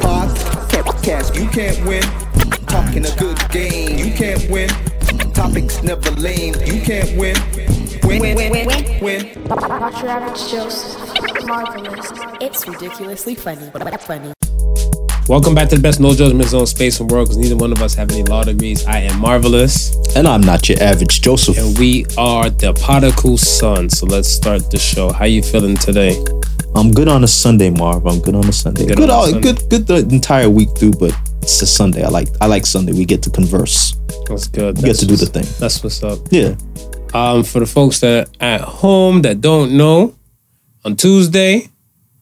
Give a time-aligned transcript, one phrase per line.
[0.00, 2.02] Podcast, you can't win.
[2.66, 4.68] Talking a good game, you can't win.
[5.32, 7.36] Topics never lame, you can't win.
[8.02, 9.44] Win, win, win, win, win.
[9.46, 11.46] Watch your average Joseph.
[11.46, 12.10] Marvelous.
[12.40, 14.32] It's ridiculously funny, but funny.
[15.28, 17.80] Welcome back to the best no judgment zone space and world because neither one of
[17.82, 18.84] us have any law degrees.
[18.86, 21.56] I am marvelous, And I'm not your average Joseph.
[21.56, 23.90] and we are the Particle Sun.
[23.90, 25.12] So let's start the show.
[25.12, 26.16] How you feeling today?
[26.74, 28.06] I'm good on a Sunday, Marv.
[28.06, 28.86] I'm good on a Sunday.
[28.86, 32.04] Good Good, all, good, good the entire week through, but it's a Sunday.
[32.04, 32.92] I like, I like Sunday.
[32.92, 33.96] We get to converse.
[34.28, 34.76] That's good.
[34.76, 35.46] We get to do the thing.
[35.58, 36.20] That's what's up.
[36.30, 36.54] Yeah.
[37.12, 40.14] Um, for the folks that at home that don't know,
[40.84, 41.68] on Tuesday,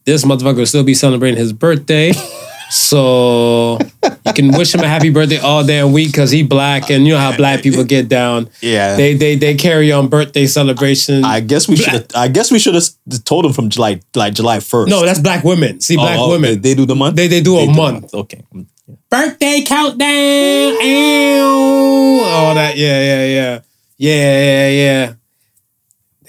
[0.05, 2.11] this motherfucker will still be celebrating his birthday.
[2.69, 3.79] So
[4.25, 7.13] you can wish him a happy birthday all damn week because he black and you
[7.13, 8.49] know how black people get down.
[8.61, 8.95] Yeah.
[8.95, 11.25] They they they carry on birthday celebrations.
[11.25, 12.15] I guess we should.
[12.15, 12.87] I guess we should have
[13.25, 14.89] told him from July, like July first.
[14.89, 15.81] no, that's black women.
[15.81, 16.61] See, oh, black Oh, women.
[16.61, 17.15] They, they do the month.
[17.15, 18.13] They- they do a the month.
[18.13, 18.43] Okay.
[18.53, 18.65] Mm,
[19.09, 20.81] birthday countdown.
[20.81, 22.21] Ew.
[22.23, 22.77] All that.
[22.77, 23.59] Yeah, yeah, yeah.
[23.97, 25.13] Yeah, yeah, yeah.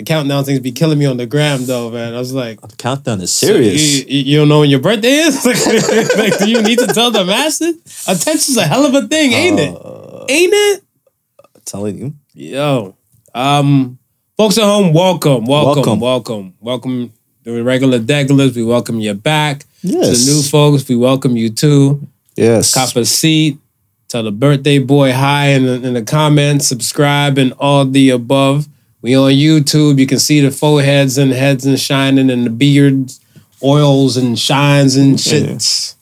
[0.00, 2.14] The countdown things be killing me on the gram though, man.
[2.14, 3.98] I was like, The countdown is so serious.
[3.98, 5.44] you, you you don't know when your birthday is?
[6.16, 7.76] like, do you need to tell the masses?
[8.08, 9.74] Attention's a hell of a thing, ain't it?
[9.76, 10.84] Uh, Ain't it?
[11.66, 12.14] telling you.
[12.32, 12.96] Yo.
[13.34, 13.98] Um,
[14.38, 16.54] folks at home, welcome, welcome, welcome, Welcome.
[16.60, 17.12] welcome.
[17.42, 19.66] The regular degulas, we welcome you back.
[19.82, 20.24] Yes.
[20.24, 22.08] The new folks, we welcome you too.
[22.36, 22.72] Yes.
[22.72, 23.58] cop a seat,
[24.08, 28.66] tell the birthday boy hi in the, in the comments, subscribe, and all the above.
[29.02, 29.98] We on YouTube.
[29.98, 33.20] You can see the foreheads and heads and shining and the beards,
[33.62, 35.94] oils and shines and shits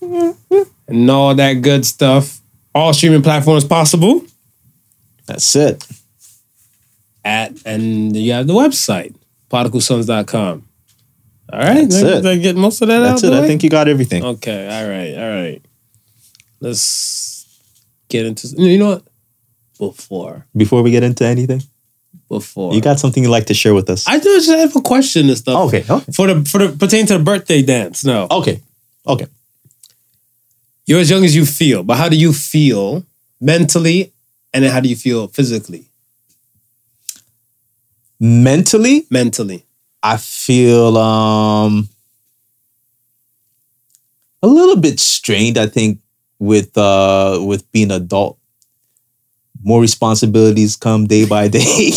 [0.88, 2.40] and all that good stuff.
[2.74, 4.24] All streaming platforms possible
[5.26, 5.84] That's it.
[7.24, 9.14] at and you have the website
[9.50, 10.64] particlesons.com.
[11.50, 12.26] All right, That's did, it.
[12.26, 13.30] I get most of that That's out it.
[13.30, 14.22] the I think you got everything.
[14.22, 15.62] Okay, all right, all right.
[16.60, 17.46] Let's
[18.08, 19.02] get into you know what?
[19.78, 20.46] Before.
[20.56, 21.62] Before we get into anything,
[22.28, 22.74] Before.
[22.74, 24.06] you got something you'd like to share with us?
[24.06, 25.68] I just have a question and stuff.
[25.68, 25.84] okay.
[25.88, 26.12] Okay.
[26.12, 28.04] For the for the pertaining to the birthday dance.
[28.04, 28.26] No.
[28.30, 28.60] Okay.
[29.06, 29.26] Okay.
[30.86, 33.04] You're as young as you feel, but how do you feel
[33.40, 34.12] mentally
[34.52, 35.86] and then how do you feel physically?
[38.20, 39.64] Mentally, Mentally.
[40.02, 41.88] I feel um
[44.42, 46.00] a little bit strained, I think,
[46.38, 48.37] with uh with being adult.
[49.68, 51.90] More responsibilities come day by day.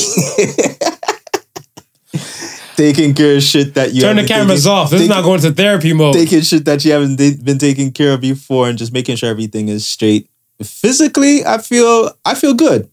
[2.75, 4.89] taking care of shit that you Turn the cameras taken- off.
[4.91, 6.13] This is not going to therapy mode.
[6.15, 7.15] taking shit that you haven't
[7.45, 10.27] been taking care of before and just making sure everything is straight.
[10.61, 12.89] Physically, I feel I feel good.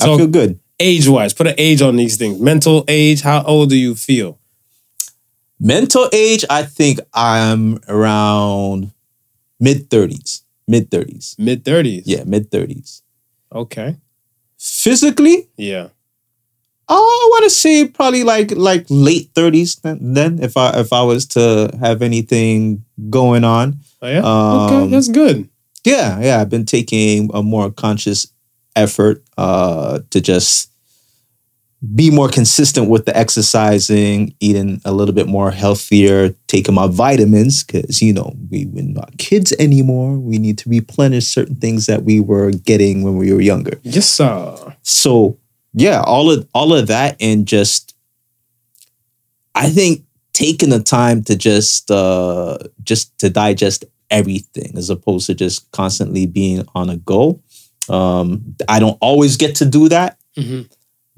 [0.00, 0.58] So- I feel good.
[0.80, 2.40] age wise, put an age on these things.
[2.40, 4.38] Mental age, how old do you feel?
[5.60, 8.90] Mental age, I think I'm around
[9.60, 10.40] mid 30s.
[10.66, 11.38] Mid 30s.
[11.38, 12.02] Mid 30s.
[12.06, 13.02] Yeah, mid 30s.
[13.52, 13.96] Okay.
[14.58, 15.88] Physically, Yeah.
[16.88, 20.92] oh, I want to say probably like like late 30s then, then if I if
[20.92, 23.78] I was to have anything going on.
[24.02, 24.18] Oh, yeah?
[24.20, 25.48] Um, okay, that's good.
[25.84, 28.26] Yeah, yeah, I've been taking a more conscious
[28.76, 30.69] effort uh to just
[31.94, 37.64] be more consistent with the exercising, eating a little bit more healthier, taking my vitamins
[37.64, 40.18] because you know we, we're not kids anymore.
[40.18, 43.80] We need to replenish certain things that we were getting when we were younger.
[43.84, 45.38] Just uh So
[45.72, 47.94] yeah, all of all of that and just
[49.54, 55.34] I think taking the time to just uh just to digest everything as opposed to
[55.34, 57.40] just constantly being on a go.
[57.88, 60.68] Um I don't always get to do that, mhm.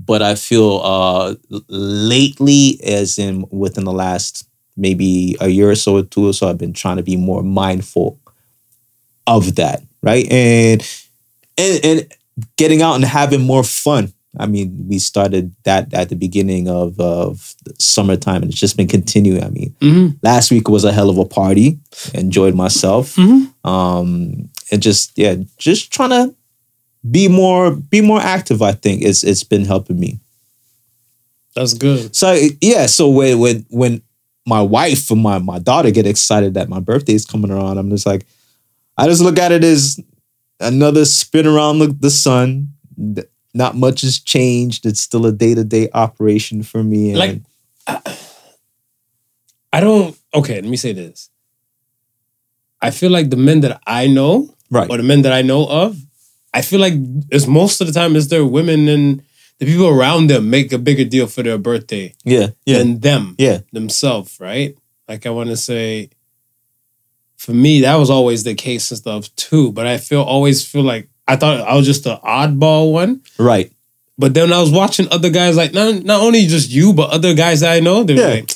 [0.07, 1.35] But I feel uh
[1.69, 4.47] lately as in within the last
[4.77, 7.43] maybe a year or so or two or so I've been trying to be more
[7.43, 8.19] mindful
[9.27, 10.31] of that, right?
[10.31, 10.83] And
[11.59, 12.15] and and
[12.57, 14.13] getting out and having more fun.
[14.39, 18.89] I mean, we started that at the beginning of of summertime, and it's just been
[18.89, 19.45] continuing.
[19.45, 20.17] I mean, Mhm.
[20.23, 21.79] last week was a hell of a party.
[22.15, 23.53] Enjoyed myself, Mhm.
[23.65, 26.35] um, and just yeah, just trying to
[27.09, 28.63] be more be more active.
[28.63, 30.21] I think it's it's been helping me.
[31.55, 32.15] That's good.
[32.15, 34.03] So yeah, so when when when
[34.47, 37.91] my wife and my my daughter get excited that my birthday is coming around, I'm
[37.91, 38.27] just like,
[38.97, 40.01] I just look at it as
[40.61, 42.69] another spin around the, the sun.
[43.55, 44.87] Not much has changed.
[44.87, 47.11] It's still a day to day operation for me.
[47.11, 47.43] And Like
[49.73, 51.31] I don't okay, let me say this.
[52.81, 55.67] I feel like the men that I know right, or the men that I know
[55.67, 55.97] of,
[56.55, 56.95] I feel like
[57.31, 59.23] it's most of the time it's their women and
[59.59, 63.35] the people around them make a bigger deal for their birthday yeah, yeah, than them
[63.39, 64.77] yeah, themselves, right?
[65.09, 66.11] Like I want to say,
[67.37, 69.73] for me, that was always the case and stuff too.
[69.73, 73.23] But I feel always feel like I thought I was just the oddball one.
[73.39, 73.73] Right.
[74.19, 77.35] But then I was watching other guys, like not not only just you, but other
[77.35, 78.35] guys that I know, they're Yeah.
[78.41, 78.51] like,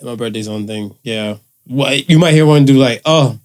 [0.00, 0.94] "Yeah, my birthday's on thing.
[1.02, 1.36] Yeah.
[1.66, 3.38] What you might hear one do like, oh,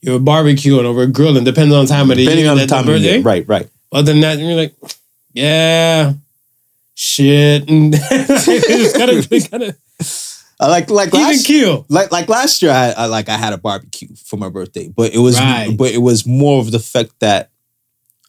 [0.00, 2.52] you're barbecuing or we're grilling, depending on the time of the Depending year.
[2.52, 3.20] on the time of the year.
[3.20, 3.68] Right, right.
[3.92, 4.74] Other than that, you're like,
[5.32, 6.12] yeah,
[6.94, 7.68] shit.
[7.68, 9.76] And it's kind of, kind of
[10.60, 11.86] I like like even last kill.
[11.88, 15.14] like like last year I, I like I had a barbecue for my birthday, but
[15.14, 15.76] it was Right.
[15.76, 17.50] but it was more of the fact that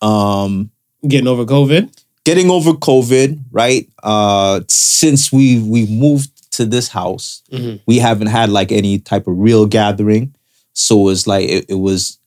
[0.01, 0.69] um
[1.07, 1.89] Getting over COVID.
[2.25, 3.89] getting over COVID, right?
[4.03, 7.79] Uh since we we moved to this house, Mhm.
[7.87, 10.33] we haven't had like any type of real gathering.
[10.79, 12.19] So it was like it, it was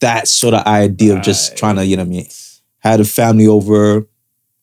[0.00, 2.28] that sort of idea of just trying to, you know what I mean,
[2.80, 4.06] had a family over,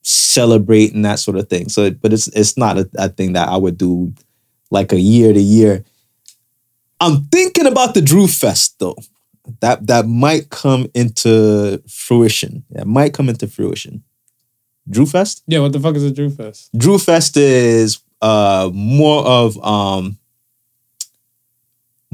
[0.04, 1.68] celebrate and that sort of thing.
[1.68, 4.14] So but it's it's not a, a thing that I would do
[4.70, 5.84] like a year to year.
[7.02, 8.98] I'm thinking about the Drew Fest though.
[9.62, 12.64] That that might come into fruition.
[12.70, 14.04] That might come into fruition.
[14.88, 15.44] Drew Fest?
[15.48, 16.70] Yeah, what the fuck is a Drew Fest?
[16.78, 20.20] Drew Fest is uh more of um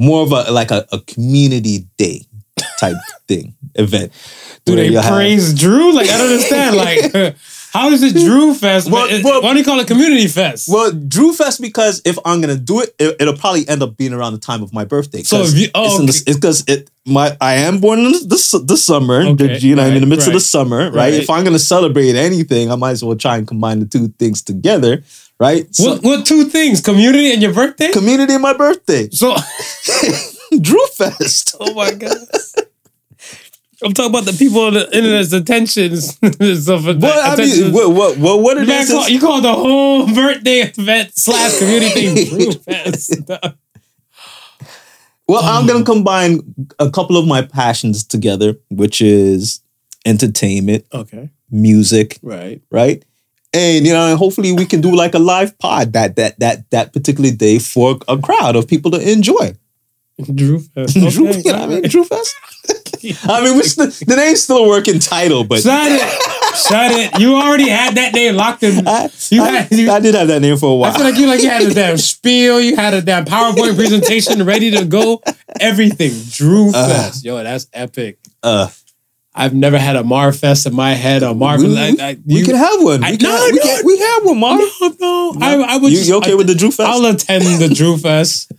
[0.02, 2.26] more of a like a, a community day
[2.80, 4.12] type thing event.
[4.66, 5.94] Do they you'll have- praise Drew?
[5.94, 6.76] Like I don't understand.
[6.76, 7.36] Like
[7.74, 8.92] how is it Drew Fest?
[8.92, 10.68] Well, it- well- why do you call it Community Fest?
[10.72, 14.14] Well, Drew Fest because if I'm gonna do it, it will probably end up being
[14.14, 15.24] around the time of my birthday.
[15.24, 16.38] So if you- oh, it's the- okay.
[16.38, 19.22] because it my I am born in the, the, summer.
[19.22, 20.96] Okay, you know, I'm in the right, midst of the summer, right?
[20.96, 21.14] right.
[21.14, 24.42] If I'm gonna celebrate anything, I might as well try and combine the two things
[24.44, 25.04] together,
[25.42, 25.74] right?
[25.74, 26.82] So, what what two things?
[26.82, 27.92] Community and your birthday?
[27.92, 29.36] community and my birthday, so
[30.62, 31.56] Drew Fest.
[31.60, 32.18] oh my god.
[33.84, 36.14] I'm talking about the people on the internet's attentions.
[36.64, 37.40] stuff What that.
[37.40, 41.14] I mean, what what what, what it Man, call, you call the whole birthday event
[41.16, 43.16] slash community thing Drew Fest.
[45.28, 46.42] Well, I'm gonna combine
[46.78, 49.62] a couple of my passions together, which is
[50.06, 52.62] entertainment, okay, music, right.
[52.70, 53.04] right?
[53.54, 56.70] And you know, and hopefully we can do like a live pod that that that
[56.72, 59.56] that particular day for a crowd of people to enjoy.
[60.34, 60.94] Drew Fest.
[61.12, 61.82] Drew, Okay, you know what I mean?
[61.90, 62.36] Drew Fest.
[63.04, 66.02] I mean, the, the name's still a working title, but Shut it.
[66.56, 67.20] Shut it.
[67.20, 68.88] You already had that name locked in.
[68.88, 70.92] I, You I, had- you- I did have that name for a while.
[70.92, 73.76] I feel like you like you had a damn spiel, you had a damn PowerPoint
[73.76, 75.22] presentation ready to go.
[75.60, 76.12] Everything.
[76.30, 77.26] Drew Fest.
[77.26, 78.20] Yo, that's epic.
[78.44, 78.68] uh,
[79.34, 81.58] I've never had a Mar Fest in my head or Mar.
[81.58, 83.04] we, we, I, I, we you- can have one.
[83.04, 83.62] I- we, can, no, we, no.
[83.64, 84.62] can, we have one, Mark.
[84.82, 85.42] No, no.
[85.42, 86.90] I, I would You, just, you okay I, with the Drew Fest?
[86.90, 88.52] I'll attend the Drew Fest.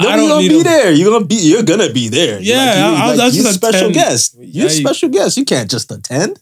[0.00, 0.92] No, I you're gonna be a- there.
[0.92, 1.34] You're gonna be.
[1.34, 2.40] You're gonna be there.
[2.40, 3.94] Yeah, like, you, I'll- I'll you're a special attend.
[3.94, 4.34] guest.
[4.38, 5.36] You're a Yeah, you- special guest.
[5.36, 6.38] You can't just attend.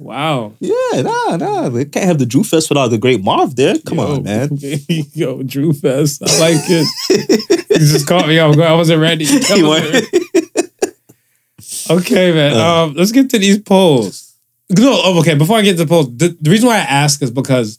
[0.00, 0.52] Wow.
[0.60, 1.68] Yeah, nah, nah.
[1.70, 3.76] We can't have the Drew Fest without the great Marv there.
[3.84, 4.50] Come Yo, on, man.
[5.14, 6.22] Yo, Drew Fest.
[6.24, 7.66] I like it.
[7.70, 8.68] you just caught me off guard.
[8.70, 9.26] I wasn't ready.
[9.26, 10.26] I wasn't ready.
[11.98, 12.56] Okay, man.
[12.56, 12.84] Uh.
[12.84, 14.34] um, let's get to these polls.
[14.70, 15.34] No, oh, okay.
[15.34, 17.78] Before I get to the polls, the, the reason why I ask is because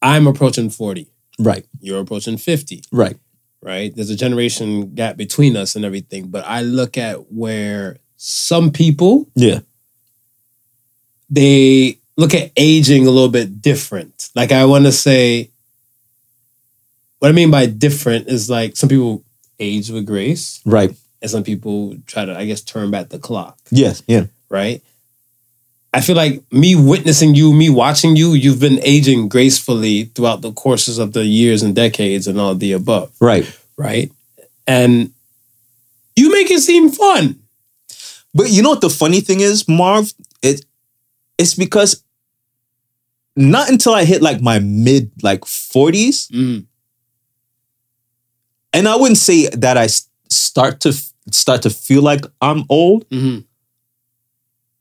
[0.00, 1.06] I'm approaching 40.
[1.38, 3.16] right, You're approaching 50, right.
[3.60, 3.94] right?
[3.94, 6.28] There's a generation gap between us and everything.
[6.28, 9.60] But I look at where some people Yeah,
[11.30, 14.30] they look at aging a little bit different.
[14.34, 15.50] Like I want to say,
[17.18, 19.24] what I mean by different is like some people
[19.58, 20.94] age with grace, right.
[21.22, 24.82] And some people try to, I guess, turn back the clock, Yes, yeah, right?
[25.94, 30.52] I feel like me witnessing you, me watching you, you've been aging gracefully throughout the
[30.52, 33.44] courses of the years and decades and all the above, right.
[33.76, 34.10] right?
[34.66, 35.12] And
[36.16, 37.38] you make it seem fun.
[38.34, 40.12] But you know what the funny thing is, Marv?
[40.42, 40.64] It
[41.36, 42.02] it's because
[43.36, 46.64] not until I hit like my mid like 40s, Mm.
[48.72, 49.88] and I wouldn't say that I
[50.30, 50.94] start to
[51.30, 53.40] start to feel like I'm old hmm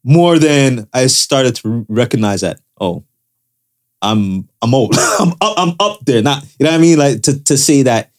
[0.04, 3.04] more than I started to recognize that oh
[4.02, 4.96] I'm I'm old.
[5.20, 6.22] I'm up, I'm up there.
[6.22, 6.98] Not you know what I mean?
[6.98, 8.12] Like to to say that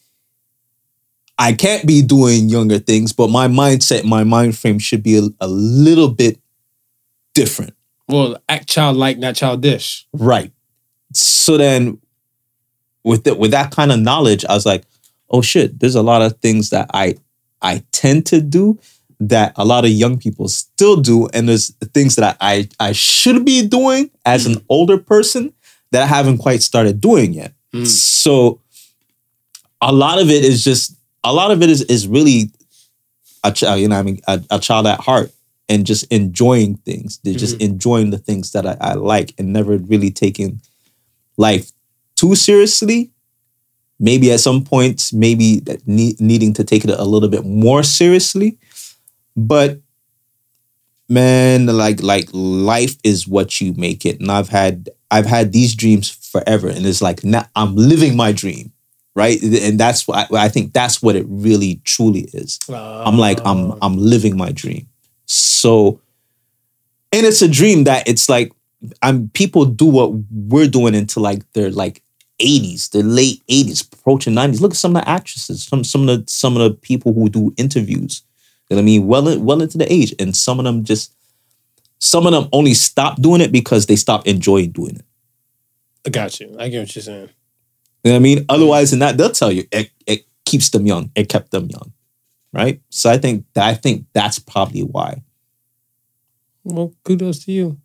[1.37, 5.23] I can't be doing younger things but my mindset my mind frame should be a,
[5.41, 6.39] a little bit
[7.33, 7.75] different.
[8.07, 10.07] Well, act child childlike, not childish.
[10.13, 10.51] right.
[11.13, 11.99] So then
[13.03, 14.83] with the, with that kind of knowledge I was like
[15.29, 17.15] oh shit there's a lot of things that I
[17.63, 18.79] I tend to do
[19.19, 23.45] that a lot of young people still do and there's things that I I should
[23.45, 25.53] be doing as an older person
[25.91, 27.53] that I haven't quite started doing yet.
[27.73, 27.87] Mm.
[27.87, 28.59] so
[29.81, 32.51] a lot of it is just a lot of it is is really
[33.43, 35.31] a child you know I mean a, a child at heart
[35.69, 39.77] and just enjoying things they're just enjoying the things that I, I like and never
[39.77, 40.61] really taking
[41.37, 41.71] life
[42.15, 43.12] too seriously
[44.03, 48.57] maybe at some points, maybe ne- needing to take it a little bit more seriously.
[49.35, 49.79] But
[51.07, 55.73] man, like like life is what you make it, and I've had I've had these
[55.73, 58.73] dreams forever, and it's like now I'm living my dream,
[59.15, 59.41] right?
[59.41, 62.59] And that's what I, I think that's what it really truly is.
[62.69, 63.77] I'm like I'm ah.
[63.81, 64.87] I'm living my dream.
[65.25, 66.01] So
[67.13, 68.51] and it's a dream that it's like
[69.01, 72.03] I'm people do what we're doing into like their like
[72.43, 74.61] 80s, the late 80s, approaching 90s.
[74.61, 77.29] Look at some of the actresses, some some of the some of the people who
[77.29, 78.21] do interviews.
[78.69, 79.07] You know what I mean?
[79.07, 80.13] Well well into the age.
[80.19, 81.13] And some of them just
[81.99, 85.05] some of them only stop doing it because they stop enjoying doing it.
[86.05, 86.55] I got you.
[86.59, 87.29] I get what you're saying.
[88.03, 88.45] You know what I mean?
[88.49, 91.11] Otherwise than that, they'll tell you it, it keeps them young.
[91.15, 91.93] It kept them young.
[92.51, 92.81] Right?
[92.89, 95.23] So I think that I think that's probably why.
[96.65, 97.77] Well, kudos to you.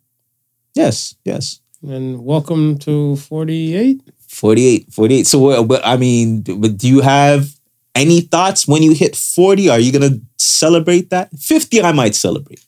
[0.75, 1.61] Yes, yes.
[1.81, 4.01] And welcome to 48.
[4.39, 5.27] 48, 48.
[5.27, 7.49] So, but I mean, but do you have
[7.93, 9.69] any thoughts when you hit 40?
[9.69, 11.29] Are you going to celebrate that?
[11.37, 12.63] 50, I might celebrate.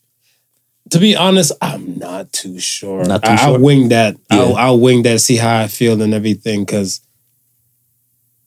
[0.90, 3.06] To be honest, I'm not too sure.
[3.06, 3.52] Not too I, sure?
[3.54, 4.18] will wing that.
[4.30, 4.56] I'll, Yeah.
[4.56, 6.66] I'll wing that, see how I feel and everything.
[6.66, 7.00] Because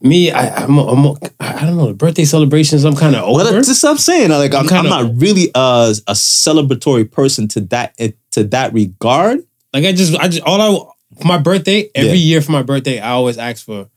[0.02, 3.42] me, I, I'm, I'm, I don't know, the birthday celebrations, I'm kind of over.
[3.44, 4.28] Well, that's what I'm saying.
[4.28, 8.44] Like, I'm, I'm kinda- I'm not really a, a celebratory person to that eh, to
[8.44, 9.38] that regard.
[9.72, 12.24] Like I just, I just all I for my birthday every Yeah.
[12.30, 13.88] year for my birthday, I always ask for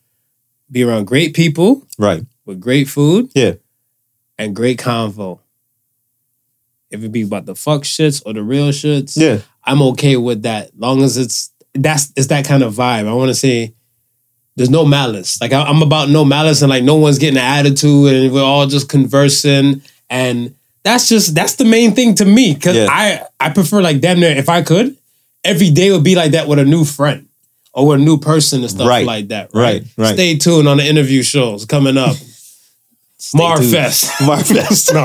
[0.72, 2.24] be around great people Right.
[2.46, 3.54] with great food, Yeah.
[4.38, 5.40] and great convo.
[6.90, 9.40] If it be about the fuck shits or the real shits, Yeah.
[9.64, 10.72] I'm okay with that.
[10.78, 13.08] Long as it's that's it's that kind of vibe.
[13.08, 13.74] I want to say
[14.56, 15.40] there's no malice.
[15.40, 18.42] Like I, I'm about no malice and like no one's getting an attitude and we're
[18.44, 22.88] all just conversing and that's just that's the main thing to me because Yeah.
[22.90, 24.97] I I prefer like damn near if I could
[25.48, 27.28] every day would be like that with a new friend
[27.74, 29.06] or with a new person and stuff Right.
[29.06, 29.50] like that.
[29.54, 30.14] Right, right.
[30.14, 32.16] Stay tuned on the interview shows coming up.
[33.36, 34.06] Marfest.
[34.28, 34.94] Marfest.
[34.94, 35.04] no,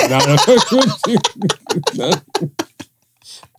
[1.96, 2.12] no, no.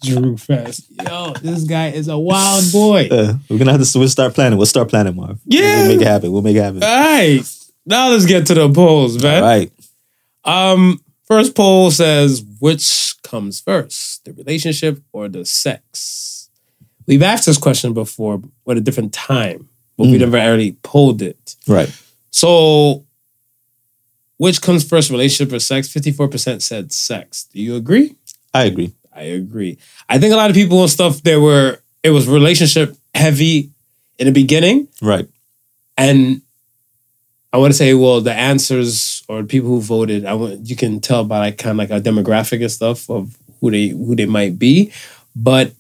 [0.04, 0.86] Drew Fest.
[1.08, 3.08] Yo, this guy is a wild boy.
[3.10, 4.58] Uh, we're gonna have to we'll start planning.
[4.58, 5.40] We'll start planning, Marv.
[5.46, 5.88] Yeah.
[5.88, 6.32] We'll make it happen.
[6.32, 6.84] We'll make it happen.
[6.84, 7.42] All right.
[7.86, 9.42] Now let's get to the polls, man.
[9.44, 9.72] right.
[10.44, 16.33] Um, first poll says which comes first, the relationship or the sex?
[17.08, 19.68] We've asked this question before at a different time,
[19.98, 20.20] but we Mm.
[20.22, 21.56] never already pulled it.
[21.68, 21.92] Right.
[22.32, 23.04] So,
[24.38, 25.88] which comes first, relationship or sex?
[25.88, 27.46] 54% said sex.
[27.54, 28.16] Do you agree?
[28.54, 28.94] I agree.
[29.16, 29.78] I agree.
[30.10, 33.70] I think a lot of people and stuff there were it was relationship heavy
[34.20, 35.28] in the beginning, Right.
[35.98, 36.42] and
[37.54, 41.00] I want to say, well, the answers or people who voted, I want you can
[41.00, 44.26] tell by like kind of like a demographic and stuff of who they who they
[44.26, 44.92] might be,
[45.36, 45.72] but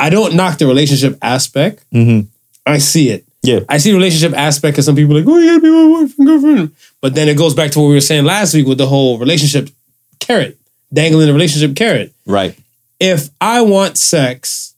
[0.00, 1.84] I don't knock the relationship aspect.
[1.92, 2.26] Mm-hmm.
[2.66, 3.24] I see it.
[3.42, 3.60] Yeah.
[3.68, 6.18] I see relationship aspect because some people are like, oh, you gotta be my wife
[6.18, 6.74] and girlfriend.
[7.00, 9.18] But then it goes back to what we were saying last week with the whole
[9.18, 9.70] relationship
[10.18, 10.58] carrot,
[10.92, 12.12] dangling the relationship carrot.
[12.26, 12.58] Right.
[12.98, 14.74] If I want sex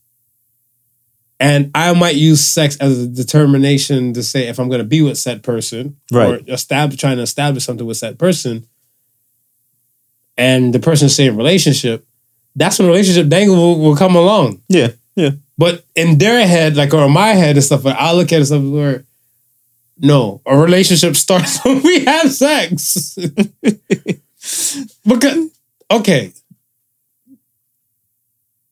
[1.41, 5.19] and I might use sex as a determination to say if I'm gonna be with
[5.19, 6.41] said person Right.
[6.49, 8.65] or establish trying to establish something with that person,
[10.39, 12.07] and the person saying relationship,
[12.57, 14.61] that's when relationship dangle will, will come along.
[14.69, 14.91] Yeah.
[15.15, 15.31] Yeah.
[15.59, 18.41] But in their head, like or in my head and stuff, like I look at
[18.41, 19.05] it stuff where
[19.99, 23.15] no, a relationship starts when we have sex.
[25.07, 25.51] because
[25.91, 26.33] okay.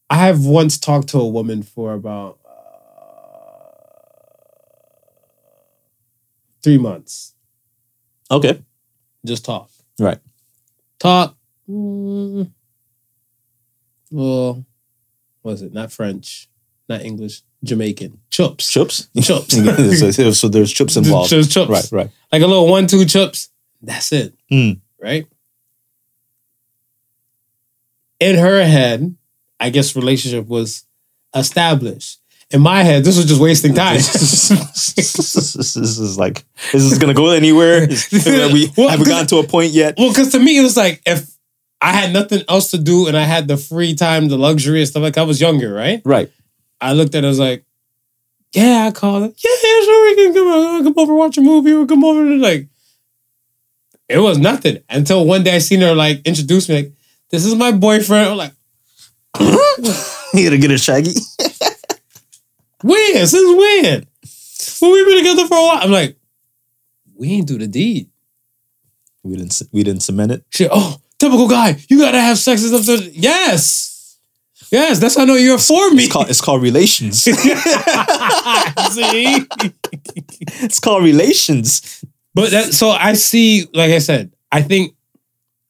[0.09, 2.51] I have once talked to a woman for about uh,
[6.63, 7.35] three months.
[8.29, 8.61] Okay.
[9.25, 9.71] Just talk.
[10.01, 10.19] Right.
[10.99, 11.37] Talk.
[11.69, 12.51] Mm,
[14.11, 14.67] well,
[15.43, 15.73] was it?
[15.73, 16.49] Not French,
[16.89, 18.19] not English, Jamaican.
[18.31, 18.71] Chups.
[18.71, 19.09] Chips.
[19.17, 20.13] Chups.
[20.15, 21.31] so, so there's chips involved.
[21.31, 21.69] Just chups.
[21.69, 21.89] Right.
[21.93, 22.11] Right.
[22.33, 23.49] Like a little one, two chups.
[23.83, 24.35] That's it.
[24.51, 24.81] Mm.
[25.01, 25.27] Right?
[28.19, 29.17] In her head,
[29.59, 30.85] I guess relationship was
[31.35, 32.19] established.
[32.51, 33.95] In my head, this was just wasting time.
[33.97, 34.51] this
[35.77, 36.45] is like
[36.75, 37.89] is this gonna go anywhere?
[37.89, 39.95] Is- have we Well, have we gotten to a point yet?
[39.97, 41.31] Well, because to me, it was like if
[41.81, 44.89] I had nothing else to do and I had the free time, the luxury and
[44.89, 46.03] stuff like I was younger, right?
[46.05, 46.31] Right.
[46.81, 47.65] I looked at it, I was like,
[48.53, 49.35] yeah, I called it.
[49.45, 52.21] Yeah, yeah, sure, we can come, over, come over, watch a movie, or come over.
[52.21, 52.69] And like,
[54.09, 56.93] it was nothing until one day I seen her like introduce me, like,
[57.31, 58.29] this is my boyfriend.
[58.29, 58.53] I'm like,
[60.35, 61.13] You gotta get a shaggy.
[62.83, 63.27] when?
[63.27, 64.07] Since when?
[64.81, 65.79] Well, we've been together for a while.
[65.83, 66.17] I'm like,
[67.15, 68.11] we ain't do the deed.
[69.23, 70.45] We didn't we didn't cement it.
[70.51, 71.77] She, oh, typical guy.
[71.89, 73.01] You gotta have sex and stuff.
[73.13, 74.19] Yes.
[74.73, 76.05] Yes, that's how I know you're for me.
[76.05, 77.23] It's called it's called relations.
[77.23, 77.33] See?
[80.63, 82.05] it's called relations.
[82.35, 84.95] But that, so I see, like I said, I think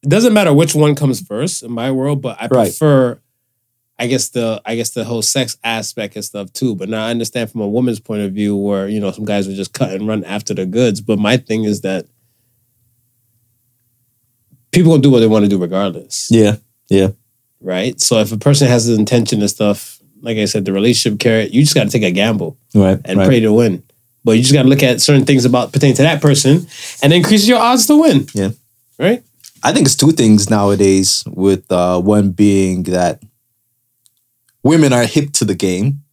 [0.03, 2.65] it doesn't matter which one comes first in my world, but I Right.
[2.65, 3.19] prefer,
[3.97, 6.75] I guess the I guess the whole sex aspect and stuff too.
[6.75, 9.47] But now I understand from a woman's point of view where you know some guys
[9.47, 11.01] would just cut and run after the goods.
[11.01, 12.05] But my thing is that
[14.71, 16.57] people gonna do what they want to do regardless, Yeah.
[16.89, 17.09] Yeah.
[17.61, 17.99] right?
[17.99, 21.51] So if a person has the intention and stuff, like I said, the relationship carrot,
[21.53, 22.99] you just got to take a gamble Right.
[23.05, 23.27] and right.
[23.27, 23.83] pray to win.
[24.23, 26.67] But you just got to look at certain things about pertaining to that person
[27.01, 28.27] and increase your odds to win.
[28.35, 28.51] Yeah.
[28.99, 29.23] Right?
[29.63, 33.19] I think it's two things nowadays, with uh, one being that
[34.63, 36.03] women are hip to the game,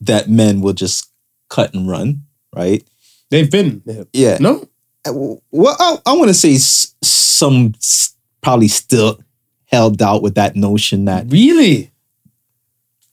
[0.00, 1.08] that men will just
[1.48, 2.22] cut and run,
[2.54, 2.84] right?
[3.30, 3.82] They've been.
[4.12, 4.38] Yeah.
[4.40, 4.68] No?
[5.04, 5.12] Uh,
[5.50, 6.94] Well, I, I want to say s-
[7.42, 7.74] some
[8.40, 9.18] probably still
[9.66, 11.90] held out with that notion that Really?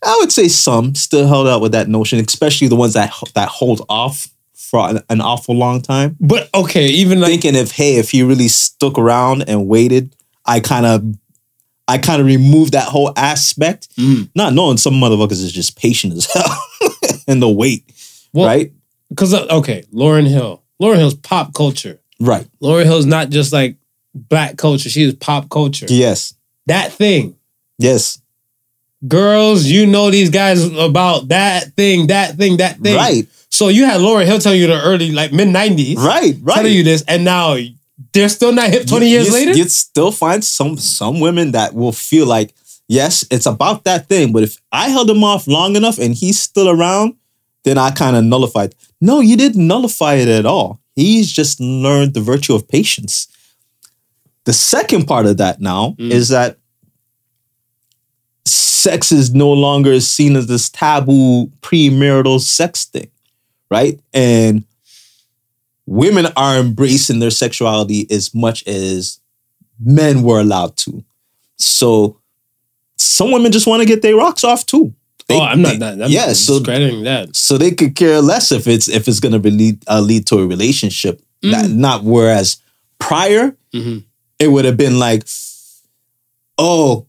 [0.03, 3.49] I would say some still held out with that notion, especially the ones that that
[3.49, 6.15] hold off for an, an awful long time.
[6.19, 10.59] But okay, even like thinking if hey, if he really stuck around and waited, I
[10.61, 11.03] kind of,
[11.87, 14.29] I kind of removed that whole aspect, Mm.
[14.35, 16.57] not knowing some motherfuckers is just patient as hell
[17.27, 17.83] and the wait,
[18.31, 18.71] well, right,
[19.09, 20.61] Because okay, Lauryn Hill.
[20.81, 21.99] Lauryn Hill's pop culture.
[22.21, 23.75] right, Lauryn Hill's not just like
[24.29, 24.89] black culture.
[24.89, 25.85] She is pop culture.
[25.89, 26.33] yes,
[26.67, 27.35] That thing.
[27.77, 28.19] yes,
[29.07, 32.95] Girls, you know these guys about that thing, that thing, that thing.
[32.97, 35.95] right, So you had Laura Hill tell you the early, like mid 90s.
[35.97, 36.55] right, right.
[36.55, 37.55] Telling you this, and now
[38.11, 39.53] they're still not hip 20 You- years you, later?
[39.53, 42.53] you'd still find some some women that will feel like
[42.89, 46.37] yes, it's about that thing, but if I held him off long enough and he's
[46.39, 47.13] still around,
[47.63, 48.75] then I kind of nullified.
[48.99, 50.81] No, you didn't nullify it at all.
[50.95, 53.27] He's just learned the virtue of patience.
[54.49, 56.09] The second part of that now Mm.
[56.09, 56.57] is that
[58.45, 63.11] sex is no longer seen as this taboo premarital sex thing,
[63.69, 63.99] right?
[64.11, 64.63] And
[65.85, 69.19] women are embracing their sexuality as much as
[69.79, 71.03] men were allowed to.
[71.59, 72.17] So
[72.97, 74.95] some women just want to get their rocks off too.
[75.27, 76.01] They- oh, I'm not they- that.
[76.01, 77.35] I'm yeah, so that.
[77.35, 80.39] so they could care less if it's if it's going to lead uh, lead to
[80.39, 81.21] a relationship.
[81.43, 82.57] Not, not whereas
[82.97, 84.05] prior Mhm.
[84.39, 85.23] It would have been like,
[86.57, 87.05] oh,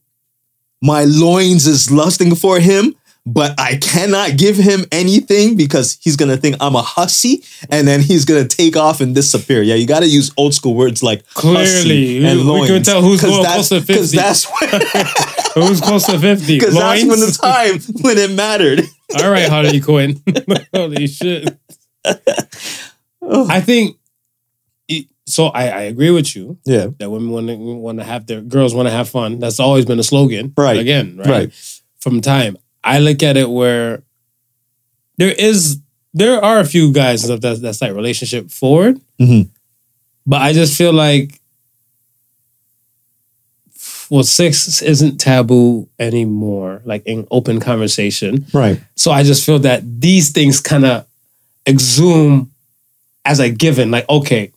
[0.83, 2.95] my loins is lusting for him,
[3.27, 8.01] but I cannot give him anything because he's gonna think I'm a hussy, and then
[8.01, 9.62] he's gonna take off and disappear.
[9.62, 12.69] Yeah, you got to use old school words like Clearly, hussy we- and we loins.
[12.71, 13.93] can tell who's going close to 50.
[13.93, 14.81] Because that's when,
[15.66, 16.59] Who's close to 50?
[16.59, 18.83] because that's when the time when it mattered.
[19.19, 20.23] All right, Harley Quinn.
[20.73, 21.59] Holy shit.
[23.23, 23.97] I think
[25.31, 25.47] so.
[25.49, 28.75] I, I agree with you Yeah, that women want to want to have their girls
[28.75, 29.38] want to have fun.
[29.38, 30.53] That's always been a slogan.
[30.57, 30.79] Right.
[30.79, 31.29] Again, right?
[31.29, 31.81] Right.
[32.01, 34.03] From time, I look at it where
[35.19, 35.79] there is
[36.14, 39.49] there are a few guys that that's that's like relationship forward, Mhm.
[40.27, 41.40] but I just feel like
[44.11, 48.45] well, sex isn't taboo anymore, like in open conversation.
[48.53, 48.81] right.
[48.97, 51.07] So I just feel that these things kind of
[51.66, 52.51] exhume
[53.25, 53.93] as a given.
[53.93, 54.53] Like, okay,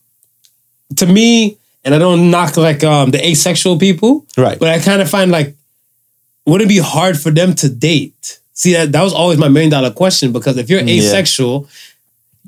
[0.96, 4.58] to me, and I don't knock like um the asexual people, Right.
[4.58, 5.54] but I kind of find like,
[6.46, 8.38] would it be hard for them to date?
[8.52, 10.94] See that that was always my million dollar question because if you're Yeah.
[11.02, 11.68] asexual,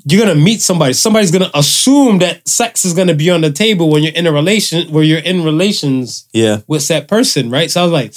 [0.05, 0.93] you're gonna meet somebody.
[0.93, 4.31] Somebody's gonna assume that sex is gonna be on the table when you're in a
[4.31, 6.59] relation where you're in relations Yeah.
[6.67, 7.69] with that person, right?
[7.69, 8.13] So I was like,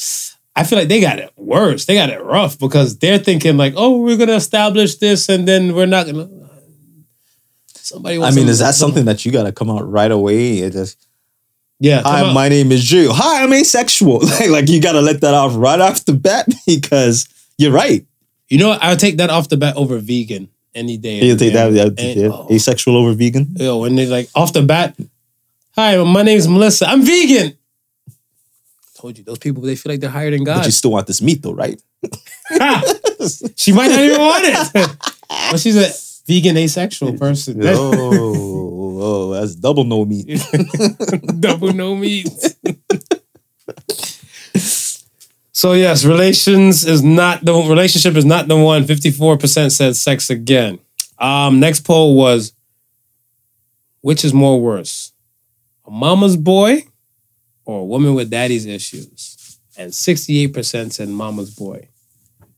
[0.57, 1.87] I feel like they got it worse.
[1.87, 5.75] They got it rough because they're thinking like, oh, we're gonna establish this and then
[5.75, 6.29] we're not gonna.
[7.91, 8.19] Somebody.
[8.19, 10.59] I mean, some- is that something that you got to come out right away?
[10.61, 10.97] It just,
[11.81, 12.03] Yeah.
[12.03, 12.33] Hi, out.
[12.35, 13.09] my name is Drew.
[13.11, 14.21] Hi, I'm asexual.
[14.39, 17.27] like, like you got to let that off right off the bat because
[17.59, 18.07] you're right.
[18.49, 18.83] you know, what?
[18.83, 21.21] I'll take that off the bat over vegan any day.
[21.25, 21.85] You take that, Yeah.
[21.87, 22.29] that And- yeah.
[22.33, 23.49] oh, asexual over vegan.
[23.59, 24.97] yo, when they're like off the bat,
[25.75, 26.87] hi, my name's Melissa.
[26.89, 27.57] I'm vegan.
[28.95, 30.59] Told you, those people they feel like they're higher than God.
[30.59, 31.81] But you still want this meat though, right?
[33.57, 34.97] she might not even want it,
[35.51, 35.91] but she's a
[36.31, 37.61] vegan asexual person.
[37.65, 40.41] oh, oh, that's double no meat.
[41.41, 42.29] Double no meat.
[45.53, 48.85] so yes, relations is not the relationship is not the one.
[48.85, 50.79] Fifty-four percent said sex again.
[51.19, 52.53] Um, next poll was
[54.03, 55.13] which is more worse,
[55.85, 56.85] a mama's boy
[57.65, 59.59] or a woman with daddy's issues?
[59.77, 61.89] And sixty-eight percent said mama's boy.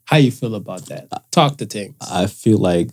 [0.05, 1.09] How you feel about that?
[1.31, 1.95] Talk to things.
[2.01, 2.91] I feel like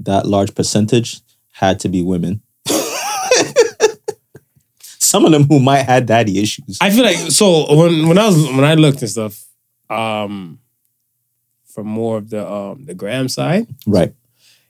[0.00, 1.20] that large percentage
[1.52, 2.40] had to be women.
[4.80, 6.78] Some of them who might had daddy issues.
[6.80, 9.42] I feel like so when when I was when I looked and stuff,
[9.88, 10.58] um,
[11.66, 14.12] from more of the um the gram side, Right.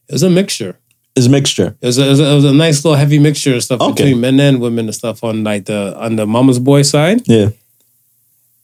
[0.08, 0.78] it was a mixture.
[1.16, 1.76] It's a mixture.
[1.80, 3.80] It was a, it was a, it was a nice little heavy mixture of stuff
[3.80, 4.04] Okay.
[4.04, 7.48] between men and women and stuff on like the on the mama's boy side Yeah.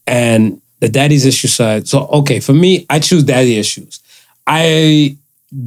[0.06, 1.88] and the daddy's issue side.
[1.88, 3.98] So okay, for me, I choose daddy issues.
[4.46, 5.16] I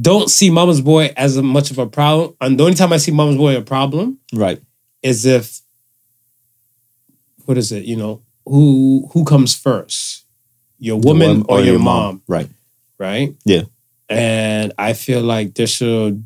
[0.00, 2.34] don't see mama's boy as much of a problem.
[2.40, 4.60] And the only time I see mama's boy a problem Right.
[5.02, 5.60] is if
[7.46, 7.84] what is it?
[7.84, 10.24] You know who who comes first,
[10.78, 12.48] your woman The or, one your, mom, Right.
[12.98, 13.34] right?
[13.44, 13.62] Yeah.
[14.08, 16.24] And I feel like there should.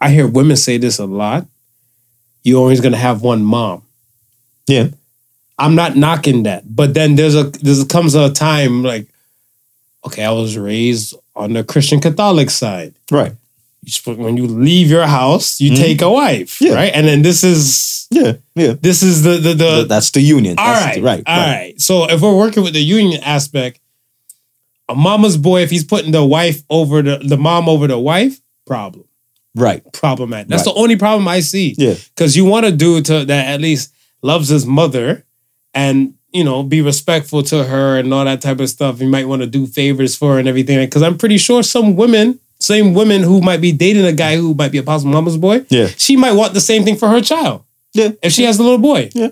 [0.00, 1.46] I hear women say this a lot.
[2.44, 3.82] You're always gonna have one mom.
[4.68, 4.88] Yeah.
[5.58, 9.08] I'm not knocking that, but then there's a there's comes a time like,
[10.06, 12.94] okay, I was raised on the Christian Catholic side.
[13.10, 13.32] Right.
[14.04, 15.76] When you leave your house, you Mhm.
[15.76, 16.74] take a wife, Yeah.
[16.74, 16.92] right?
[16.92, 18.32] And then this is Yeah.
[18.56, 18.74] Yeah.
[18.80, 20.56] this is the the, the Th- That's the union.
[20.58, 21.22] all right, the- right.
[21.26, 21.56] all right.
[21.56, 21.80] right.
[21.80, 23.78] So if we're working with the union aspect,
[24.88, 28.40] a mama's boy, if he's putting the wife over the the mom over the wife,
[28.66, 29.04] problem,
[29.54, 29.82] Right.
[29.92, 30.48] problematic.
[30.48, 30.74] That's Right.
[30.74, 31.74] the only problem I see.
[31.78, 31.94] Yeah.
[32.14, 33.90] because you want a dude to that at least
[34.22, 35.24] loves his mother
[35.74, 39.00] and you know be respectful to her and all that type of stuff.
[39.00, 40.78] You might want to do favors for her and everything.
[40.86, 44.54] Because I'm pretty sure some women, same women who might be dating a guy who
[44.54, 45.88] might be a possible mama's boy, Yeah.
[45.96, 47.62] she might want the same thing for her child.
[47.94, 48.10] Yeah.
[48.22, 49.10] if she has a little boy.
[49.14, 49.30] Yeah.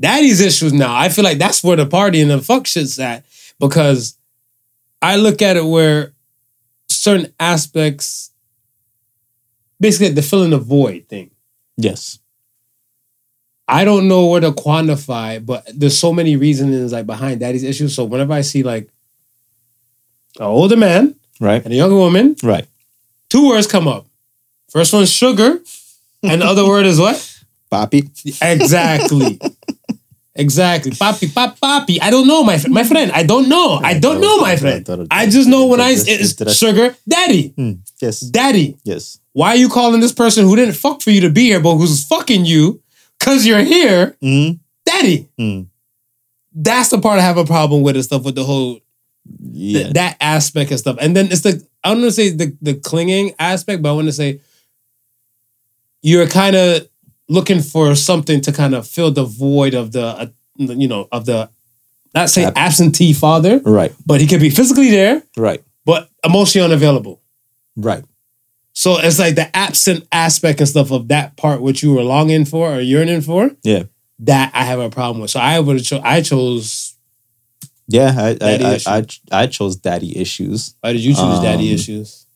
[0.00, 0.94] Daddy's issues now.
[0.94, 3.24] I feel like that's where the party and the fuck shit's at
[3.60, 4.16] because
[5.02, 6.12] I look at it where
[6.88, 8.30] certain aspects,
[9.80, 11.30] basically the filling the void thing.
[11.76, 12.18] Yes.
[13.68, 17.94] I don't know where to quantify, but there's so many reasons like behind daddy's issues.
[17.94, 18.88] So whenever I see like
[20.38, 21.62] an older man Right.
[21.64, 22.66] and a younger woman, Right.
[23.28, 24.06] two words come up.
[24.70, 25.60] First one's sugar,
[26.22, 27.18] and the other word is what?
[27.70, 28.08] Poppy.
[28.40, 29.40] Exactly.
[30.34, 30.92] exactly.
[30.92, 32.00] Papi, pop, poppy.
[32.00, 32.74] I don't know, my friend.
[32.74, 33.80] My friend, I don't know.
[33.82, 34.86] I don't know, my friend.
[35.10, 37.72] I just know when I it's sugar, daddy, Hmm.
[38.00, 38.20] Yes.
[38.20, 38.76] daddy.
[38.84, 39.18] Yes.
[39.32, 41.76] Why are you calling this person who didn't fuck for you to be here, but
[41.76, 42.80] who's fucking you
[43.18, 44.58] because you're here, Mm.
[44.84, 45.28] daddy?
[45.38, 45.66] Mm.
[46.54, 48.80] That's the part I have a problem with and stuff with the whole
[49.52, 49.82] Yeah.
[49.84, 50.96] th- that aspect and stuff.
[51.00, 53.92] And then it's the I don't want to say the the clinging aspect, but I
[53.92, 54.40] want to say
[56.02, 56.88] you're kind of
[57.28, 60.26] looking for something to kind of fill the void of the uh,
[60.56, 61.48] you know of the
[62.14, 63.92] not say Ab- absentee father, right.
[64.06, 65.62] but he could be physically there, Right.
[65.84, 67.20] but emotionally unavailable.
[67.76, 68.02] Right.
[68.78, 72.44] So it's like the absent aspect and stuff of that part which you were longing
[72.44, 73.50] for or yearning for.
[73.62, 73.84] Yeah.
[74.18, 75.30] That I have a problem with.
[75.30, 76.94] So I would have cho- I chose.
[77.88, 78.12] Yeah.
[78.14, 78.54] I I,
[78.86, 78.98] I.
[78.98, 80.74] I I chose daddy issues.
[80.82, 82.26] Why did you choose daddy Um, issues?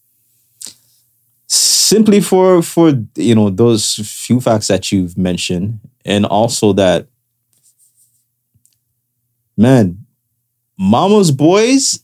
[1.47, 7.09] simply for for you know those few facts that you've mentioned and also that
[9.57, 10.07] man
[10.79, 12.01] mama's boys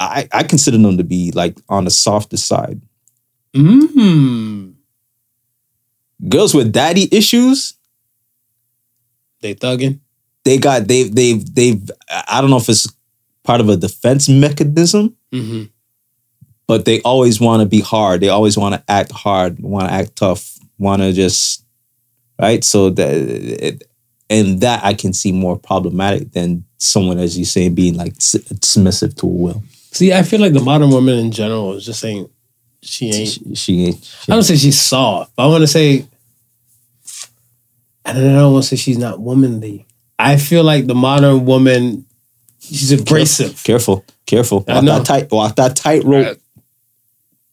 [0.00, 2.80] i i consider them to be like on the softer side
[3.54, 4.74] Mm.
[6.28, 7.74] girls with daddy issues
[9.40, 10.00] They thugging.
[10.44, 11.90] they got they've they've they've
[12.28, 12.86] i don't know if it's
[13.44, 15.64] part of a defense mechanism Mm-hmm.
[16.66, 18.20] but they always want to be hard.
[18.22, 21.64] They always want to act hard, want to act tough, want to just
[22.40, 22.64] right.
[22.64, 23.82] So that it,
[24.30, 29.16] and that I can see more problematic than someone, as you say, being like submissive
[29.16, 29.62] to a will.
[29.90, 32.28] See, I feel like the modern woman in general is just saying
[32.82, 33.28] she ain't.
[33.28, 34.16] She, she ain't.
[34.28, 35.34] I don't say she's soft.
[35.34, 36.06] But I want to say,
[38.04, 39.86] and then I don't want to say she's not womanly.
[40.18, 42.04] I feel like the modern woman,
[42.60, 43.62] she's abrasive.
[43.64, 44.64] Careful, careful.
[44.68, 44.98] I Walk know.
[44.98, 45.30] that tight.
[45.30, 46.38] Walk that tight rope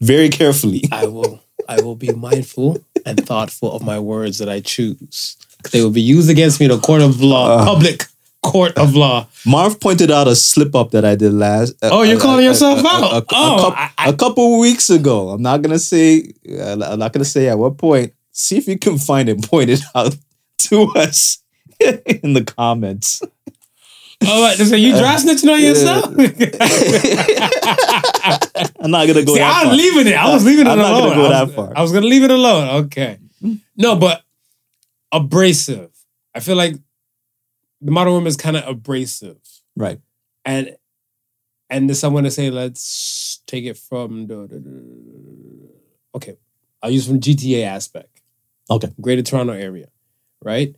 [0.01, 0.83] very carefully.
[0.91, 1.41] I will.
[1.67, 5.35] I will be mindful and thoughtful of my words that I choose.
[5.71, 7.65] They will be used against me in a court of law, Uh.
[7.65, 8.05] public
[8.51, 9.27] court of law.
[9.45, 11.73] Marv pointed out a slip up that I did last.
[11.83, 13.13] Uh, oh, you're uh, calling uh, yourself out.
[13.13, 15.29] A, Oh, coup- I- I- a couple weeks ago.
[15.29, 16.31] I'm not gonna say.
[16.49, 18.13] uh, I'm not gonna say at what point.
[18.31, 19.43] See if you can find it.
[19.49, 20.15] Point it out
[20.69, 21.39] to us
[21.79, 23.21] in the comments.
[24.23, 24.57] Oh, what?
[24.57, 26.05] So you dry snitching on yourself?
[28.79, 29.75] I'm not gonna go See, I was far.
[29.75, 30.15] leaving it.
[30.15, 31.09] I was leaving it I'm not alone.
[31.09, 31.73] gonna go I was, that far.
[31.77, 32.85] I was gonna leave it alone.
[32.85, 33.17] Okay.
[33.75, 34.23] No, but
[35.11, 35.91] abrasive.
[36.33, 36.75] I feel like
[37.85, 39.37] the modern woman is kind of abrasive,
[39.75, 39.99] Right.
[40.43, 40.75] and
[41.69, 44.35] and I want to say, let's take it from the,
[46.13, 46.37] okay.
[46.83, 48.21] I'll use from GTA aspect.
[48.69, 48.89] Okay.
[49.01, 49.87] Greater Toronto area,
[50.43, 50.75] right?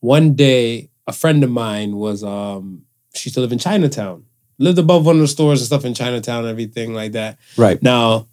[0.00, 2.82] One day, a friend of mine was um
[3.14, 4.24] she used to live in Chinatown.
[4.58, 7.38] Lived above one of the stores and stuff in Chinatown and everything like that.
[7.56, 7.82] Right.
[7.82, 8.26] Now,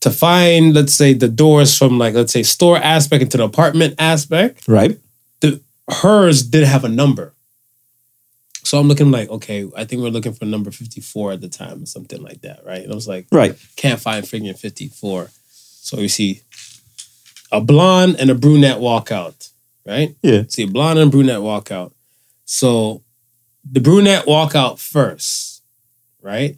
[0.00, 3.94] to find, let's say, the doors from like, let's say, store aspect into the apartment
[3.98, 4.98] aspect, Right.
[5.92, 7.32] Hers didn't have a number.
[8.64, 11.82] So I'm looking like, okay, I think we're looking for number 54 at the time
[11.82, 12.82] or something like that, right?
[12.82, 13.56] And I was like, Right.
[13.76, 15.30] can't find freaking 54.
[15.50, 16.40] So we see
[17.50, 19.48] a blonde and a brunette walk out,
[19.86, 20.14] right?
[20.22, 20.44] Yeah.
[20.48, 21.92] See a blonde and brunette walk out.
[22.44, 23.02] So
[23.70, 25.62] the brunette walk out first,
[26.22, 26.56] right?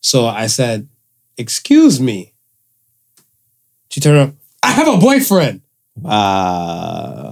[0.00, 0.86] So I said,
[1.36, 2.34] excuse me.
[3.90, 5.62] She turned up, I have a boyfriend.
[6.04, 7.27] Uh,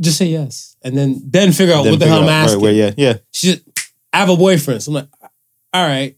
[0.00, 0.76] Just say yes.
[0.82, 2.60] And then then figure out then what the hell I'm out- right, asking.
[2.60, 3.14] where- yeah, yeah.
[3.32, 3.62] She said,
[4.12, 4.82] I have a boyfriend.
[4.82, 5.08] So I'm like,
[5.72, 6.16] all right,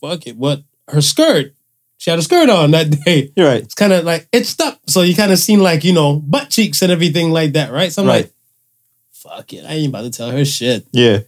[0.00, 0.36] fuck it.
[0.36, 1.54] What her skirt?
[1.98, 3.32] She had a skirt on that day.
[3.36, 3.62] You're right.
[3.62, 4.80] It's kind of like it's up.
[4.88, 7.90] So you kind of seen like, you know, butt cheeks and everything like that, right?
[7.90, 8.24] So I'm Right.
[8.24, 8.32] like,
[9.12, 9.64] fuck it.
[9.64, 10.86] I ain't about to tell her shit.
[10.92, 11.20] Yeah.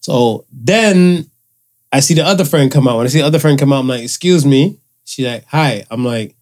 [0.00, 1.30] So then
[1.92, 2.98] I see the other friend come out.
[2.98, 4.76] When I see the other friend come out, I'm like, excuse me.
[5.04, 5.84] She's like, hi.
[5.90, 6.36] I'm like,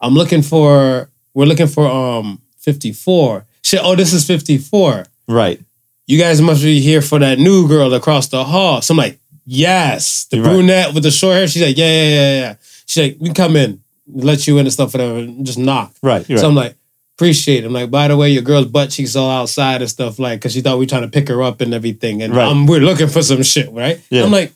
[0.00, 3.46] I'm looking for, we're looking for um 54.
[3.62, 5.60] She, oh, this is 54 Right.
[6.06, 8.82] you guys must be here for that new girl across the hall.
[8.82, 10.24] So I'm like, yes.
[10.30, 10.52] The You're right.
[10.54, 11.46] brunette with the short hair.
[11.48, 12.54] She's like, yeah, yeah, yeah, yeah.
[12.86, 13.80] She's like, we come in,
[14.12, 15.18] let you in and stuff, whatever.
[15.18, 15.92] and Just knock.
[16.02, 16.26] Right.
[16.26, 16.44] So right.
[16.44, 16.74] I'm like,
[17.16, 17.66] appreciate it.
[17.66, 20.52] I'm like, by the way, your girl's butt cheeks all outside and stuff, like, because
[20.54, 22.22] she thought we were trying to pick her up and everything.
[22.22, 22.48] And Right.
[22.48, 24.00] um, we're looking for some shit, right?
[24.10, 24.24] Yeah.
[24.24, 24.52] I'm like,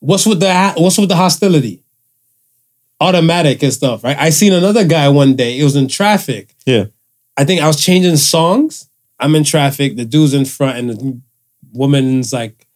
[0.00, 1.80] what's with the what's with the hostility?
[3.00, 4.16] Automatic and stuff, right?
[4.16, 5.58] I seen another guy one day.
[5.58, 6.54] It was in traffic.
[6.66, 6.84] Yeah.
[7.36, 8.88] I think I was changing songs.
[9.18, 9.96] I'm in traffic.
[9.96, 11.20] The dude's in front, and the
[11.72, 12.66] woman's like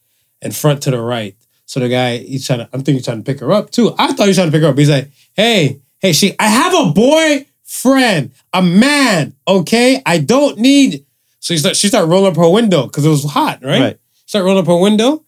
[0.42, 1.36] in front to the right.
[1.66, 2.64] So the guy, he's trying to.
[2.72, 3.94] I'm thinking he's trying to pick her up too.
[3.98, 4.78] I thought he was trying to pick her up.
[4.78, 6.34] He's like, "Hey, hey, she.
[6.38, 9.34] I have a boyfriend, a man.
[9.46, 11.04] Okay, I don't need."
[11.40, 13.80] So she start, she started rolling up her window because it was hot, right?
[13.80, 13.98] Right.
[14.24, 15.24] She started rolling up her window,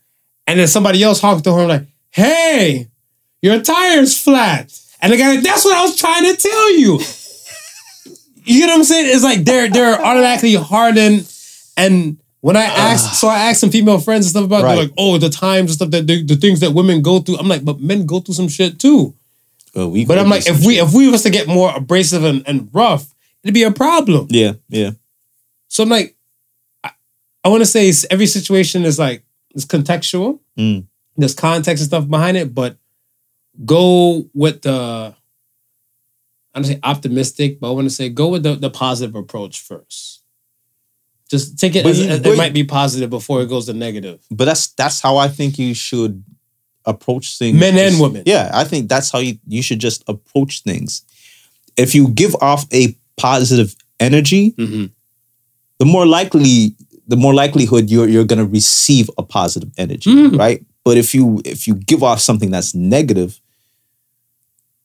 [0.47, 2.89] and then somebody else honked to her like, "Hey,
[3.43, 6.99] your tire's flat." And the guy, like, that's what I was trying to tell you.
[8.49, 9.07] You know what I'm saying?
[9.15, 11.31] It's like they're they're automatically hardened.
[11.77, 14.77] And when I asked, so I asked some female friends and stuff about, it, they're
[14.77, 14.79] Right.
[14.89, 17.37] like, oh, the times and stuff that the, the things that women go through.
[17.39, 19.15] I'm like, but men go through some shit too.
[19.75, 20.85] Well, we But I'm like, if we shit.
[20.89, 23.13] if we was to get more abrasive and, and rough,
[23.45, 24.27] it'd be a problem.
[24.31, 24.93] yeah, yeah,
[25.69, 26.17] So I'm like,
[26.83, 26.91] I,
[27.45, 29.23] I want to say every situation is like
[29.55, 30.41] it's contextual.
[30.59, 30.87] Mm.
[31.17, 32.77] There's context and stuff behind it, but
[33.65, 35.15] go with the
[36.59, 39.61] I don't say optimistic, but I want to say go with the, the positive approach
[39.61, 40.23] first.
[41.31, 44.21] Just take it But as you- it might be positive before it goes to negative.
[44.31, 46.25] but that's that's how I think you should
[46.85, 47.59] approach things.
[47.59, 48.23] Men and women.
[48.27, 51.03] Yeah, I think that's how you you should just approach things.
[51.77, 54.87] If you give off a positive energy, Mm-hmm.
[55.79, 56.75] the more likely
[57.07, 60.39] the more likelihood you're you're gonna receive a positive energy, Mhm.
[60.39, 60.65] right?
[60.85, 63.39] But if you if you give off something that's negative,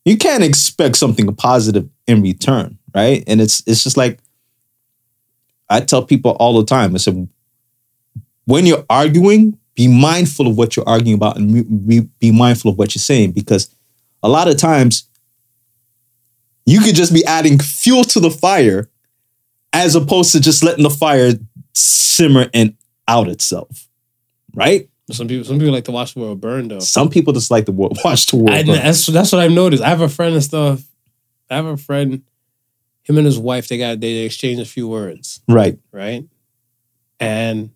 [0.05, 3.23] you can't expect something positive in return, right?
[3.27, 4.19] And it's it's just like
[5.69, 6.93] I tell people all the time.
[6.93, 7.27] I said,
[8.45, 11.87] when you're arguing, be mindful of what you're arguing about and
[12.19, 13.73] be- mindful of what you're saying because
[14.21, 15.07] a lot of times
[16.65, 18.89] you could just be adding fuel to the fire
[19.73, 21.33] as opposed to just letting the fire
[21.73, 22.75] simmer and
[23.07, 23.87] out itself,
[24.53, 24.87] right?
[25.11, 26.79] Some people some people like to watch the world burn though.
[26.79, 27.71] Some people just like to
[28.03, 28.51] watch the world.
[28.51, 28.75] I, burn.
[28.75, 29.83] that's that's what I've noticed.
[29.83, 30.81] I have a friend and stuff.
[31.49, 32.21] I have a friend,
[33.03, 35.41] him and his wife, they got they exchanged a few words.
[35.47, 35.77] Right.
[35.91, 36.23] right?
[37.19, 37.71] And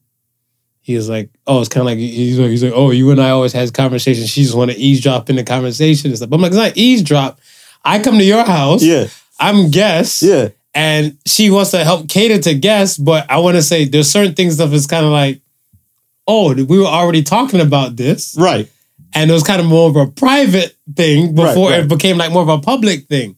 [0.81, 3.21] he was like, "Oh, it's kind of like he's like, he's like, oh, you and
[3.21, 4.29] I always had conversations.
[4.29, 6.77] She just want to eavesdrop in the conversation and stuff." But I'm like, "It's not
[6.77, 7.39] eavesdrop.
[7.83, 8.83] I come to your house.
[8.83, 9.07] Yeah.
[9.39, 10.21] I'm guest.
[10.23, 10.49] Yeah.
[10.73, 12.97] and she wants to help cater to guests.
[12.97, 15.41] But I want to say there's certain things stuff is kind of like,
[16.27, 18.69] oh, we were already talking about this, Right.
[19.13, 21.79] and it was kind of more of a private thing before right.
[21.81, 23.35] it became like more of a public thing.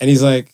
[0.00, 0.52] And he's like,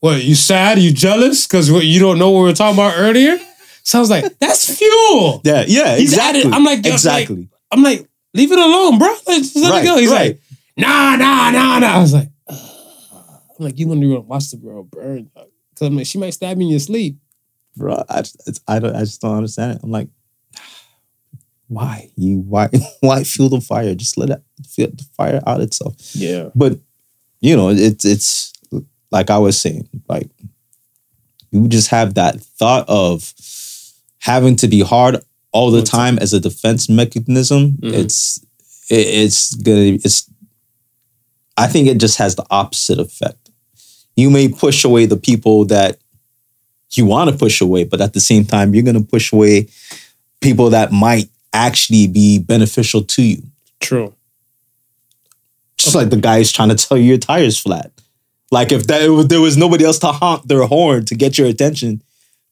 [0.00, 0.22] "What?
[0.24, 0.78] You sad?
[0.78, 1.46] You jealous?
[1.46, 3.38] Because you don't know what we were talking about earlier?"
[3.82, 5.64] So I was like, "That's fuel." Yeah.
[5.66, 5.96] Yeah.
[5.96, 6.44] He's exactly.
[6.50, 7.48] I'm like, exactly.
[7.70, 9.08] I'm like, "Leave it alone, bro.
[9.26, 10.32] Like, just let Right, it go." He's right.
[10.32, 10.40] like,
[10.76, 12.58] "Nah, nah, nah, nah." I was like, "Ugh."
[13.58, 16.58] "I'm like, you want to watch the girl burn?" Because I'm like, she might stab
[16.58, 17.16] you in your sleep.
[17.76, 18.02] bro.
[18.08, 18.94] I just, it's, I don't.
[18.96, 19.80] I just don't understand it.
[19.82, 20.08] I'm like,
[21.68, 22.40] why you?
[22.40, 22.68] Why?
[23.00, 23.94] Why fuel the fire?
[23.94, 25.94] Just let it feel the fire out itself.
[26.14, 26.48] Yeah.
[26.54, 26.78] But
[27.40, 28.52] you know, it's it's
[29.10, 30.28] like I was saying, like
[31.50, 33.32] you just have that thought of
[34.20, 35.18] having to be hard
[35.52, 37.72] all the time as a defense mechanism.
[37.72, 37.92] Mhm.
[37.92, 38.38] It's
[38.90, 40.28] it, it's gonna it's.
[41.56, 43.50] I think it just has the opposite effect.
[44.16, 45.98] You may push away the people that
[46.92, 49.68] you want to push away, but at the same time, you're gonna push away
[50.40, 53.42] people that might actually be beneficial to you.
[53.80, 54.14] True.
[55.76, 57.92] Just like the guy's trying to tell you your tire's flat.
[58.50, 61.46] Like if that if there was nobody else to honk their horn to get your
[61.46, 62.02] attention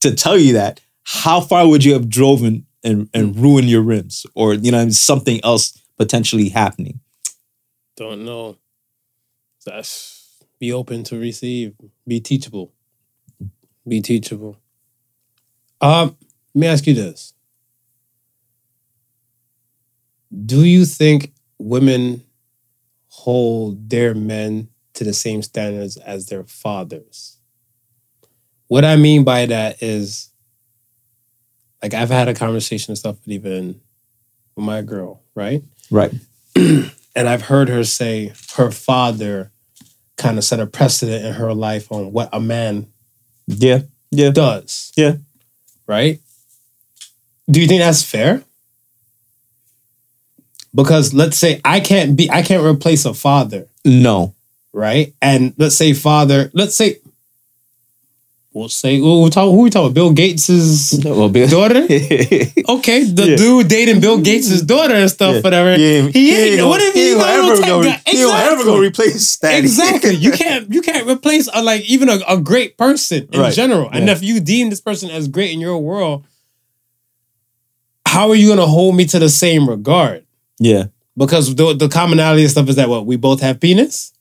[0.01, 4.27] to tell you that, how far would you have driven and, and ruined your rims?
[4.35, 7.01] Or you know, something else potentially happening.
[7.97, 8.59] Don't know.
[9.65, 10.17] That's
[10.61, 11.75] be open to receive.
[12.07, 12.73] Be teachable.
[13.89, 14.59] Be teachable.
[15.81, 16.17] Um,
[16.55, 17.35] let me ask you this.
[20.45, 22.23] Do you think women
[23.09, 27.39] hold their men to the same standards as their fathers?
[28.69, 30.31] What I mean by that is
[31.83, 33.81] like I've had a conversation and stuff with even
[34.57, 35.63] with my girl, right?
[35.91, 36.13] Right.
[36.57, 36.91] and
[37.29, 39.53] I've heard her say her father
[40.17, 42.89] kind of set a precedent in her life on what a man
[43.47, 43.83] Yeah.
[44.11, 44.31] Yeah.
[44.31, 44.93] does.
[44.97, 45.17] Yeah.
[45.87, 46.21] Right?
[47.49, 48.43] Do you think that's fair?
[50.77, 54.35] Because let's say I can't be I can't replace a father, No.
[54.73, 55.15] right?
[55.23, 56.99] And let's say father, let's say
[58.53, 59.95] we'll say we'll talk, who we talking about?
[59.95, 61.81] Bill Gates's Well, be- daughter?
[62.69, 63.37] Okay, the Yeah.
[63.37, 65.41] dude dating Bill Gates's daughter and stuff, Yeah.
[65.41, 65.71] whatever.
[65.79, 66.67] Yeah, he ain't.
[66.67, 68.01] what if he ain't ever gonna, guy?
[68.07, 69.59] he ever gonna replace that.
[69.59, 70.15] Exactly.
[70.15, 73.55] You can't you can't replace a, like even a, a great person in Right.
[73.55, 73.89] general.
[73.91, 76.25] And if you deem this person as great in your world,
[78.05, 80.25] how are you gonna hold me to the same regard?
[80.59, 80.87] Yeah.
[81.17, 84.13] Because the, the commonality of stuff is that what we both have penis.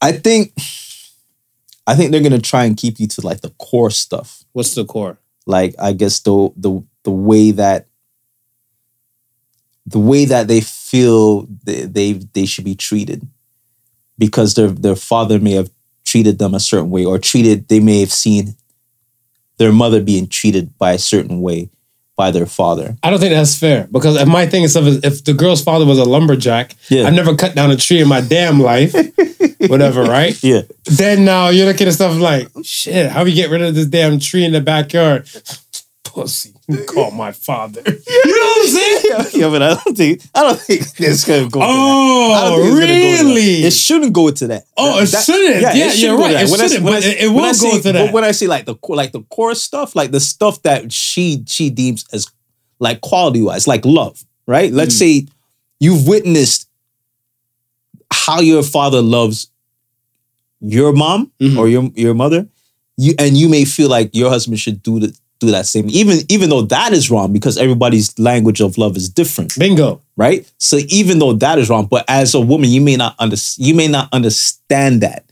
[0.00, 0.52] I think
[1.86, 4.44] I think they're gonna try and keep you to like the core stuff.
[4.52, 5.18] What's the core?
[5.46, 7.88] Like I guess the the the way that
[9.86, 13.26] the way that they feel they they, they should be treated.
[14.16, 15.70] Because their their father may have
[16.04, 18.56] treated them a certain way or treated they may have seen
[19.58, 21.68] their mother being treated by a certain way
[22.18, 22.96] by their father.
[23.02, 25.98] I don't think that's fair because if my thing is if the girl's father was
[25.98, 27.04] a lumberjack, Yeah.
[27.06, 28.92] I've never cut down a tree in my damn life,
[29.68, 30.36] whatever, right?
[30.42, 30.62] Yeah.
[30.84, 34.18] Then now you're looking at stuff like, shit, how we get rid of this damn
[34.18, 35.28] tree in the backyard?
[36.08, 37.82] Pussy, you call my father.
[37.86, 39.00] You know what I'm saying?
[39.04, 41.60] yeah, yeah, but I don't think I don't think it's gonna go.
[41.60, 41.68] to that.
[41.68, 43.34] Oh, don't think it's gonna go that.
[43.34, 43.62] really?
[43.64, 44.64] It shouldn't go to that.
[44.76, 45.60] Oh, it shouldn't.
[45.62, 46.36] Yeah, shouldn't you're right.
[46.36, 48.06] It When I say- shouldn't, I- but it- it will go to that.
[48.06, 50.90] But when I say like the core- like the core stuff, like the stuff that
[50.92, 52.26] she she deems as
[52.80, 54.72] like quality wise, like love, right?
[54.72, 54.98] Let's Mm.
[54.98, 55.26] say
[55.80, 56.66] you've witnessed
[58.12, 59.48] how your father loves
[60.60, 61.56] your mom Mhm.
[61.58, 62.48] or your your mother,
[62.96, 66.18] you and you may feel like your husband should do the do that same, even
[66.28, 70.00] even though that is wrong because everybody's language of love is different Bingo.
[70.16, 70.50] right?
[70.58, 73.74] So even though that is wrong, but as a woman, you may not under, you
[73.74, 75.24] may not understand that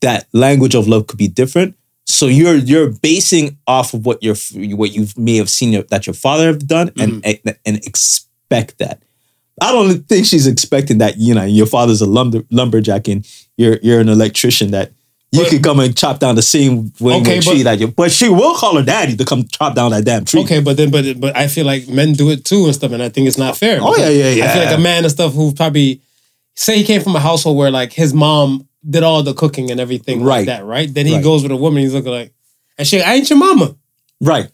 [0.00, 1.76] that language of love could be different.
[2.06, 4.36] So you're you're basing off of what your
[4.76, 7.48] what you may have seen your, that your father have done and mm-hmm.
[7.64, 9.02] and expect that.
[9.60, 13.78] I don't think she's expecting that you know your father's a lumber, lumberjack and you're
[13.82, 14.92] you're an electrician that
[15.32, 17.88] you But- could come and chop down the same way Okay, tree but- that you.
[17.88, 20.42] But she will call her daddy to come chop down that damn tree.
[20.42, 23.02] Okay, but then, but but I feel like men do it too and stuff, and
[23.02, 23.78] I think it's not fair.
[23.82, 24.44] Oh, yeah, yeah, yeah.
[24.44, 26.00] I feel like a man and stuff who probably
[26.54, 29.80] say he came from a household where like his mom did all the cooking and
[29.80, 30.46] everything like Right.
[30.46, 30.92] that, right?
[30.92, 31.22] Then he Right.
[31.24, 32.32] goes with a woman, he's looking like,
[32.78, 33.74] and she, I ain't your mama.
[34.20, 34.48] Right.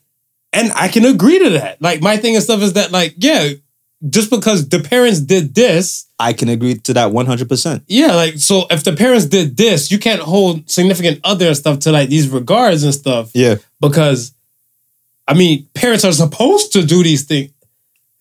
[0.54, 1.80] And I can agree to that.
[1.82, 3.50] Like my thing and stuff is that like, yeah,
[4.08, 7.84] just because the parents did this, I can agree to that one hundred percent.
[7.86, 11.92] yeah, like so if the parents did this, you can't hold significant other stuff to
[11.92, 13.56] like these regards and stuff Yeah.
[13.80, 14.32] because
[15.28, 17.50] I mean, parents are supposed to do these things.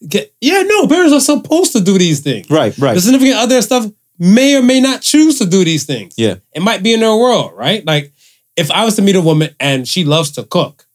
[0.08, 2.50] Get, yeah, no, parents are supposed to do these things.
[2.50, 2.78] Right.
[2.78, 2.94] Right.
[2.94, 3.86] The significant other stuff
[4.20, 6.14] may or may not choose to do these things.
[6.18, 6.36] Yeah.
[6.54, 7.84] It might be in their world, right?
[7.86, 8.14] Like
[8.56, 10.86] if I was to meet a woman and she loves to cook,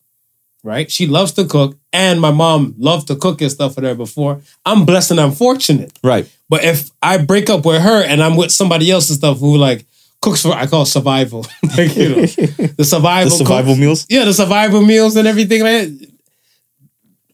[0.66, 0.90] right?
[0.90, 4.40] She loves to cook, and my mom loved to cook and stuff with her before.
[4.66, 5.98] I'm blessed and I'm fortunate.
[6.02, 6.30] Right.
[6.48, 9.56] But if I break up with her and I'm with somebody else and stuff who
[9.56, 9.86] like
[10.20, 11.46] cooks for, I call survival.
[11.76, 14.06] like, you know, the survival, The survival cook- meals.
[14.08, 16.10] yeah, the survival meals and everything like that.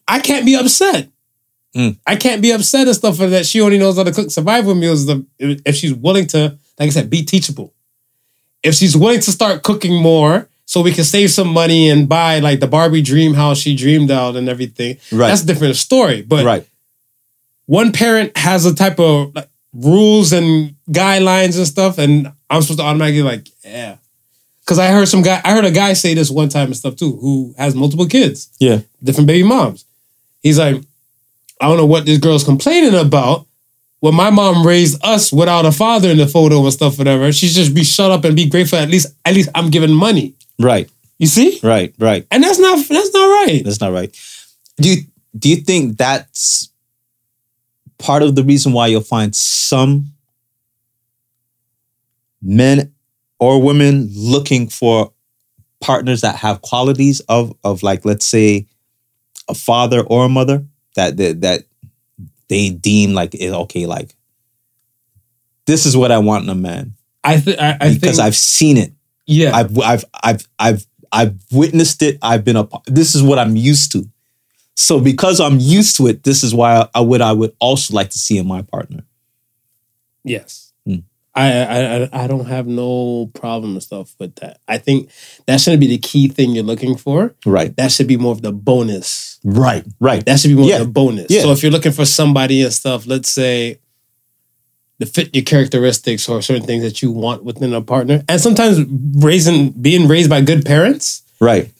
[0.08, 1.08] I can't be upset.
[1.76, 1.96] Mm.
[2.06, 3.46] I can't be upset and stuff for that.
[3.46, 5.06] She only knows how to cook survival meals
[5.38, 7.72] if she's willing to, like I said, be teachable.
[8.62, 12.38] If she's willing to start cooking more so we can save some money and buy
[12.38, 15.28] like the Barbie dream house she dreamed out and everything, Right.
[15.28, 16.22] that's a different story.
[16.22, 16.66] But right.
[17.66, 22.78] one parent has a type of like, rules and guidelines and stuff, and I'm supposed
[22.80, 23.96] to automatically like, yeah.
[24.64, 26.96] Because I heard some guy, I heard a guy say this one time and stuff
[26.96, 28.80] too, who has multiple kids, Yeah.
[29.04, 29.84] different baby moms.
[30.42, 30.76] He's like,
[31.60, 33.46] I don't know what this girl's complaining about.
[34.00, 37.46] When my mom raised us without a father in the photo and stuff, whatever, she
[37.46, 38.78] should just be shut up and be grateful.
[38.78, 40.32] At least, at least I'm giving money.
[40.58, 40.90] Right.
[41.18, 41.94] You see, Right.
[41.98, 42.26] Right.
[42.30, 43.62] and that's not that's not right.
[43.64, 44.14] That's not right.
[44.76, 44.96] Do you
[45.38, 46.70] do you think that's
[47.98, 50.12] part of the reason why you'll find some
[52.42, 52.92] men
[53.38, 55.12] or women looking for
[55.80, 58.66] partners that have qualities of of like let's say
[59.48, 60.64] a father or a mother
[60.96, 61.64] that that, that
[62.48, 64.14] they deem like eh, okay like
[65.66, 66.94] this is what I want in a man
[67.24, 68.92] I think I, I because think I've seen it
[69.26, 69.54] yeah.
[69.56, 72.18] I've I've I've I've I've witnessed it.
[72.22, 72.68] I've been a.
[72.86, 74.08] This is what I'm used to.
[74.74, 77.94] So because I'm used to it, this is why I, I would I would also
[77.94, 79.04] like to see in my partner.
[80.24, 80.72] Yes.
[80.86, 80.96] Hmm.
[81.34, 84.60] I, I I I don't have no problem and stuff with that.
[84.68, 85.10] I think
[85.46, 87.34] that shouldn't be the key thing you're looking for.
[87.46, 87.74] Right.
[87.76, 89.38] That should be more of the bonus.
[89.44, 89.84] Right.
[90.00, 90.24] Right.
[90.26, 90.80] That should be more Yeah.
[90.80, 91.26] of the bonus.
[91.30, 91.42] Yeah.
[91.42, 93.78] So if you're looking for somebody and stuff, let's say
[95.02, 98.80] to fit your characteristics or certain things that you want within a partner, and sometimes
[99.24, 101.70] raising being raised by good parents, Right.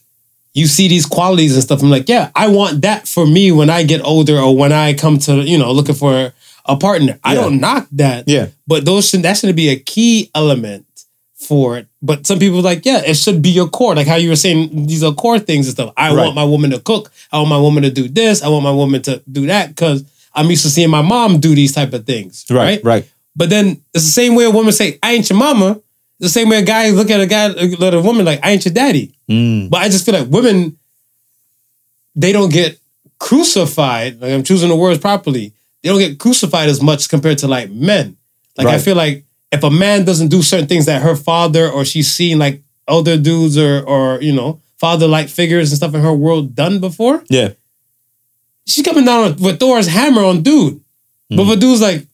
[0.53, 1.81] you see these qualities and stuff.
[1.81, 4.93] I'm like, yeah, I want that for me when I get older or when I
[4.93, 6.33] come to you know looking for
[6.65, 7.19] a partner.
[7.23, 8.23] I don't knock that.
[8.27, 8.47] Yeah.
[8.67, 10.85] But those should that should be a key element
[11.35, 11.87] for it.
[12.01, 13.95] But some people are like, yeah, it should be your core.
[13.95, 15.91] Like how you were saying, these are core things and stuff.
[15.97, 16.15] I Right.
[16.23, 17.11] want my woman to cook.
[17.33, 18.41] I want my woman to do this.
[18.41, 21.53] I want my woman to do that because I'm used to seeing my mom do
[21.55, 22.45] these type of things.
[22.49, 22.57] Right.
[22.57, 22.83] Right.
[22.83, 23.11] Right.
[23.35, 25.79] But then it's the same way a woman say, I ain't your mama.
[26.19, 28.63] The same way a guy look at a guy, at a woman like, I ain't
[28.63, 29.13] your daddy.
[29.29, 29.69] Mm.
[29.69, 30.77] But I just feel like women,
[32.15, 32.79] they don't get
[33.19, 34.21] crucified.
[34.21, 35.53] Like I'm choosing the words properly.
[35.81, 38.17] They don't get crucified as much compared to like men.
[38.57, 41.85] Like I feel like if a man doesn't do certain things that her father or
[41.85, 46.01] she's seen like older dudes or or you know father like figures and stuff in
[46.01, 47.51] her world done before, Yeah.
[48.65, 50.81] She's coming down with Thor's hammer on dude.
[51.29, 51.49] But hmm.
[51.49, 52.05] the dude's like,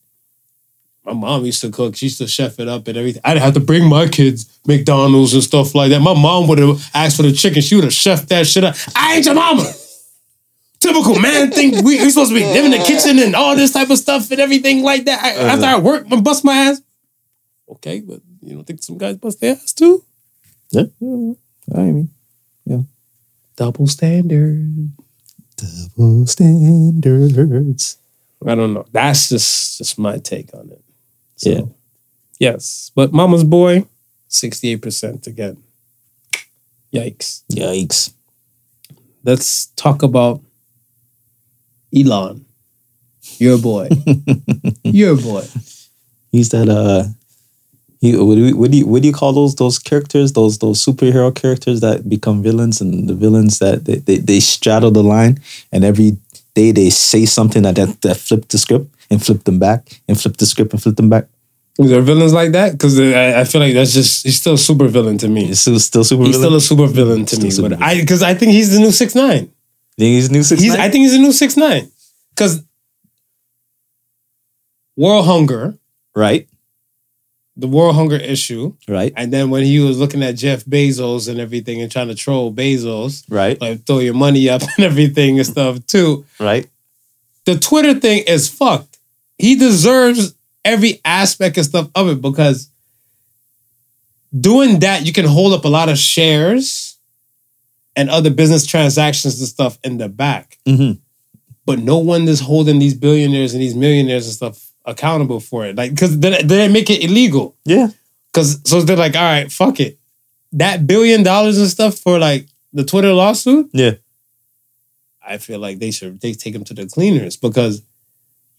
[1.05, 3.21] my mom used to cook, she used to chef it up and everything.
[3.25, 6.01] I'd have to bring my kids McDonald's and stuff like that.
[6.01, 7.61] My mom would have asked for the chicken.
[7.61, 8.75] She would have chefed that shit up.
[8.95, 9.63] I ain't your mama.
[10.79, 11.83] Typical man thing.
[11.83, 14.29] We, we supposed to be living in the kitchen and all this type of stuff
[14.31, 15.23] and everything like that.
[15.23, 15.75] I, After uh-huh.
[15.75, 16.81] I work, I bust my ass.
[17.69, 20.03] Okay, but you don't think some guys bust their ass too?
[20.71, 20.83] Yeah.
[21.75, 22.09] I mean,
[22.65, 22.81] yeah.
[23.55, 24.91] Double standard.
[25.61, 27.97] Double standards.
[28.45, 28.85] I don't know.
[28.91, 30.81] That's just just my take on it.
[31.37, 31.61] So, Yeah.
[32.39, 33.85] Yes, but Mama's Boy,
[34.29, 35.57] sixty-eight percent again.
[36.93, 37.43] Yikes.
[37.51, 38.13] Yikes.
[39.23, 40.41] Let's talk about
[41.95, 42.45] Elon.
[43.37, 43.89] Your boy.
[44.83, 45.45] Your boy.
[46.31, 47.09] He's that uh
[47.99, 50.57] he what do you what do you what do you call those those characters, those
[50.59, 55.03] those superhero characters that become villains and the villains that they, they, they straddle the
[55.03, 55.39] line
[55.71, 56.17] and every
[56.55, 60.19] day they say something that, that that flip the script and flip them back and
[60.19, 61.27] flip the script and flip them back.
[61.77, 62.73] Is there villains like that?
[62.73, 65.49] Because I, I feel like that's just he's still a super villain to me.
[65.49, 66.49] It's still still super He's villain.
[66.49, 67.69] still a super villain to Still me.
[67.69, 69.49] But I because I think he's the new six nine.
[69.97, 71.89] Think he's new six He's I think he's the new six nine.
[72.31, 72.63] Because
[74.97, 75.77] world hunger,
[76.15, 76.48] right,
[77.59, 81.39] the world hunger issue, right, and then when he was looking at Jeff Bezos and
[81.39, 85.47] everything and trying to troll Bezos, right, like throw your money up and everything and
[85.47, 86.25] stuff too.
[86.39, 86.67] right.
[87.45, 88.97] The Twitter thing is fucked.
[89.37, 92.69] He deserves every aspect and stuff of it because
[94.37, 96.97] doing that, you can hold up a lot of shares
[97.95, 100.57] and other business transactions and stuff in the back.
[100.65, 100.99] Mm-hmm.
[101.65, 105.75] But no one is holding these billionaires and these millionaires and stuff accountable for it.
[105.75, 107.55] Like, because then, then they make it illegal.
[107.65, 107.87] Yeah.
[108.31, 109.97] Because so they're like, all right, fuck it.
[110.53, 113.91] That billion dollars and stuff for like the Twitter lawsuit, Yeah.
[115.25, 117.83] I feel like they should they take them to the cleaners because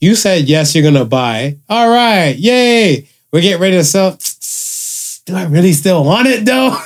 [0.00, 1.56] you said yes, you're gonna buy.
[1.68, 4.16] All right, yay, we're getting ready to sell.
[5.26, 6.76] Do I really still want it though?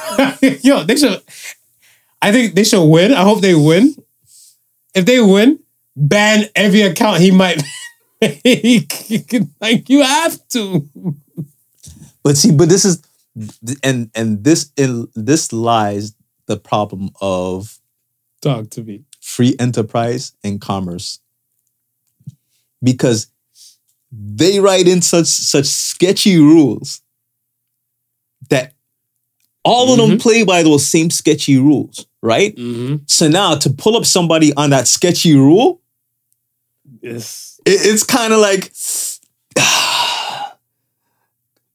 [0.62, 1.20] Yo, they should.
[2.22, 3.12] I think they should win.
[3.12, 3.94] I hope they win.
[4.94, 5.58] If they win,
[5.94, 7.62] ban every account he might.
[9.60, 10.88] like you have to.
[12.22, 13.02] But see, but this is
[13.82, 16.14] and and this in this lies
[16.46, 17.78] the problem of
[18.40, 19.04] Talk to me.
[19.20, 21.18] free enterprise and commerce
[22.82, 23.28] because
[24.12, 27.00] they write in such such sketchy rules
[28.50, 28.72] that
[29.64, 32.96] all of them play by those same sketchy rules right Mm-hmm.
[33.06, 35.80] so now to pull up somebody on that sketchy rule
[37.00, 37.53] Yes.
[37.66, 38.72] It- it's kind of like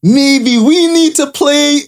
[0.01, 1.81] maybe we need to play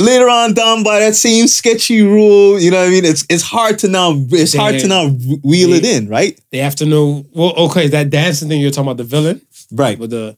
[0.00, 3.42] later on down by that same sketchy rule you know what i mean it's it's
[3.42, 5.08] hard to now it's hard to now
[5.42, 7.26] wheel it in right They have to know.
[7.34, 9.40] Well, okay, that dancing thing you're talking about the villain.
[9.72, 10.36] right with the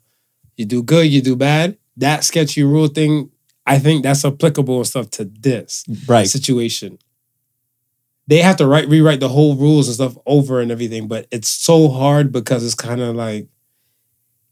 [0.57, 1.77] you do good, you do bad.
[1.99, 3.31] That sketchy rule thing,
[3.67, 6.99] I think that's applicable and stuff to this right situation.
[8.29, 11.49] They have to write rewrite the whole rules and stuff over and everything, but it's
[11.49, 13.47] so hard because it's kind of like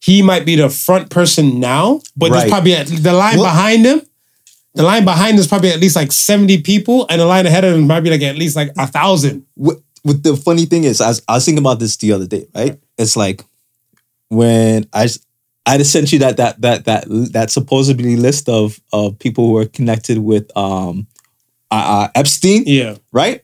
[0.00, 2.40] he might be the front person now, but Right.
[2.40, 4.02] there's probably a, the line Well- behind him.
[4.74, 7.74] The line behind is probably at least like 70 people, and the line ahead of
[7.76, 9.46] him might be like at least like a thousand.
[9.54, 12.26] what, what the funny thing is, I was, I was thinking about this the other
[12.26, 12.78] day, right?
[12.98, 13.44] It's like
[14.28, 15.08] when I
[15.66, 19.56] I just sent you that that that that that supposedly list of of people who
[19.58, 21.06] are connected with um
[21.70, 22.96] uh, uh, Epstein, Yeah.
[23.12, 23.42] right?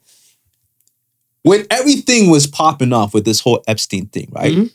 [1.43, 4.55] When everything was popping off with this whole Epstein thing, right?
[4.55, 4.71] Mhm.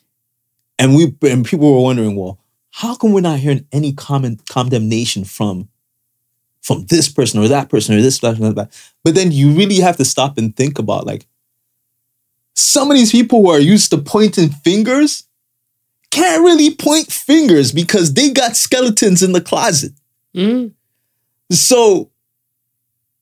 [0.80, 2.40] And we and people were wondering, well,
[2.72, 5.70] how come we're not hearing any common condemnation from
[6.62, 8.74] from this person or that person or this person or that?
[9.04, 11.28] But then you really have to stop and think about like
[12.56, 15.24] some of these people who are used to pointing fingers
[16.10, 19.92] can't really point fingers because they got skeletons in the closet.
[20.34, 20.72] Mhm.
[21.52, 22.10] So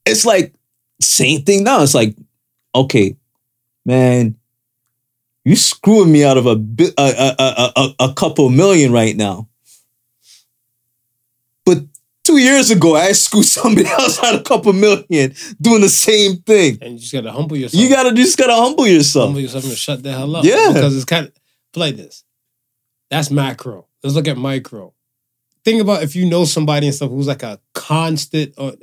[0.05, 0.53] it's like
[1.01, 1.81] same thing now.
[1.83, 2.15] It's like,
[2.73, 3.15] okay,
[3.85, 4.35] man,
[5.45, 9.49] you screwing me out of a a, a, a, a, a couple million right now.
[11.65, 11.79] But
[12.23, 16.77] two years ago, I screwed somebody else out a couple million doing the same thing.
[16.81, 17.81] And you just gotta humble yourself.
[17.81, 19.25] You gotta you just gotta humble yourself.
[19.27, 20.45] humble yourself and shut the hell up.
[20.45, 20.71] Yeah.
[20.73, 21.33] Because it's kind of
[21.71, 22.23] play this.
[23.09, 23.87] That's macro.
[24.03, 24.93] Let's look at micro.
[25.63, 28.73] Think about if you know somebody and stuff who's like a constant or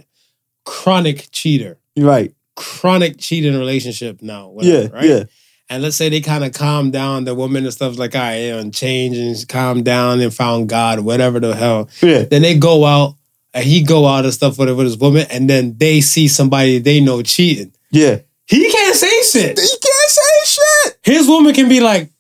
[0.64, 2.34] chronic cheater, Right.
[2.60, 4.54] Chronic cheating relationship now.
[4.60, 4.88] Yeah.
[4.92, 5.04] Right?
[5.04, 5.24] Yeah.
[5.70, 8.34] And let's say they kind of calm down, the woman and stuff like, all right,
[8.34, 11.88] and change and calm down and found God, whatever the hell.
[12.02, 12.24] Yeah.
[12.24, 13.14] Then they go out
[13.54, 16.78] and he go out and stuff with, with his woman, and then they see somebody
[16.78, 17.72] they know cheating.
[17.90, 18.18] Yeah.
[18.46, 19.58] He can't say shit.
[19.58, 20.98] He can't say shit.
[21.02, 22.10] His woman can be like,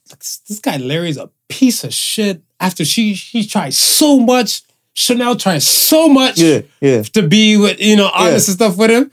[0.48, 2.42] this guy Larry's a piece of shit.
[2.60, 4.62] After she she tried so much,
[4.94, 6.60] Chanel tried so much Yeah.
[6.80, 7.02] Yeah.
[7.02, 9.10] to be with you know artists and stuff with him.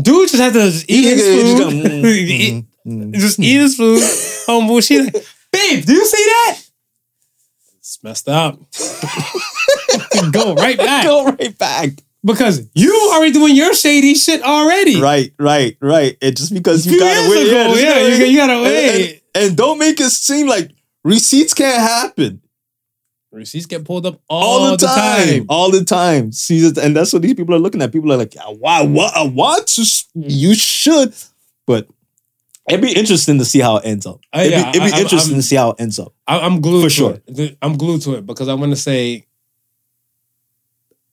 [0.00, 3.12] Dude just had to just eat his He just food, mm, Eat- mm, mm.
[3.14, 4.00] just eat his food.
[4.46, 4.80] Humble.
[4.80, 5.12] She like,
[5.52, 6.58] babe, do you see that?
[7.78, 8.58] It's messed up.
[10.32, 11.90] Go right back Go right back.
[12.24, 15.00] because you already doing your shady shit already.
[15.00, 16.16] Right, right, right.
[16.20, 18.36] And just because you gotta wait, ago, yeah, gotta you, wait.
[18.36, 19.22] gotta And- wait.
[19.34, 20.70] And, and don't make it seem like
[21.04, 22.42] receipts can't happen
[23.30, 25.46] Receipts get pulled up all, all, the, time.
[25.50, 26.32] all the time.
[26.32, 27.92] See, and that's what these people are looking at.
[27.92, 28.82] People are like, "Yeah, "Why?
[28.82, 29.14] What?
[29.14, 29.82] I want to?
[29.82, 31.12] s- You should."
[31.66, 31.86] But
[32.70, 34.20] it'd be interesting to see how it ends up.
[34.32, 36.14] Uh, It'd yeah, be, it'd be I- interesting I'm- to see how it ends up.
[36.26, 37.18] I, I'm glued For to sure.
[37.26, 37.58] it.
[37.60, 39.26] I'm glued to it because I want to say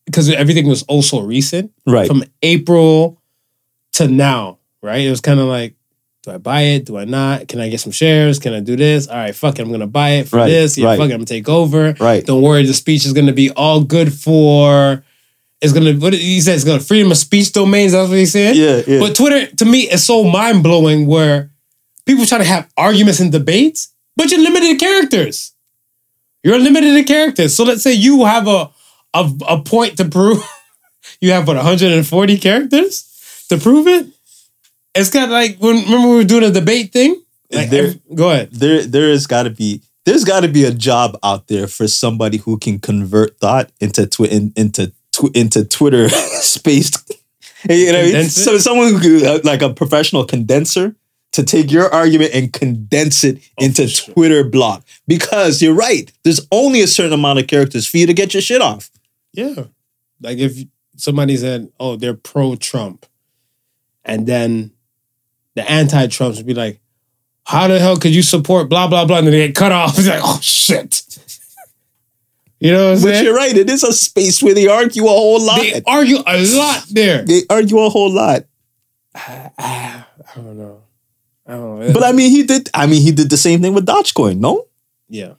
[0.05, 2.07] because everything was also recent Right.
[2.07, 3.21] from April
[3.93, 4.59] to now.
[4.81, 5.01] Right?
[5.01, 5.75] It was kind of like,
[6.25, 6.85] do I buy it?
[6.85, 7.47] Do I not?
[7.47, 8.39] Can I get some shares?
[8.39, 9.07] Can I do this?
[9.07, 9.61] All right, fuck it.
[9.61, 10.77] I'm gonna buy it for Right, this.
[10.77, 10.97] Yeah, right.
[10.97, 11.13] fuck it.
[11.13, 11.95] I'm gonna take over.
[11.99, 12.25] right.
[12.25, 15.03] Don't worry, the speech is gonna be all good for.
[15.61, 15.93] It's gonna.
[15.93, 16.55] What did he said?
[16.55, 17.93] It's gonna freedom of speech domains.
[17.93, 18.55] That's what he said.
[18.55, 18.81] Yeah.
[18.85, 18.99] Yeah.
[18.99, 21.51] But Twitter, to me, is so mind blowing where
[22.05, 25.53] people try to have arguments and debates, but you're limited to characters.
[26.43, 27.55] You're limited to characters.
[27.55, 28.69] So let's say you have a
[29.13, 30.43] a, a point to prove.
[31.21, 34.07] you have what 140 characters to prove it.
[34.95, 37.21] It's kind of like when remember we were doing a debate thing.
[37.51, 38.49] Like, There- every- go ahead.
[38.51, 41.87] there there has got to be there's got to be a job out there for
[41.87, 46.09] somebody who can convert thought into twi- in, into tw- into Twitter
[46.41, 47.11] spaced.
[47.67, 48.23] You know, I mean?
[48.25, 50.95] So someone who could, uh, like a professional condenser
[51.31, 54.13] to take your argument and condense it Oh, into sure.
[54.13, 54.85] Twitter block.
[55.07, 58.41] Because you're right, there's only a certain amount of characters for you to get your
[58.41, 58.91] shit off.
[59.33, 59.63] Yeah.
[60.21, 60.63] Like if
[60.95, 63.07] somebody said, "Oh, they're pro Trump,"
[64.03, 64.71] and then
[65.55, 66.79] the anti Trumps would be like,
[67.43, 69.95] "How the hell could you support blah blah blah?" And then they get cut off.
[69.97, 71.01] It's like, "Oh shit."
[72.59, 73.23] You know what I'm But saying?
[73.25, 75.59] you're right, it is a space where they argue a whole lot.
[75.59, 77.23] They argue a lot there.
[77.23, 78.45] they argue a whole lot.
[79.15, 80.81] I don't know.
[81.45, 81.93] I don't know.
[81.93, 82.69] But I mean, he did.
[82.73, 84.37] I mean, he did the same thing with Dogecoin.
[84.37, 84.67] No,
[85.09, 85.33] yeah.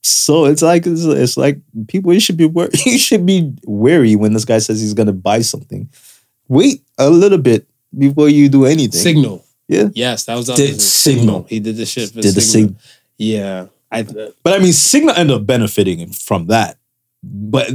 [0.00, 2.48] So it's like it's, it's like people you should be
[2.86, 5.88] you should be wary when this guy says he's gonna buy something.
[6.48, 9.00] Wait a little bit before you do anything.
[9.00, 9.43] Signal.
[9.68, 9.88] Yeah.
[9.94, 11.46] Yes, that was Did other- Signal.
[11.48, 12.76] He did the shit for Did the Signal.
[13.18, 13.66] Yeah.
[13.90, 16.76] I But I mean, Signal ended up benefiting from that.
[17.22, 17.70] But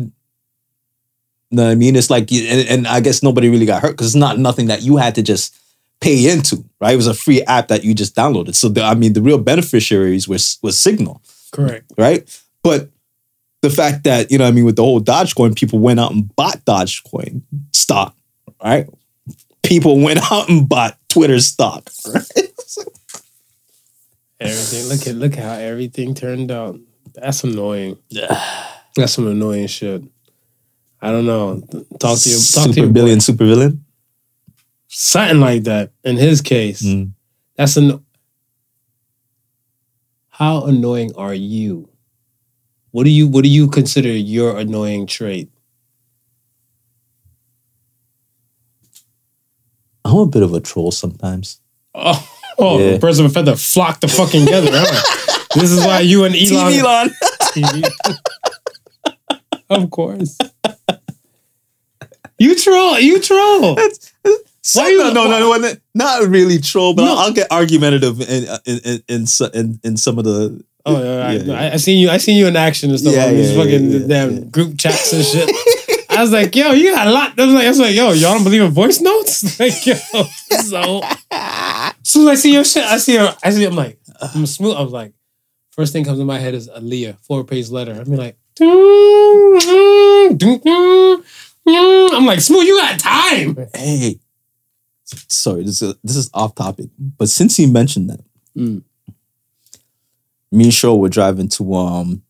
[1.52, 4.16] no, I mean it's like, and, and I guess nobody really got hurt because it's
[4.16, 5.56] not nothing that you had to just
[6.00, 6.94] pay into, right?
[6.94, 8.56] It was a free app that you just downloaded.
[8.56, 11.22] So the, I mean, the real beneficiaries was was Signal.
[11.52, 11.92] correct.
[11.98, 12.30] right?
[12.62, 12.90] But
[13.62, 16.12] the fact that, you know, what I mean, with the whole Dogecoin, people went out
[16.12, 17.42] and bought Dogecoin
[17.74, 18.16] stock,
[18.64, 18.88] right?
[19.64, 22.24] People went out and bought Twitter stock, right?
[24.40, 24.88] Everything.
[24.88, 26.80] Look at look how everything turned out.
[27.14, 27.98] That's annoying.
[28.96, 30.04] That's some annoying shit.
[31.02, 31.62] I don't know.
[32.00, 32.94] Talk to your talk to super your boy.
[32.94, 33.84] billion, super villain.
[34.88, 35.92] Something like that.
[36.04, 37.12] In his case, Mm.
[37.56, 38.04] that's an.
[40.30, 41.90] How annoying are you?
[42.92, 45.50] What do you What do you consider your annoying trait?
[50.06, 51.60] I'm a bit of a troll sometimes.
[51.96, 52.92] Oh, oh Yeah.
[52.94, 54.70] the birds of a feather flock the fucking together.
[54.72, 55.48] Huh?
[55.56, 56.74] this is why you and Elon.
[56.74, 57.10] Elon.
[57.54, 57.90] TV.
[59.70, 60.38] of course.
[62.38, 63.00] You troll.
[63.00, 63.78] You troll.
[64.62, 67.12] So, Why you- no, no, no, no, not really troll, but No.
[67.14, 70.64] I'll, I'll get argumentative in in in in, in, in some of the.
[70.86, 72.10] Oh, yeah, I, Yeah, I, I seen you.
[72.10, 74.32] I seen you in action and stuff Yeah, on these yeah, fucking yeah, yeah, damn
[74.36, 74.40] yeah.
[74.46, 75.50] group chats and shit.
[76.20, 77.40] I was like, yo, you got a lot.
[77.40, 79.58] I was like, I was like, yo, y'all don't believe in voice notes?
[79.60, 81.02] Like, yo, so.
[81.32, 83.34] As I see your shit, I see her.
[83.42, 83.64] I see.
[83.64, 84.76] I'm like, I'm smooth.
[84.76, 85.14] I was like,
[85.72, 87.94] first thing comes in my head is Aaliyah, four page letter.
[87.94, 88.36] I'm like,
[91.70, 92.68] I'm like, smooth.
[92.68, 93.58] You got time.
[93.74, 94.20] Hey,
[95.06, 98.20] sorry, this is this is off topic, but since you mentioned that,
[98.58, 98.82] Mm.
[100.52, 102.24] me and Show were driving to um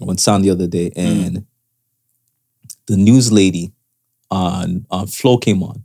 [0.00, 1.46] one sound the other day, Mm.
[2.92, 3.72] The news lady
[4.30, 5.82] on on Flow came on.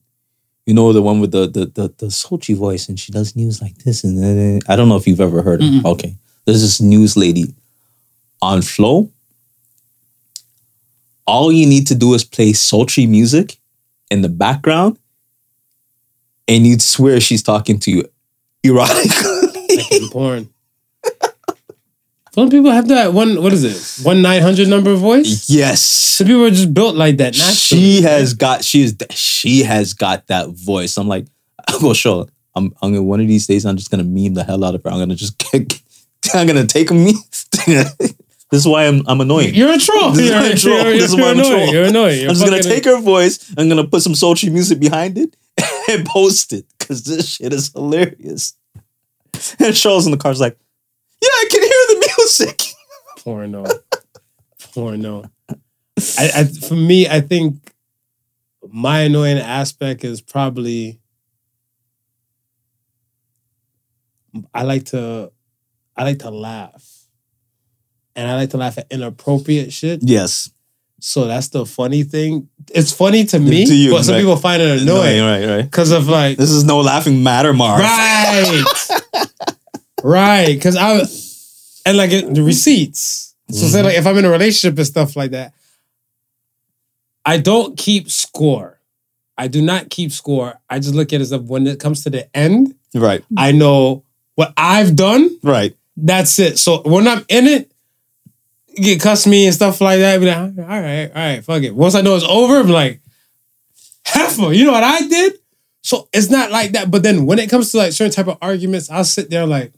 [0.65, 3.61] You know the one with the the the, the sultry voice, and she does news
[3.61, 5.77] like this, and then I don't know if you've ever heard mm-hmm.
[5.77, 5.83] her.
[5.83, 5.93] Mm-mm.
[5.93, 7.55] Okay, there's this news lady
[8.41, 9.09] on Flow.
[11.25, 13.57] All you need to do is play sultry music
[14.11, 14.99] in the background,
[16.45, 18.03] and you'd swear she's talking to you
[18.65, 20.01] erotically.
[20.01, 20.49] Like porn.
[22.37, 23.41] Some people have that one.
[23.41, 24.05] What is it?
[24.05, 25.49] One nine hundred number voice.
[25.49, 27.33] yes, Some people are just built like that.
[27.35, 27.55] Naturally.
[27.55, 30.97] she has got she is she has got that voice.
[30.97, 31.25] I'm like,
[31.67, 32.19] I'm gonna show.
[32.25, 32.29] her.
[32.55, 33.65] I'm I'm gonna one of these days.
[33.65, 34.91] I'm just gonna meme the hell out of her.
[34.91, 35.43] I'm gonna just
[36.35, 37.15] I'm gonna take a meme.
[37.65, 38.13] this
[38.51, 39.55] is why I'm I'm annoying.
[39.55, 40.11] You're a troll.
[40.11, 40.83] This you're, why I'm troll.
[40.83, 41.51] You're, This is why I'm annoying.
[41.51, 41.73] troll.
[41.73, 42.19] You're annoying.
[42.21, 43.51] You're I'm just gonna take her voice.
[43.57, 45.35] I'm gonna put some sultry music behind it
[45.89, 48.53] and post it because this shit is hilarious.
[49.59, 50.55] And Charles in the car car's like,
[51.21, 51.76] "Yeah, I can hear
[52.27, 52.61] music."
[53.23, 53.65] porno.
[54.73, 55.23] porno.
[55.49, 57.73] I, I for me, I think
[58.69, 60.99] my annoying aspect is probably
[64.53, 65.31] I like to
[65.95, 66.83] I like to laugh.
[68.15, 69.99] And I like to laugh at inappropriate shit.
[70.01, 70.49] Yes,
[70.99, 72.49] So that's the funny thing.
[72.73, 74.21] It's funny to me, To you, but some right.
[74.21, 75.61] people find it annoying right, right.
[75.61, 77.79] because of like This is no laughing matter, Mark.
[77.81, 78.63] Right.
[80.03, 80.53] right.
[80.55, 81.03] Because I
[81.87, 83.35] and like the receipts.
[83.49, 83.99] So say like mm-hmm.
[83.99, 85.53] if I'm in a relationship and stuff like that,
[87.25, 88.79] I don't keep score.
[89.37, 90.59] I do not keep score.
[90.69, 93.51] I just look at it as if when it comes to the end, Right, I
[93.51, 94.03] know
[94.35, 95.37] what I've done.
[95.43, 95.75] right.
[95.95, 96.59] That's it.
[96.59, 97.71] So when I'm in it,
[98.67, 100.19] you get cuss me and stuff like that.
[100.19, 101.73] Be like, all right, all right, fuck it.
[101.73, 103.01] Once I know it's over, I'm like,
[104.05, 105.39] heifer, you know what I did?
[105.81, 106.91] So it's not like that.
[106.91, 109.71] But then when it comes to like certain type of arguments, I'll sit there like,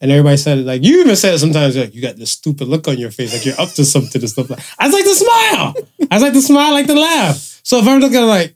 [0.00, 2.68] and everybody said it like you even said it sometimes like you got this stupid
[2.68, 4.60] look on your face like you're up to something and stuff like.
[4.78, 5.74] I just like to smile.
[6.10, 7.60] I just like to smile, I like to laugh.
[7.62, 8.54] So if I'm looking like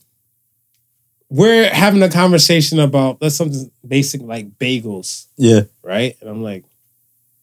[1.28, 6.14] we're having a conversation about that's something basic like bagels, Yeah, right?
[6.20, 6.64] And I'm like,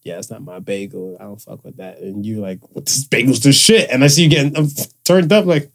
[0.04, 1.18] yeah, it's not my bagel.
[1.20, 2.00] I don't fuck with that.
[2.00, 3.90] And you're like, what this bagel's the shit.
[3.90, 4.68] And I see you getting I'm
[5.04, 5.72] turned up, like,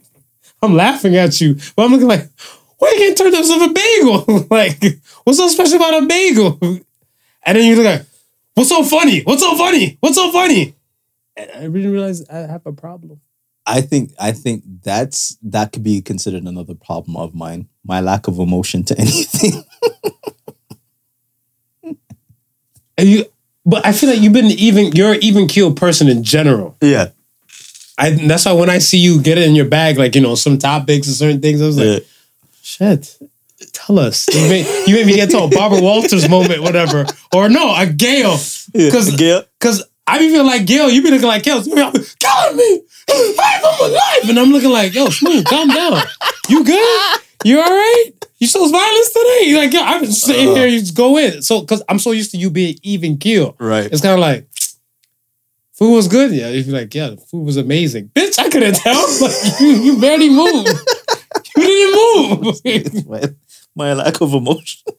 [0.62, 1.56] I'm laughing at you.
[1.74, 2.30] But I'm looking like,
[2.78, 4.46] why you getting turned up over a bagel?
[4.50, 4.82] like,
[5.24, 6.58] what's so special about a bagel?
[6.62, 8.06] And then you look like,
[8.54, 9.22] what's so funny?
[9.22, 9.98] What's so funny?
[10.00, 10.74] What's so funny?
[11.36, 13.20] And I didn't realize I have a problem.
[13.66, 17.68] I think I think that's that could be considered another problem of mine.
[17.84, 19.64] My lack of emotion to anything.
[22.96, 23.24] And you
[23.66, 26.76] but I feel like you've been even you're an even keeled person in general.
[26.80, 27.10] yeah,
[27.98, 30.34] I that's why when I see you get it in your bag, like you know,
[30.34, 32.08] some topics and certain things, I was like, yeah.
[32.62, 33.18] Shit.
[33.72, 34.26] Tell us.
[34.32, 37.06] You made, you made me get to a Barbara Walters moment, whatever.
[37.34, 38.36] Or no, a Gail.
[38.74, 38.90] yeah.
[38.90, 41.62] Cause, Gail, Cause I be feeling like Gail, you be looking like Gail.
[41.62, 42.80] Be killing me.
[43.08, 44.28] Fight for my life.
[44.28, 46.02] And I'm looking like, yo, smooth, calm down.
[46.48, 47.20] You good?
[47.44, 48.10] You all right?
[48.38, 49.40] You shows violence today?
[49.46, 51.40] You're like, yeah, I'm just sitting here, you just go in.
[51.42, 53.54] So cause I'm so used to you being even keel.
[53.58, 53.86] right?
[53.90, 54.46] It's kind of like
[55.72, 56.32] food was good.
[56.32, 58.08] Yeah, if you're like, yeah, the food was amazing.
[58.14, 58.94] Bitch, I couldn't tell.
[59.20, 60.68] Like, you, you barely moved.
[61.56, 63.34] You didn't move.
[63.76, 64.82] my, lack of emotion.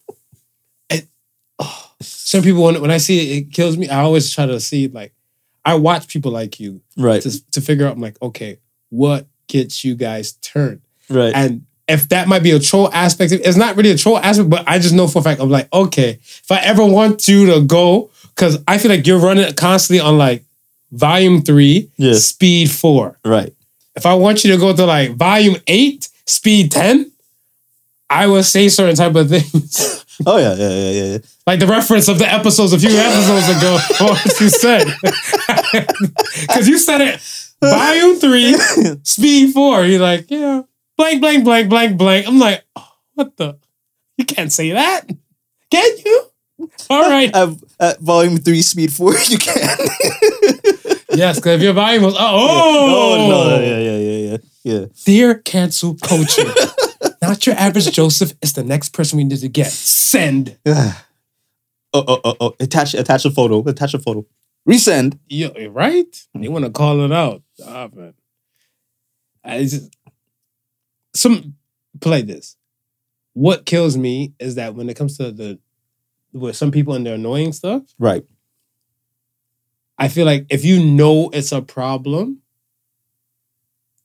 [1.57, 1.91] Oh.
[2.01, 3.87] Some people, when, when I see it, it kills me.
[3.87, 5.13] I always try to see like,
[5.63, 7.93] I watch people like you Right, to, to figure out.
[7.93, 8.59] I'm like, okay,
[8.89, 10.81] what gets you guys turned?
[11.09, 11.33] right.
[11.33, 14.65] And if that might be a troll aspect, it's not really a troll aspect, but
[14.67, 17.61] I just know for a fact I'm like, okay, if I ever want you to
[17.61, 20.43] go, because I feel like you're running constantly on like
[20.91, 22.25] volume three, Yes.
[22.25, 23.17] speed four.
[23.23, 23.53] right.
[23.95, 27.11] If I want you to go to like volume eight, speed 10,
[28.09, 30.01] I will say certain type of things.
[30.25, 31.11] Oh yeah, yeah, yeah, yeah.
[31.11, 31.17] yeah.
[31.45, 34.87] Like the reference of the episodes a few episodes ago, what you said.
[36.39, 37.19] Because you said it,
[37.59, 38.53] volume three,
[39.03, 39.83] speed four.
[39.83, 40.61] You're like, yeah,
[40.95, 42.27] blank, blank, blank, blank, blank.
[42.29, 43.57] I'm like, oh, what the?
[44.17, 45.01] You can't say that.
[45.69, 46.23] Can you?
[46.89, 47.35] All right.
[47.35, 47.49] At,
[47.79, 49.77] at volume three, speed four, you can.
[51.11, 53.59] yes, because if your volume was, oh, oh no, oh!
[53.59, 54.85] yeah, yeah, yeah, yeah, yeah.
[55.03, 56.49] Dear cancel culture,
[57.29, 59.67] not your average Joseph is the next person we need to get.
[59.67, 60.57] Send.
[60.65, 61.03] oh,
[61.93, 62.55] oh, oh, oh.
[62.59, 63.63] Attach, attach a photo.
[63.67, 64.25] Attach a photo.
[64.67, 65.19] Resend.
[65.27, 66.27] Yo, eh, right?
[66.33, 67.43] They want to call it out.
[67.65, 68.13] Ah, man.
[69.43, 69.95] I just,
[71.13, 71.55] some
[72.01, 72.57] play this.
[73.33, 75.59] What kills me is that when it comes to the
[76.33, 78.25] with some people and their annoying stuff, Right.
[79.97, 82.41] I feel like if you know it's a problem,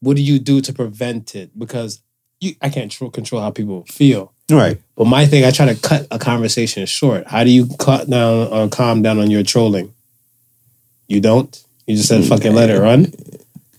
[0.01, 1.59] what do you do to prevent it?
[1.59, 2.01] Because
[2.41, 4.33] you, I can't tr- control how people feel.
[4.51, 4.81] Right.
[4.97, 7.27] But my thing, I try to cut a conversation short.
[7.27, 9.95] How do you cut down or calm down on your trolling?
[11.07, 11.65] You don't.
[11.87, 12.83] You just said fucking let it mm.
[12.83, 13.13] run.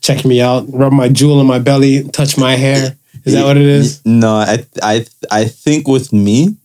[0.02, 0.66] Check me out.
[0.68, 2.04] Rub my jewel in my belly.
[2.04, 2.98] Touch my hair.
[3.24, 4.04] Is that what it is?
[4.06, 6.58] No, I I I think with me,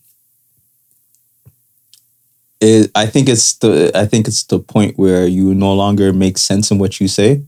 [2.61, 6.39] it, I think it's the I think it's the point where you no longer make
[6.39, 7.43] sense in what you say.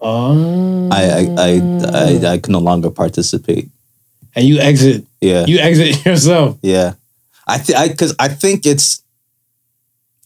[0.00, 0.88] Oh.
[0.92, 3.70] I I I I, I can no longer participate.
[4.34, 5.04] and you exit.
[5.20, 6.58] Yeah, You exit yourself.
[6.62, 6.94] yeah.
[7.46, 9.02] I th- I because I think it's.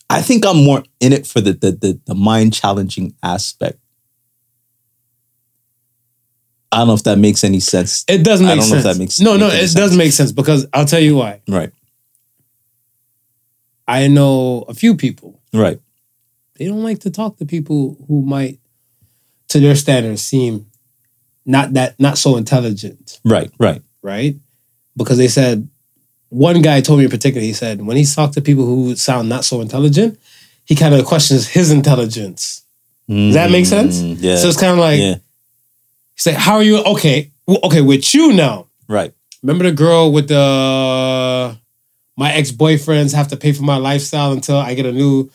[0.08, 3.78] I think I'm more in it for the the the, the mind challenging aspect.
[6.72, 8.04] I don't know if that makes any sense.
[8.08, 8.78] It does make I don't know sense.
[8.78, 9.96] if that makes- no, no, it does sense.
[9.96, 11.40] make sense because I'll tell you why.
[11.48, 11.72] Right,
[13.88, 15.40] I know a few people.
[15.52, 15.80] right,
[16.56, 18.60] They don't like to talk to people who might,
[19.50, 20.66] to their standards, seem
[21.46, 23.20] not that not so intelligent.
[23.24, 23.82] right, right.
[24.02, 24.36] right?
[24.96, 25.68] Because they said
[26.28, 29.28] one guy told me in particular, he said when he's talked to people who sound
[29.28, 30.18] not so intelligent,
[30.64, 32.62] he kind of questions his intelligence.
[33.08, 34.00] Does that make sense?
[34.00, 34.36] Mm, Yeah.
[34.36, 35.16] So it's kind of like yeah.
[36.14, 36.78] he's like, "How are you?
[36.84, 38.66] Okay, well, okay, with you now.
[38.86, 39.12] Right.
[39.42, 41.56] Remember the girl with the
[42.16, 45.28] my ex boyfriends have to pay for my lifestyle until I get a new."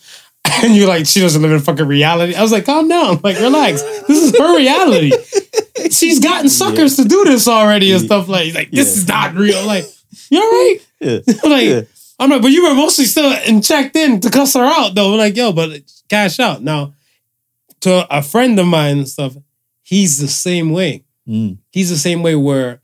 [0.63, 2.35] And you're like, she doesn't live in fucking reality.
[2.35, 3.81] I was like, calm down, like relax.
[4.07, 5.11] This is her reality.
[5.91, 8.53] She's gotten suckers to do this already and stuff like.
[8.53, 9.01] Like this Yeah.
[9.01, 9.65] is not real.
[9.65, 9.85] Like,
[10.29, 10.77] you all right?
[11.01, 11.19] Yeah.
[11.43, 11.81] like, Yeah.
[12.19, 15.11] I'm like, but you were mostly still and checked in to cuss her out though.
[15.13, 16.93] I'm like, yo, but cash out now.
[17.81, 19.35] To a friend of mine and stuff,
[19.81, 21.03] he's the same way.
[21.27, 21.57] Mm.
[21.71, 22.81] He's the same way where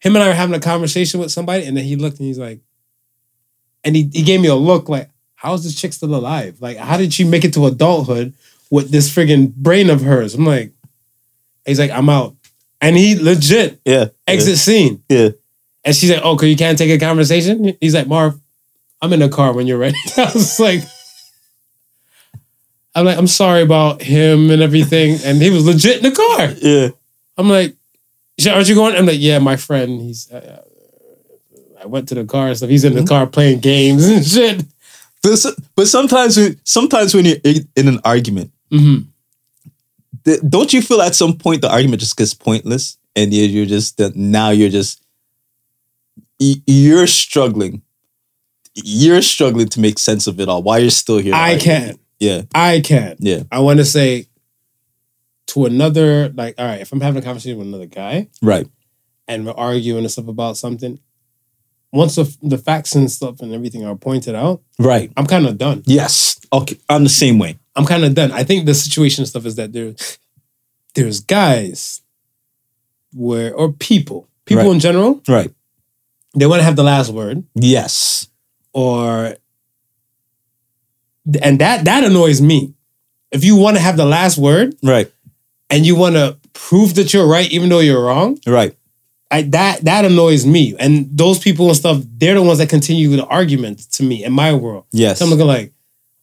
[0.00, 2.38] him and I were having a conversation with somebody, and then he looked and he's
[2.38, 2.60] like,
[3.84, 5.10] and he, he gave me a look like,
[5.44, 6.56] how is this chick still alive?
[6.60, 8.32] Like, how did she make it to adulthood
[8.70, 10.34] with this friggin' brain of hers?
[10.34, 10.72] I'm like,
[11.66, 12.34] he's like, I'm out.
[12.80, 14.06] And he legit Yeah.
[14.26, 15.02] exit scene.
[15.08, 15.28] Yeah.
[15.84, 17.76] And she's like, oh, cause you can't take a conversation?
[17.80, 18.40] He's like, Marv,
[19.02, 19.96] I'm in the car when you're ready.
[20.16, 20.80] I was like,
[22.94, 25.18] I'm like, I'm sorry about him and everything.
[25.24, 26.54] And he was legit in the car.
[26.62, 26.88] Yeah.
[27.36, 27.74] I'm like,
[28.48, 28.96] aren't you going?
[28.96, 30.00] I'm like, yeah, my friend.
[30.00, 30.30] He's.
[30.30, 30.62] Uh,
[31.82, 32.70] I went to the car and stuff.
[32.70, 34.64] He's in the car playing games and shit.
[35.24, 35.44] But,
[35.74, 38.98] but sometimes, when- sometimes when you're in in an argument, hmm
[40.24, 43.66] th- don't you feel at some point the argument just gets pointless, and you- you're
[43.66, 45.00] just now you're just
[46.38, 47.82] you're struggling.
[48.74, 50.62] You're struggling to make sense of it all.
[50.62, 51.34] Why you're still here?
[51.34, 51.60] I arguing.
[51.64, 51.98] can.
[52.20, 52.42] Yeah.
[52.54, 53.18] I can't.
[53.20, 53.42] Yeah.
[53.52, 54.26] I want to say
[55.48, 58.66] to another, like, all right, if I'm having a conversation with another guy Right.
[59.28, 60.98] and we're arguing and stuff about something,
[61.94, 65.10] once the, the facts and stuff and everything are pointed out, Right.
[65.16, 65.82] I'm kind of done.
[65.86, 66.40] Yes.
[66.52, 66.76] Okay.
[66.88, 67.58] I'm the same way.
[67.76, 68.32] I'm kind of done.
[68.32, 69.94] I think the situation stuff is that there,
[70.94, 72.02] there's guys
[73.12, 74.72] where, or people, people Right.
[74.74, 75.50] in general, Right.
[76.36, 77.44] they want to have the last word.
[77.54, 78.26] Yes.
[78.72, 79.36] or
[81.42, 82.74] and that that annoys me.
[83.30, 85.10] If you want to have the last word Right.
[85.70, 88.76] and you want to prove that you're right even though you're wrong, Right.
[89.34, 90.76] I, that that annoys me.
[90.78, 94.32] And those people and stuff, they're the ones that continue the argument to me in
[94.32, 94.84] my world.
[94.92, 95.18] Yes.
[95.18, 95.72] So I'm looking like,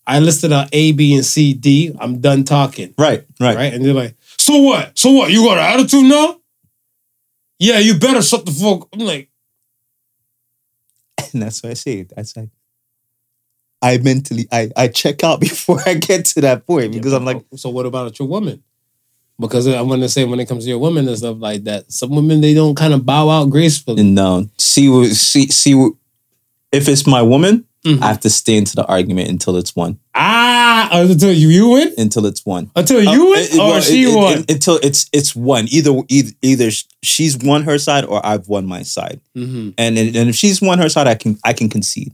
[0.08, 1.96] I listed out A, B, and C, D.
[2.00, 3.26] I'm done talking, Right.
[3.40, 3.56] Right.
[3.56, 3.74] right?
[3.74, 4.98] And they're like, so what?
[4.98, 5.30] So what?
[5.32, 6.38] You got an attitude now?
[7.60, 8.84] Yeah, you better shut the fuck.
[8.84, 8.90] Up.
[8.94, 9.30] I'm like,
[11.34, 12.04] And that's what I say.
[12.04, 12.50] That's like
[13.82, 17.44] I mentally I I check out before I get to that point because I'm like
[17.56, 18.64] so what about your woman?
[19.42, 22.12] Because I'm gonna say when it comes to your women and stuff like that, some
[22.12, 24.04] women they don't kind of bow out gracefully.
[24.04, 25.90] no see see see
[26.72, 28.00] if it's my woman Mhm.
[28.04, 29.98] I have to stay into the argument until it's won.
[30.14, 31.92] Ah, until you, you win?
[31.98, 32.70] Until it's won.
[32.76, 33.40] Until you Uh, win?
[33.40, 34.46] it- it- or well, she it- it- won?
[34.48, 35.68] until it's it's won.
[35.72, 36.70] Either either either
[37.02, 39.20] she's won her side or I've won my side.
[39.36, 39.74] Mhm.
[39.80, 42.12] And and and if she's won her side, I can I can concede.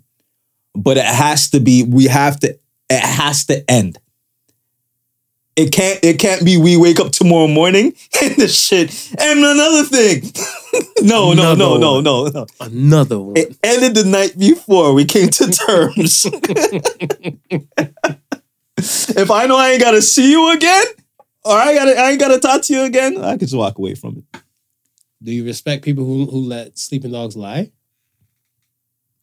[0.74, 1.84] But it has to be.
[1.84, 2.56] We have to.
[2.90, 3.98] It has to end.
[5.58, 6.00] It can't.
[6.04, 6.56] It can't be.
[6.56, 7.86] We wake up tomorrow morning
[8.22, 9.12] and the shit.
[9.20, 10.32] And another thing.
[11.02, 12.04] no, no, no, no, one.
[12.04, 12.46] no, no.
[12.62, 13.38] Another one.
[13.38, 16.26] It ended the night before we came to terms.
[18.78, 20.86] if I know I ain't gotta see you again,
[21.44, 23.96] or I gotta I ain't gotta talk to you again, I can just walk away
[23.96, 24.42] from it.
[25.24, 27.72] Do you respect people who, who let sleeping dogs lie?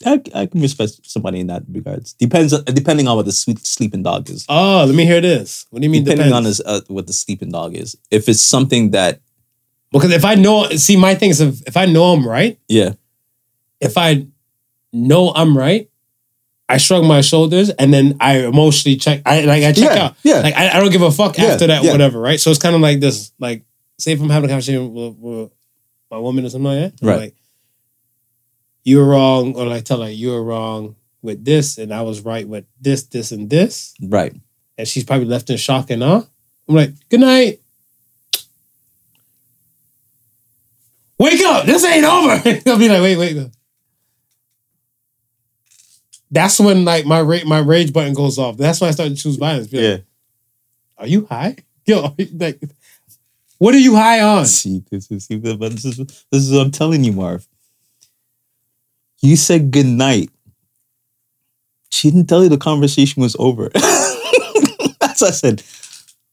[0.05, 2.15] I, I can respect somebody in that regards.
[2.15, 4.45] Depends on, depending on what the sweet sleeping dog is.
[4.49, 5.67] Oh, let me hear this.
[5.71, 6.59] What do you mean depending on depends?
[6.59, 7.97] his, uh, what the sleeping dog is.
[8.11, 9.21] If it's something that
[9.93, 12.95] Because if I know, see, my thing is if, if I know I'm right, yeah
[13.81, 14.27] if I
[14.93, 15.91] know I'm right,
[16.69, 19.21] I shrug my shoulders and then I emotionally check.
[19.27, 20.17] I like I check Yeah, out.
[20.23, 20.41] yeah.
[20.41, 21.93] Like I, I don't give a fuck Yeah, after that, yeah.
[21.93, 22.19] whatever.
[22.21, 22.41] Right.
[22.41, 23.33] So it's kind of like this.
[23.39, 23.63] Like,
[23.99, 25.51] say if I'm having a conversation with, with
[26.11, 27.19] my woman or something like that, Right.
[27.21, 27.35] Like,
[28.85, 32.21] you were wrong, or like tell her you were wrong with this, and I was
[32.21, 34.35] right with this, this, and this, right
[34.77, 36.23] and she's probably left in shock and awe.
[36.69, 37.61] I'm like, good night.
[41.19, 41.65] Wake up!
[41.65, 42.33] This ain't over.
[42.71, 43.51] I'll be like, wait, wait.
[46.31, 48.57] That's when like my ra- my rage button goes off.
[48.57, 49.69] That's when I start to choose violence.
[49.69, 50.05] Be like,
[50.99, 51.57] Are you high?
[51.87, 52.61] Yo, like,
[53.59, 54.47] what are you high on?
[54.47, 57.47] See, this is this is this is what I'm telling you, Marv.
[59.25, 60.29] You said good night.
[61.91, 63.71] She didn't tell you the conversation was over.
[63.75, 65.63] That's what I said.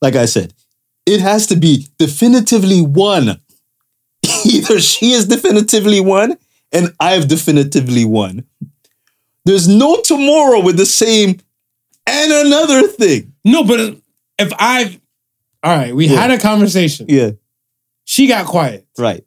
[0.01, 0.53] Like I said,
[1.05, 3.39] it has to be definitively won.
[4.45, 6.37] Either she is definitively won
[6.73, 8.43] and I have definitively won.
[9.45, 11.39] There's no tomorrow with the same
[12.07, 13.33] and another thing.
[13.45, 13.79] No, but
[14.37, 14.99] if I've
[15.63, 16.19] all right, we Yeah.
[16.19, 17.05] had a conversation.
[17.07, 17.31] Yeah,
[18.05, 18.85] She got quiet.
[18.97, 19.23] right.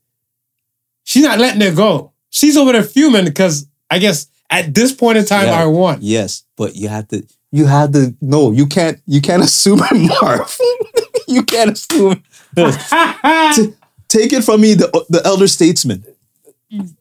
[1.05, 2.13] She's not letting it go.
[2.35, 5.63] She's over there fuming because I guess at this point in time Yeah.
[5.63, 5.99] I won.
[6.03, 7.25] Yes, but you have to.
[7.53, 8.13] You have to.
[8.21, 9.01] No, you can't.
[9.07, 10.59] You can't assume it, Marv.
[11.29, 12.25] you can't assume.
[13.55, 13.75] T-
[14.09, 16.05] Take it from me, the the elder statesman.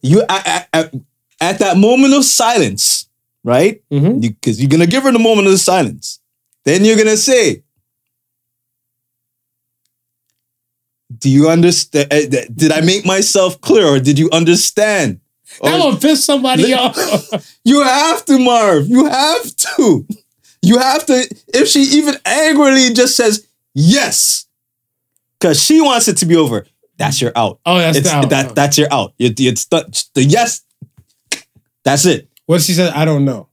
[0.04, 0.94] You at, at, at,
[1.42, 3.08] at that moment of silence,
[3.44, 3.82] right?
[3.90, 6.20] Because you, are gonna give her the moment of silence.
[6.64, 7.64] Then you're gonna say,
[11.18, 12.08] "Do you understand?
[12.12, 15.20] Eh, did I make myself clear, or did you understand?"
[15.62, 16.96] That will piss somebody off.
[17.64, 18.88] you have to, Marv.
[18.88, 20.08] You have to.
[20.62, 21.36] You have to.
[21.54, 24.48] If she even angrily just says yes,
[25.40, 26.66] because she wants it to be over,
[26.98, 27.60] that's your out.
[27.66, 28.30] Oh, that's it's, out.
[28.30, 28.52] that.
[28.52, 28.54] Oh.
[28.54, 29.14] That's your out.
[29.20, 30.64] It, it's the, the yes.
[31.84, 32.30] That's it.
[32.46, 33.50] what she said, I don't know.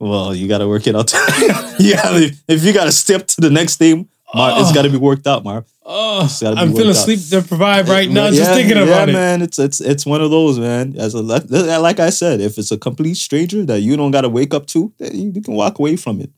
[0.00, 1.12] Well, you got to work it out.
[1.78, 4.74] yeah, if, if you got to step to the next thing, Marv, it's Oh.
[4.74, 5.64] got to be worked out, Marv.
[5.84, 6.94] Oh, It's gotta be I'm feeling out.
[6.96, 9.12] sleep deprived right now just Yeah, thinking about yeah, it.
[9.12, 9.42] man.
[9.42, 10.94] It's it's it's one of those, man.
[10.96, 14.28] As a like I said, if it's a complete stranger that you don't got to
[14.28, 16.30] wake up to, then you, you can walk away from it.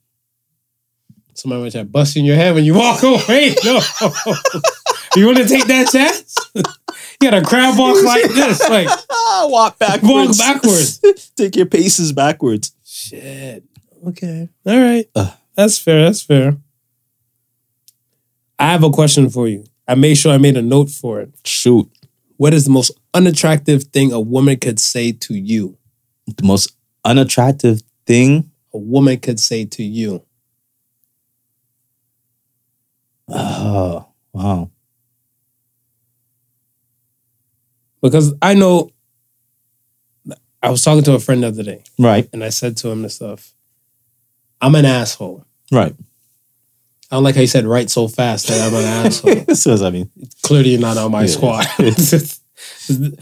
[1.35, 3.55] Somebody might try to bust in your head when you walk away.
[3.65, 3.81] No.
[5.17, 6.35] you want to take that chance?
[6.55, 6.63] you
[7.21, 8.61] got to crab walk like this.
[8.69, 8.89] Like,
[9.51, 10.39] walk backwards.
[10.39, 11.01] Walk backwards.
[11.37, 12.73] Take your paces backwards.
[12.85, 13.65] shit.
[14.09, 14.49] Okay.
[14.65, 15.07] All right.
[15.17, 15.33] Ugh.
[15.57, 16.05] That's fair.
[16.05, 16.57] That's fair.
[18.65, 19.63] I have a question for you.
[19.87, 21.31] I made sure I made a note for it.
[21.45, 21.87] Shoot.
[22.39, 25.77] What is the most unattractive thing a woman could say to you?
[26.35, 28.51] The most unattractive thing.
[28.73, 30.25] A woman could say to you.
[33.29, 34.71] Oh, wow.
[38.01, 38.89] Because I know
[40.63, 42.27] I was talking to a friend the other day Right.
[42.33, 43.53] and I said to him and stuff,
[44.63, 45.45] I'm an asshole.
[45.71, 45.95] Right.
[47.15, 49.55] I don't like how you said right so fast that I'm an asshole.
[49.55, 50.11] so I mean,
[50.43, 51.27] Clearly you're not on my Yeah.
[51.29, 51.67] squad.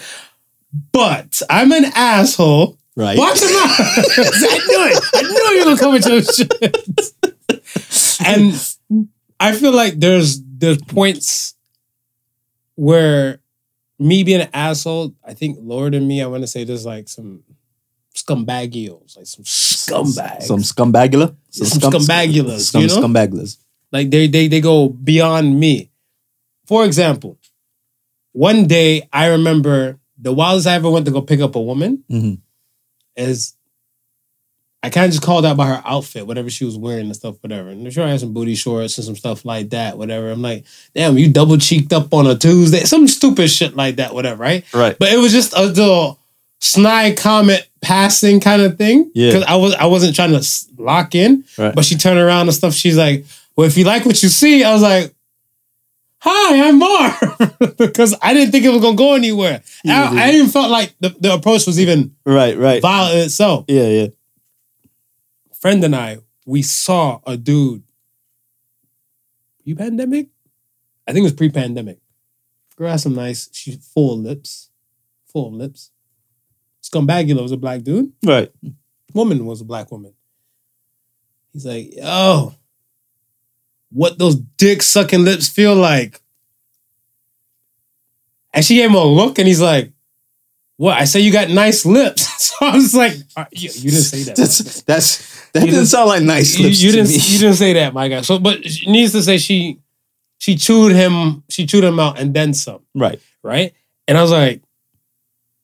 [0.92, 2.78] but I'm an asshole.
[2.96, 3.18] right.
[3.18, 3.70] Watch him out.
[3.78, 5.04] I knew it.
[5.14, 6.50] I knew you were with your shit.
[8.26, 8.74] and
[9.38, 11.54] I feel like there's there's points
[12.76, 13.40] where
[13.98, 17.10] me being an asshole, I think lower than me, I want to say there's like
[17.10, 17.42] some
[18.14, 20.44] scumbagios, like some scumbags.
[20.44, 21.36] Some scumbagula.
[21.50, 22.96] Some scumbagulas, Some you know?
[23.02, 23.58] scumbagulas.
[23.92, 25.90] Like they they they go beyond me.
[26.66, 27.38] For example,
[28.32, 32.02] one day I remember the wildest I ever went to go pick up a woman
[32.10, 32.38] Mhm.
[33.16, 33.54] is
[34.84, 37.36] I kind of just called out by her outfit, whatever she was wearing and stuff,
[37.40, 37.68] whatever.
[37.68, 40.30] And sure I had some booty shorts and some stuff like that, whatever.
[40.30, 44.12] I'm like, damn, you double cheeked up on a Tuesday, some stupid shit like that,
[44.12, 44.64] whatever, right?
[44.74, 44.98] Right.
[44.98, 46.18] But it was just a little
[46.58, 49.08] snide comment passing kind of thing.
[49.14, 49.28] Yeah.
[49.30, 50.44] Because I was I wasn't trying to
[50.78, 51.74] lock in, Right.
[51.74, 52.74] but she turned around and stuff.
[52.74, 53.24] She's like,
[53.56, 55.14] "Well, if you like what you see," I was like.
[56.24, 57.18] Hi, I'm Mar.
[57.78, 59.60] because I didn't think it was gonna go anywhere.
[59.84, 62.80] I, I even felt like the, the approach was even Right, right.
[62.80, 63.64] violent in itself.
[63.66, 64.06] Yeah, yeah.
[65.60, 67.82] Friend and I, we saw a dude
[69.64, 70.28] pre-pandemic.
[71.08, 71.98] I think it was pre-pandemic.
[72.76, 74.70] Girl had some nice, she full lips,
[75.26, 75.90] full lips.
[76.84, 78.12] Scumbagula was a black dude.
[78.24, 78.52] Right.
[79.12, 80.14] Woman was a black woman.
[81.52, 82.54] He's like, yo,
[83.92, 86.20] what those dick sucking lips feel like.
[88.54, 89.90] And she gave him a look, and he's like,
[90.76, 92.22] "What?" I say you got nice lips.
[92.44, 95.86] so I was like, "Uh, "You, you didn't say that." That's that's that You didn't
[95.86, 97.14] sound like nice you, lips you didn't me.
[97.14, 98.20] you didn't say that, my guy.
[98.22, 99.78] So, but she needs to say she
[100.38, 103.20] she chewed him she chewed him out and then some, Right.
[103.42, 103.72] right?
[104.08, 104.60] And I was like,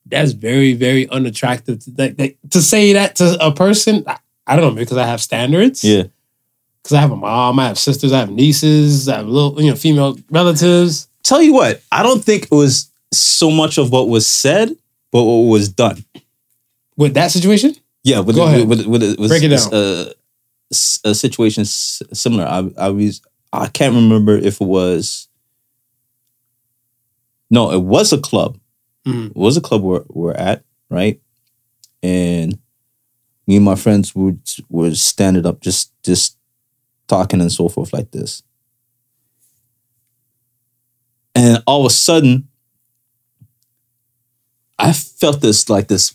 [0.06, 1.80] that's very very unattractive.
[1.84, 5.06] To, like, like, to say that to a person, I, I don't know because I
[5.06, 5.84] have standards.
[5.84, 6.04] Yeah.
[6.89, 9.68] Because I have a mom, I have sisters, I have nieces, I have little you
[9.68, 11.07] know female relatives.
[11.22, 14.70] Tell you what, I don't think it was so much of what was said,
[15.12, 16.03] but what was done.
[16.97, 18.68] With that situation, Yeah, with Go the, ahead.
[18.68, 19.74] with, with, with, with Break it down.
[19.74, 20.12] uh,
[21.05, 22.45] a situation similar.
[22.47, 23.20] I, I was
[23.53, 25.28] I can't remember if it was.
[27.51, 28.59] No, it was a club.
[29.07, 29.26] Mhm.
[29.30, 31.20] It was a club we're, we're at, right?
[32.03, 32.59] And
[33.47, 36.38] me and my friends would were standing up, just just
[37.09, 38.42] talking and so forth like this.
[41.34, 42.48] And all of a sudden,
[44.78, 46.14] I felt this like this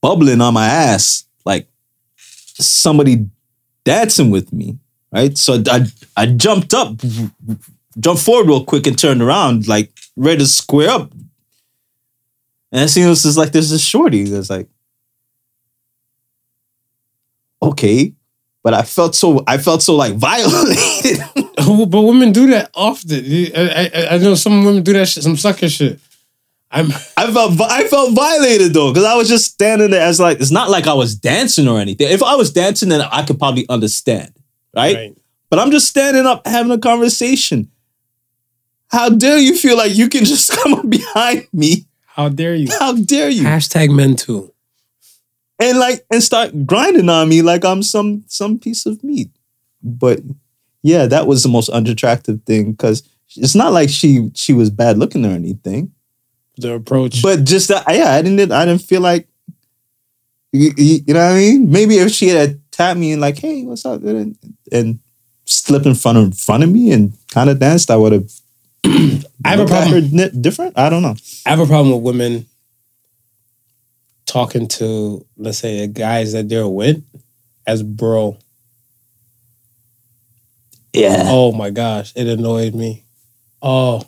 [0.00, 1.68] bubbling on my ass, like
[2.16, 3.26] somebody
[3.84, 4.78] dancing with me,
[5.12, 5.36] right?
[5.36, 5.86] So I
[6.16, 6.96] I jumped up,
[7.98, 11.12] jumped forward real quick and turned around, like ready to square up.
[12.72, 14.68] And I seen this is like there's this shorty that's like,
[17.62, 18.14] okay,
[18.62, 21.22] but I felt so I felt so like violated.
[21.56, 23.24] but women do that often.
[23.56, 26.00] I, I, I know some women do that shit, some sucker shit.
[26.70, 30.40] I'm I felt I felt violated though because I was just standing there as like
[30.40, 32.08] it's not like I was dancing or anything.
[32.08, 34.32] If I was dancing, then I could probably understand,
[34.74, 34.94] right?
[34.94, 35.16] right.
[35.48, 37.70] But I'm just standing up having a conversation.
[38.88, 41.86] How dare you feel like you can just come up behind me?
[42.06, 42.68] How dare you?
[42.78, 43.42] How dare you?
[43.42, 44.49] Hashtag men too.
[45.60, 49.30] And like and start grinding on me like I'm some some piece of meat.
[49.82, 50.20] But
[50.82, 53.02] yeah, that was the most unattractive thing because
[53.36, 55.92] it's not like she she was bad looking or anything.
[56.56, 57.22] The approach.
[57.22, 59.28] But just that, yeah, I didn't I didn't feel like
[60.52, 61.70] you, you know what I mean?
[61.70, 64.02] Maybe if she had tapped me and like, hey, what's up?
[64.02, 64.36] And,
[64.72, 64.98] and
[65.44, 68.30] slipped in front of in front of me and kind of danced, I would have
[68.84, 70.40] I have a problem.
[70.40, 70.78] different.
[70.78, 71.16] I don't know.
[71.46, 72.46] I have a problem with women
[74.30, 77.02] talking to, let's say, the guys that they're with
[77.66, 78.38] as bro.
[80.92, 81.24] Yeah.
[81.26, 83.04] Oh my gosh, it annoyed me.
[83.62, 84.02] Oh,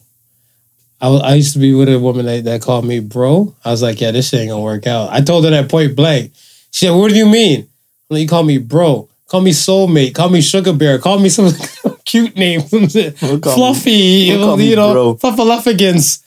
[1.00, 3.54] I, I used to be with a woman that, that called me bro.
[3.64, 5.10] I was like, yeah, this shit ain't gonna work out.
[5.10, 6.32] I told her that point blank.
[6.70, 7.60] She said, what do you mean?
[7.60, 7.68] I'm
[8.16, 9.08] like, you call me bro.
[9.26, 10.14] Call me soulmate.
[10.14, 10.98] Call me sugar bear.
[10.98, 11.50] Call me some
[12.04, 12.60] cute name.
[12.60, 13.18] Some shit.
[13.18, 13.90] Don't call me- Fluffy.
[13.90, 15.14] you don't know, call me you know bro.
[15.16, 16.22] Fluffaluffigan's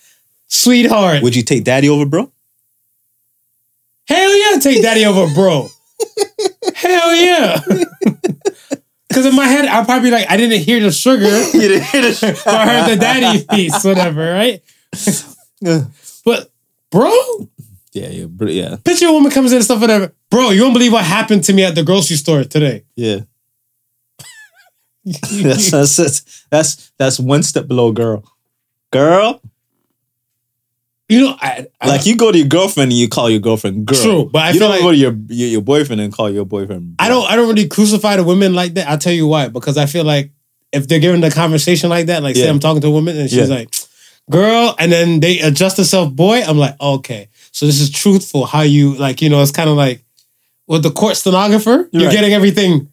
[0.48, 1.24] sweetheart.
[1.24, 2.32] Would you take daddy over bro?
[4.08, 5.68] Hell yeah, take daddy over bro.
[6.76, 7.60] Hell yeah.
[9.08, 11.24] Because in my head, I'll probably be like, I didn't hear the sugar.
[11.54, 14.62] You didn't hear the- So I heard the daddy piece, whatever, right?
[16.26, 16.52] But
[16.92, 17.12] bro,
[17.94, 20.12] yeah, yeah, bro, yeah, picture a woman comes in and stuff, whatever.
[20.30, 22.84] Bro, you don't believe what happened to me at the grocery store today.
[22.96, 23.20] yeah.
[25.06, 28.24] that's that's that's that's one step below girl.
[28.92, 29.40] Girl,
[31.08, 33.86] You know, I, I like you go to your girlfriend and you call your girlfriend
[33.86, 34.02] girl.
[34.02, 36.30] True, but I you feel don't like- go to your, your your boyfriend and call
[36.32, 36.96] your boyfriend.
[36.98, 38.88] I don't I don't really crucify the women like that.
[38.88, 39.48] I'll tell you why.
[39.50, 40.32] Because I feel like
[40.72, 43.30] if they're giving the conversation like that, like say I'm talking to a woman and
[43.30, 43.56] she's Yeah.
[43.56, 43.70] like,
[44.32, 47.30] girl, and then they adjust themselves, boy, I'm like, okay.
[47.52, 48.46] So this is truthful.
[48.48, 50.04] How you like, you know, it's kind of like
[50.68, 52.12] with the court stenographer, you're Right.
[52.12, 52.90] getting everything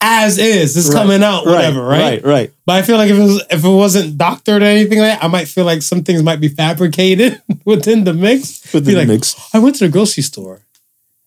[0.00, 0.76] as is.
[0.76, 2.22] It's Right, coming out, whatever, right?
[2.22, 2.52] Right, right.
[2.66, 5.24] But I feel like if it was if it wasn't doctored or anything like that,
[5.24, 8.72] I might feel like some things might be fabricated within the mix.
[8.72, 9.34] Within Be the mix.
[9.54, 10.60] I went to the grocery store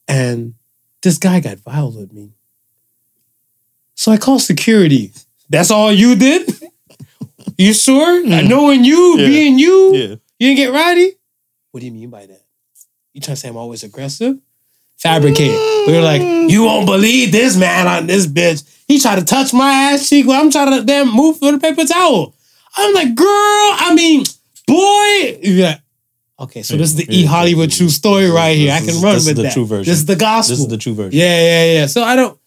[0.07, 0.53] and
[1.01, 2.31] this guy got violent with me.
[3.95, 5.11] So I called security.
[5.49, 6.49] That's all you did?
[7.57, 8.21] You sure?
[8.23, 8.47] Hmm.
[8.47, 9.17] Knowing you.
[9.19, 9.25] Yeah.
[9.27, 10.07] being you, Yeah.
[10.39, 11.17] you didn't get rowdy?
[11.71, 12.41] What do you mean by that?
[13.11, 14.37] You trying to say I'm always aggressive?
[14.99, 15.55] Fabricated.
[15.87, 16.49] We were like, mm.
[16.49, 18.63] you won't believe this man on this bitch.
[18.87, 21.59] He tried to touch my ass cheek while I'm trying to damn move for the
[21.59, 22.35] paper towel.
[22.75, 24.23] I'm like, girl, I mean,
[24.67, 25.39] boy.
[25.41, 25.75] You're
[26.41, 28.71] Okay, so this is the E Hollywood true story right here.
[28.73, 29.53] I can is- run this is with the that.
[29.53, 29.91] true version.
[29.91, 30.53] This is the gospel.
[30.55, 31.19] This is the true version.
[31.19, 31.85] Yeah, yeah, yeah.
[31.87, 32.39] So I don't.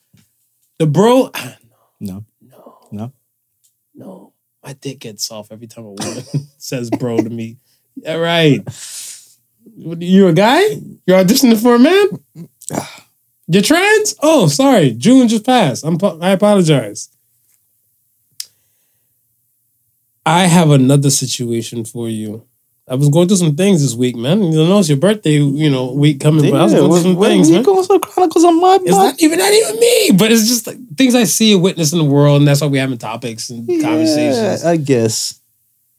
[0.78, 1.30] The bro,
[2.00, 2.24] No.
[2.50, 3.12] no, No.
[3.94, 4.32] no.
[4.64, 6.24] My dick gets soft every time a woman
[6.58, 7.58] says bro to me.
[7.96, 8.60] Yeah, right.
[9.76, 10.62] You a guy?
[11.06, 12.08] You're auditioning for a man?
[13.48, 14.14] You're trans?
[14.22, 14.92] Oh, sorry.
[14.92, 15.84] June just passed.
[15.84, 17.08] I'm, I apologize.
[20.24, 22.46] I have another situation for you.
[22.88, 24.42] I was going through some things this week, man.
[24.42, 26.50] You know, it's your birthday, you know, week coming.
[26.50, 27.62] but I was going through some things, man.
[27.62, 30.78] going through chronicles on my It's not even not even me, but it's just like
[30.96, 33.66] things I see and witness in the world, and that's why we're having topics and
[33.66, 34.64] conversations.
[34.64, 35.40] I guess.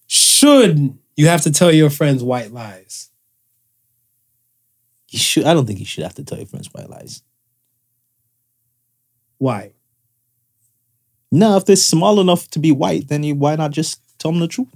[0.07, 3.09] Should you have to tell your friends white lies?
[5.14, 5.43] You should.
[5.45, 7.22] I don't think you should have to tell your friends white lies.
[9.38, 9.74] Why?
[11.32, 14.39] No, if they're small enough to be white, then you why not just tell them
[14.41, 14.74] the truth?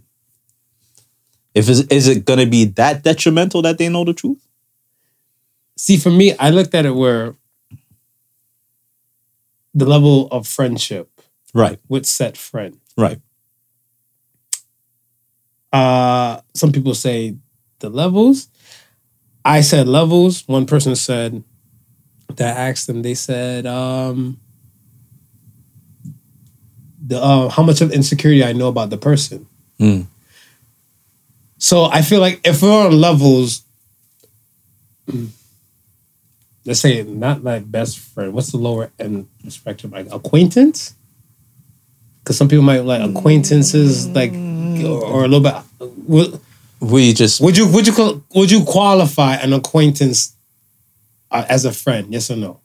[1.56, 4.38] If is is it gonna be that detrimental that they know the truth?
[5.76, 7.36] See, for me, I looked at it where
[9.74, 11.10] the level of friendship
[11.54, 12.80] Right, with said friend.
[12.96, 13.20] right.
[15.74, 17.36] Uh, some people say
[17.80, 18.50] the levels.
[19.48, 20.46] I said levels.
[20.46, 21.42] One person said
[22.36, 23.02] that I asked them.
[23.02, 24.42] They said um,
[27.06, 29.48] the uh, how much of insecurity I know about the person.
[29.80, 30.02] Hmm.
[31.58, 33.64] So I feel like if we're on levels,
[36.66, 38.34] let's say not like best friend.
[38.34, 39.94] What's the lower end spectrum?
[39.94, 40.94] Like acquaintance.
[42.20, 46.42] Because some people might like acquaintances, like or, or a little bit.
[46.80, 50.36] Would, We just would you would you would you qualify an acquaintance
[51.32, 52.12] uh, as a friend?
[52.14, 52.60] Yes or no?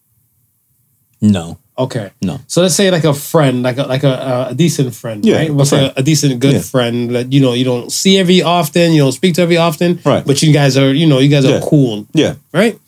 [1.21, 2.11] no, Okay.
[2.21, 2.41] no.
[2.49, 5.51] So let's say like a friend, like a like a, a decent friend, Yeah, right?
[5.51, 5.93] a What's a, friend.
[5.97, 6.61] a decent good Yeah.
[6.61, 10.01] friend that you know you don't see every often, you don't speak to every often,
[10.05, 10.25] Right.
[10.27, 11.61] But you guys are you know you guys are Yeah.
[11.65, 12.79] cool, Yeah, right?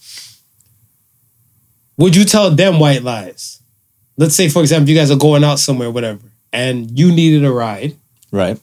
[1.96, 3.60] Would you tell them white lies?
[4.16, 6.20] Let's say, for example, you guys are going out somewhere, whatever,
[6.52, 7.94] and you needed a ride.
[8.32, 8.58] right.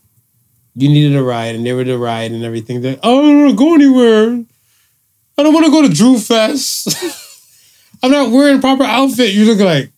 [0.75, 2.81] You needed a ride, and they were the ride and everything.
[2.81, 4.45] They're, oh, I don't want to go anywhere.
[5.37, 6.95] I don't want to go to Drew Fest.
[8.03, 9.33] I'm not wearing proper outfit.
[9.33, 9.91] You look like,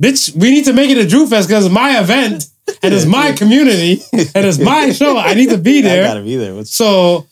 [0.00, 0.34] bitch.
[0.34, 2.46] We need to make it a Drew Fest because it's my event
[2.82, 5.16] and it's my community and it's my show.
[5.16, 6.04] I need to be there.
[6.04, 6.54] I gotta be there.
[6.54, 7.26] What's So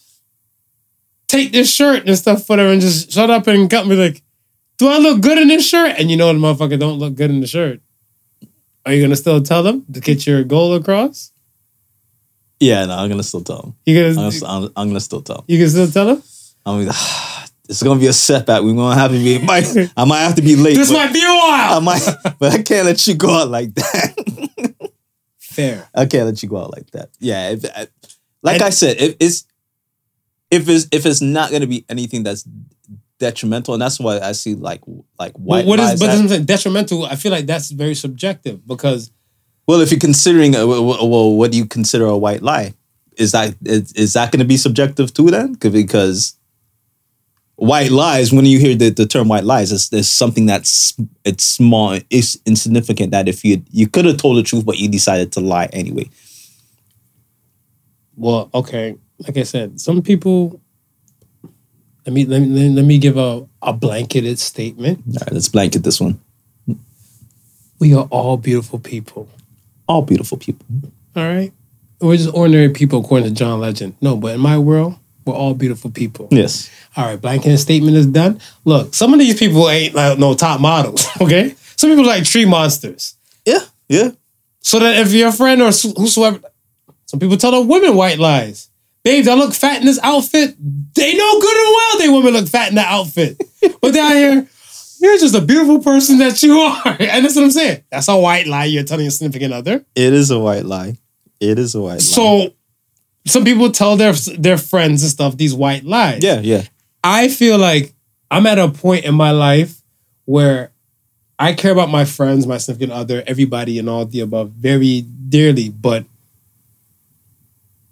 [1.26, 4.22] take this shirt and stuff, whatever, and just shut up and cut me like,
[4.78, 5.94] do I look good in this shirt?
[5.98, 7.80] And you know the motherfucker don't look good in the shirt.
[8.84, 11.32] Are you gonna still tell them to get your goal across?
[12.60, 12.84] Yeah?
[12.86, 13.74] No, I'm gonna still tell them.
[13.86, 15.44] You I'm gonna I'm, I'm gonna still tell them.
[15.48, 16.22] you can still tell them?
[16.64, 16.96] I'm gonna,
[17.68, 18.62] it's gonna be a setback.
[18.62, 19.38] We're gonna have to be.
[19.38, 20.74] Might, I might have to be late.
[20.76, 21.80] This but might be a I while.
[21.80, 22.02] might,
[22.38, 24.90] but I can't let you go out like that.
[25.38, 25.88] Fair.
[25.94, 27.10] I can't let you go out like that.
[27.18, 27.86] Yeah, if, I,
[28.42, 29.44] like And- I said, if it's
[30.50, 32.46] if it's if it's not gonna be anything that's
[33.18, 34.82] detrimental, and that's why I see like
[35.18, 37.04] like white what is lies but as- this is detrimental?
[37.06, 39.10] I feel like that's very subjective because
[39.66, 42.74] well, if you're considering, a, well, what do you consider a white lie?
[43.16, 45.54] Is that is, is that going to be subjective too then?
[45.56, 46.34] 'Cause- Because
[47.56, 50.94] white lies, when you hear the, the term white lies, it's, it's something that's
[51.24, 53.12] it's small, it's insignificant.
[53.12, 56.10] That if you you could have told the truth, but you decided to lie anyway.
[58.16, 60.60] well, okay, like I said, some people.
[62.06, 65.02] Let me let me let me give a, a blanketed statement.
[65.08, 66.20] All right, let's blanket this one.
[67.80, 69.28] We are all beautiful people.
[69.88, 70.66] All beautiful people.
[71.14, 71.52] All right.
[72.00, 73.94] We're just ordinary people according to John Legend.
[74.00, 76.28] No, but in my world, we're all beautiful people.
[76.30, 76.70] Yes.
[76.96, 78.40] All right, blanket statement is done.
[78.64, 81.54] Look, some of these people ain't like no top models, okay?
[81.76, 83.16] Some people like tree monsters.
[83.44, 83.60] Yeah.
[83.88, 84.10] Yeah.
[84.60, 86.40] So that if your friend or whosoever,
[87.06, 88.68] some people tell the women white lies.
[89.04, 90.56] Babes, I look fat in this outfit.
[90.94, 93.40] They know good and well they women look fat in that outfit.
[93.80, 94.48] but down here,
[95.06, 96.82] you're just a beautiful person that you are.
[97.00, 97.84] And that's what I'm saying.
[97.90, 99.84] That's a white lie you're telling your significant other.
[99.94, 100.98] It is a white lie.
[101.40, 101.98] It is a white lie.
[101.98, 102.52] So
[103.26, 106.22] some people tell their their friends and stuff these white lies.
[106.22, 106.62] yeah, yeah.
[107.04, 107.92] I feel like
[108.30, 109.80] I'm at a point in my life
[110.24, 110.72] where
[111.38, 115.68] I care about my friends, my significant other, everybody, and all the above very dearly,
[115.68, 116.04] but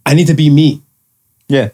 [0.07, 0.83] I need to be me.
[1.49, 1.71] Yeah.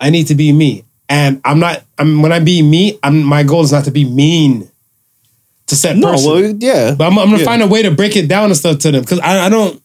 [0.00, 0.84] I need to be me.
[1.10, 4.04] And I'm not, I'm when I be me, I'm my goal is not to be
[4.04, 4.70] mean
[5.66, 6.30] to set No, person.
[6.30, 6.94] well, yeah.
[6.96, 7.44] But I'm, I'm gonna Yeah.
[7.44, 9.82] find a way to break it down and stuff to them because I, I don't.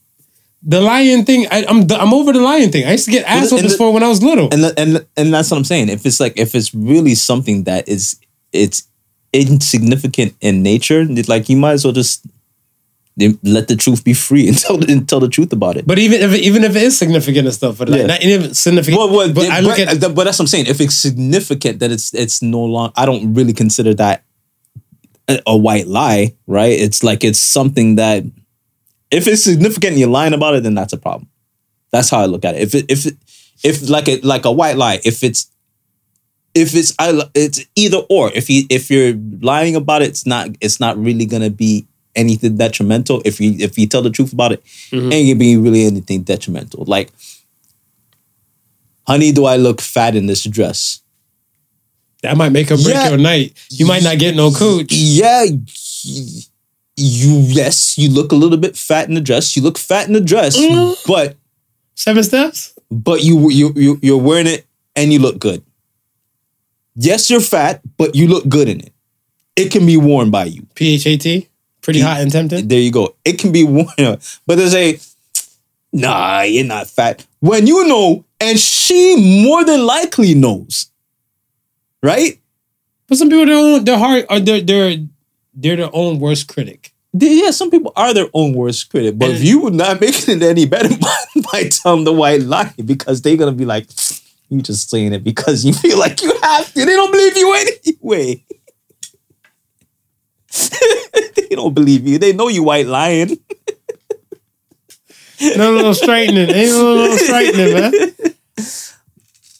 [0.67, 2.85] The lion thing, I, I'm I'm over the lion thing.
[2.87, 4.49] I used to get ass the- for when I was little.
[4.51, 5.89] and the, and and that's what I'm saying.
[5.89, 8.19] If it's like if it's really something that is
[8.53, 8.87] it's
[9.33, 12.25] insignificant in nature, like you might as well just
[13.17, 15.87] Then let the truth be free and tell and tell the truth about it.
[15.87, 18.07] But even if even if it is significant and stuff, but like Yeah.
[18.07, 18.97] not even significant.
[18.97, 20.67] Well, well, but I look but, at uh, but that's what I'm saying.
[20.67, 22.91] If it's significant, that it's it's no longer.
[22.97, 24.23] I don't really consider that
[25.27, 26.73] a, a white lie, right?
[26.77, 28.23] It's like it's something that
[29.11, 31.29] if it's significant and you're lying about it, then that's a problem.
[31.91, 32.61] That's how I look at it.
[32.61, 33.15] If it, if it,
[33.63, 35.49] if like a like a white lie, if it's
[36.53, 38.31] if it's I it's either or.
[38.33, 42.57] If you if you're lying about it, it's not it's not really gonna be anything
[42.57, 43.21] detrimental.
[43.25, 45.13] If you if you tell the truth about it, Mhm.
[45.13, 46.83] ain't gonna be really anything detrimental.
[46.85, 47.11] Like,
[49.07, 51.01] honey, do I look fat in this dress?
[52.23, 53.09] that might make or break Yeah.
[53.09, 53.53] your night.
[53.69, 54.91] You might not get no cooch.
[54.91, 56.41] Yeah, you
[56.97, 59.55] yes, you look a little bit fat in the dress.
[59.55, 60.95] You look fat in the dress, Mm.
[61.05, 61.35] but
[61.93, 62.73] Seven steps.
[62.89, 64.65] but you you you you're wearing it
[64.95, 65.61] and you look good.
[66.95, 68.93] Yes, you're fat, but you look good in it.
[69.55, 70.65] It can be worn by you.
[70.75, 71.47] PHAT.
[71.85, 72.67] Pretty hot and tempting.
[72.67, 73.15] There you go.
[73.23, 73.87] It can be worn,
[74.47, 74.99] but there's a
[75.93, 76.41] nah.
[76.41, 80.89] You're not fat when you know, and she more than likely knows,
[82.03, 82.39] right?
[83.07, 83.85] But some people don't.
[83.85, 84.97] Their heart are they're they're
[85.53, 86.91] they're their own worst critic.
[87.17, 90.41] Yeah, some people are their own worst critic, but And- you would not make it
[90.41, 91.15] any better by,
[91.53, 93.87] by telling the white lie because they're gonna be like,
[94.49, 96.79] you just saying it because you feel like you have to.
[96.85, 98.43] They don't believe you anyway.
[101.35, 102.17] they don't believe you.
[102.17, 103.37] They know you white lying.
[105.57, 106.49] No little straightening.
[106.49, 107.91] Ain't no little straightening, man.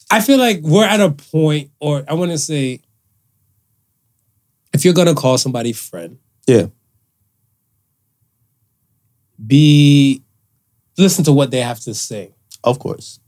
[0.10, 2.80] I feel like we're at a point, or I want to say,
[4.74, 6.18] if you're gonna call somebody friend,
[6.48, 6.68] Yeah.
[9.46, 10.22] be
[10.98, 12.32] listen to what they have to say.
[12.64, 13.20] Of course.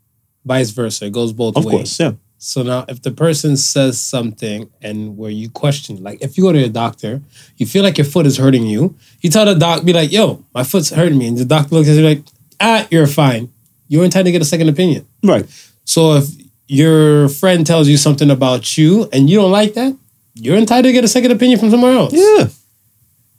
[0.45, 1.73] Vice versa, it goes both Of ways.
[1.75, 1.99] course.
[1.99, 2.13] Yeah.
[2.39, 6.51] So now, if the person says something and where you question, like if you go
[6.51, 7.21] to a doctor,
[7.57, 10.43] you feel like your foot is hurting you, you tell the doc, be like, "Yo,
[10.53, 12.23] my foot's hurting me," and the doctor looks at you like,
[12.61, 13.49] "Ah, you're fine.
[13.87, 15.45] You're entitled to get a second opinion." Right.
[15.83, 16.27] So if
[16.67, 19.95] your friend tells you something about you and you don't like that,
[20.35, 22.13] you're entitled to get a second opinion from somewhere else.
[22.13, 22.49] Yeah.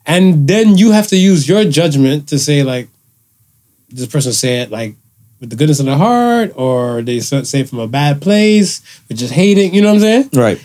[0.06, 2.88] And then you have to use your judgment to say like,
[3.90, 4.96] this person said, like
[5.40, 9.32] with the goodness of their heart, or they say from a bad place, with just
[9.32, 9.74] hating.
[9.74, 10.30] You know what I'm saying?
[10.34, 10.64] Right.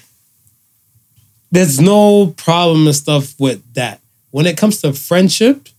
[1.51, 4.01] There's no problem and stuff with that.
[4.31, 5.69] When it comes to friendship,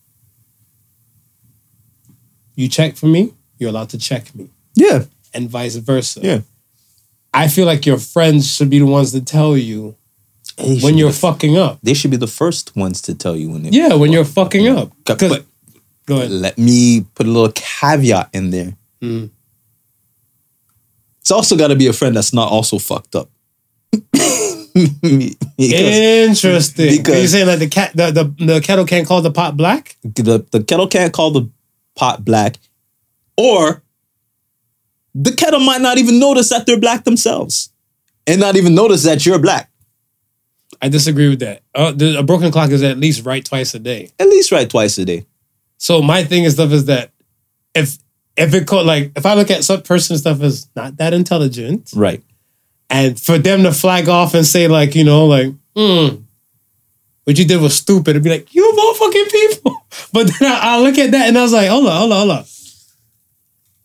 [2.55, 5.05] you check for me, you're allowed to check me, Yeah.
[5.33, 6.21] and vice versa.
[6.23, 6.41] Yeah.
[7.33, 9.97] I feel like your friends should be the ones to tell you
[10.57, 11.81] when you're the- fucking up.
[11.83, 14.93] they should be the first ones to tell you when Yeah, when you're fucking up.
[15.05, 15.19] But
[16.07, 16.31] go ahead.
[16.31, 18.77] let me put a little caveat in there.
[19.05, 19.31] Mm.
[21.21, 23.31] It's also got to be a friend that's not also fucked up.
[23.93, 26.97] because Interesting.
[26.99, 29.57] because- Are you saying like the cat the, the the kettle can't call the pot
[29.57, 29.97] black?
[30.03, 31.49] the, the kettle can't call the
[31.95, 32.57] pot black,
[33.37, 33.83] or
[35.15, 37.71] the kettle might not even notice that they're black themselves
[38.27, 39.71] and not even notice that you're black.
[40.83, 41.63] I disagree with that.
[41.75, 44.11] Uh, the, a broken clock is at least right twice a day.
[44.19, 45.25] At least right twice a day.
[45.79, 47.13] So my thing is stuff is that
[47.75, 47.97] if
[48.37, 51.91] if it called like if I look at some person stuff as not that intelligent,
[51.95, 52.23] Right.
[52.91, 56.17] and for them to flag off and say like you know like hmm
[57.25, 59.77] what you did was stupid, and be like you motherfucking people.
[60.13, 62.19] But then I, I look at that and I was like hold on hold on
[62.19, 62.45] hold on,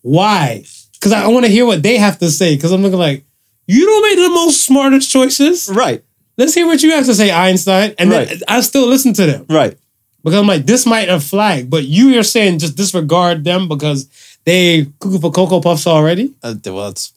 [0.01, 0.63] why?
[0.93, 2.55] Because I want to hear what they have to say.
[2.55, 3.23] Because I'm looking like
[3.67, 5.69] you don't make the most smartest choices.
[5.73, 6.03] Right.
[6.37, 8.41] Let's hear what you have to say, Einstein, and then Right.
[8.47, 9.45] I still listen to them.
[9.49, 9.77] Right.
[10.23, 14.09] Because I'm like, this might have flagged, but you are saying just disregard them because
[14.45, 16.33] they cuckoo for Cocoa Puffs already?
[16.43, 17.13] Uh, well, it's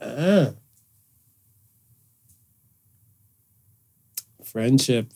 [0.00, 0.50] Ah.
[4.44, 5.06] Friendship.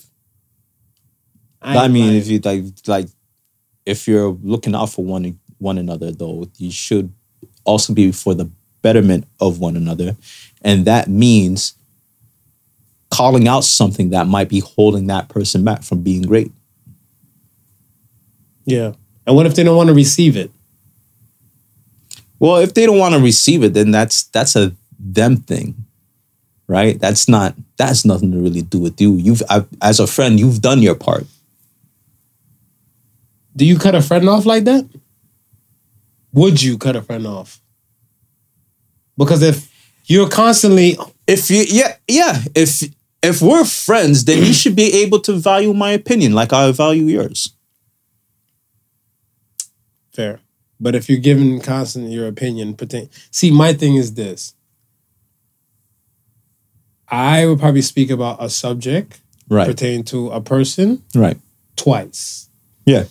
[1.60, 2.16] I, ain't mean, lying.
[2.16, 3.08] if you like, like,
[3.84, 7.12] if you're looking out for one one another, though, you should
[7.64, 8.48] also be for the
[8.82, 10.16] betterment of one another,
[10.62, 11.74] and that means
[13.10, 16.52] calling out something that might be holding that person back from being great.
[18.64, 18.92] yeah.
[19.26, 20.52] And what if they don't want to receive it?
[22.38, 25.86] Well, if they don't want to receive it, then that's that's a them thing,
[26.66, 26.98] right?
[26.98, 29.16] That's not that's nothing to really do with you.
[29.16, 31.26] You've I, as a friend, you've done your part.
[33.56, 34.86] Do you cut a friend off like that?
[36.32, 37.60] Would you cut a friend off?
[39.16, 39.72] Because if
[40.04, 42.82] you're constantly If you yeah yeah if
[43.22, 47.04] if we're friends, then you should be able to value my opinion like I value
[47.06, 47.54] yours.
[50.12, 50.40] Fair.
[50.78, 54.52] But if you're giving constant your opinion, pertain- see, my thing is this.
[57.08, 59.66] I would probably speak about a subject Right.
[59.66, 61.38] pertaining to a person Right.
[61.76, 62.48] twice.
[62.84, 63.04] Yeah.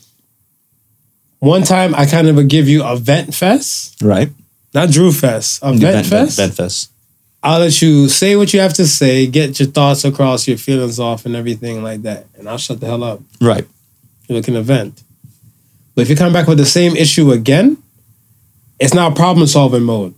[1.39, 4.31] One time I kind of would give you a vent fest, Right.
[4.73, 6.37] not Drew fest, a vent, fest.
[6.37, 6.89] Vent fest.
[7.41, 10.99] I'll let you say what you have to say, get your thoughts across, your feelings
[10.99, 12.25] off, and everything like that.
[12.37, 13.21] And I'll shut the hell up.
[13.39, 13.65] Right.
[14.27, 15.03] You're looking to vent.
[15.95, 17.77] But if you come back with the same issue again,
[18.79, 20.13] it's now problem solving mode.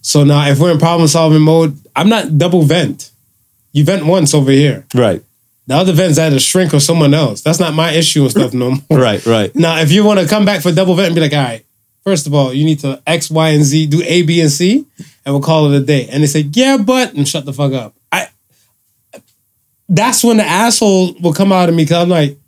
[0.00, 3.10] So now if we're in problem solving mode, I'm not double vent.
[3.72, 4.86] You vent once over here.
[4.94, 5.22] Right.
[5.66, 7.42] The other vent's either shrink or someone else.
[7.42, 8.80] That's not my issue and stuff no more.
[8.98, 9.24] Right.
[9.24, 9.54] Right.
[9.54, 11.64] Now, if you want to come back for double vent and be like, all right,
[12.02, 14.84] first of all, you need to X, Y, and Z, do A, B, and C,
[15.24, 16.08] and we'll call it a day.
[16.08, 17.94] And they say, yeah, but, and shut the fuck up.
[18.10, 18.28] I.
[19.88, 22.38] That's when the asshole will come out of me because I'm like,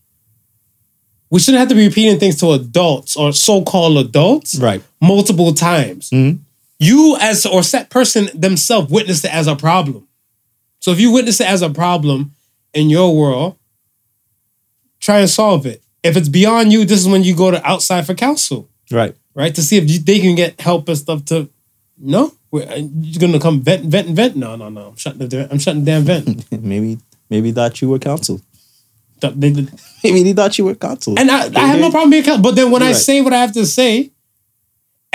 [1.35, 4.81] we shouldn't have to be repeating things to adults or so-called adults Right.
[5.01, 6.09] multiple times.
[6.11, 6.39] Mhm.
[6.79, 10.07] You as or set person themselves witnessed it as a problem.
[10.79, 12.31] So if you witness it as a problem
[12.73, 13.57] in your world,
[15.01, 15.83] try and solve it.
[16.05, 19.15] If it's beyond you, this is when you go to outside for counsel, Right.
[19.35, 19.55] right?
[19.57, 21.49] To see if you, they can get help and stuff to.
[21.99, 22.59] No, uh,
[23.01, 24.37] you're gonna come vent, vent, vent.
[24.37, 24.89] No, no, no.
[24.89, 25.49] I'm shutting the.
[25.51, 26.45] I'm shutting the damn vent.
[26.63, 26.99] maybe.
[27.31, 28.41] Maybe thought you were counsel.
[29.31, 29.67] They- they-
[30.05, 31.19] Maybe they thought you were counsel.
[31.19, 32.51] And I, I have no problem being accountable.
[32.51, 32.97] But then when I Right.
[32.97, 34.13] say what I have to say,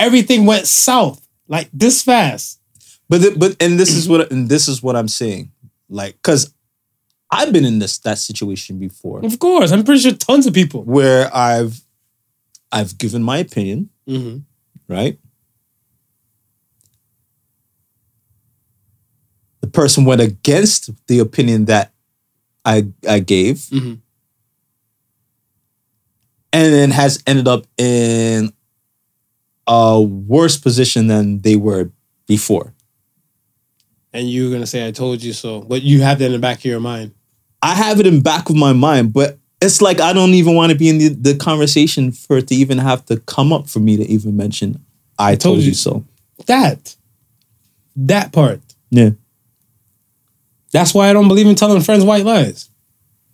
[0.00, 2.58] everything went south like this fast.
[3.08, 5.52] But th- but and this is what and this is what I'm saying.
[5.88, 6.52] Like, cause
[7.30, 10.82] I've been in this that situation before Of course, I'm pretty sure tons of people.
[10.82, 11.80] where I've
[12.72, 14.38] I've given my opinion, Mm-hmm.
[14.92, 15.18] right?
[19.60, 21.92] The person went against the opinion that
[22.64, 23.98] I I gave, Mhm.
[26.52, 28.52] and then has ended up in
[29.66, 31.90] a worse position than they were
[32.26, 32.74] before.
[34.12, 36.58] And you're gonna say I told you so, but you have that in the back
[36.58, 37.12] of your mind.
[37.62, 40.72] I have it in back of my mind, but it's like I don't even want
[40.72, 43.78] to be in the, the conversation for it to even have to come up for
[43.78, 44.84] me to even mention
[45.18, 45.74] I told, told you you.
[45.74, 46.04] so.
[46.46, 46.96] That,
[47.94, 48.60] that part.
[48.90, 49.10] Yeah.
[50.72, 52.68] That's why I don't believe in telling friends white lies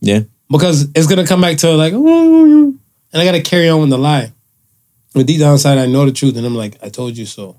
[0.00, 0.20] Yeah.
[0.50, 2.78] because it's gonna come back to like, and
[3.12, 4.32] I gotta carry on with the lie.
[5.14, 7.56] But deep down inside, I know the truth, and I'm like, I told you so.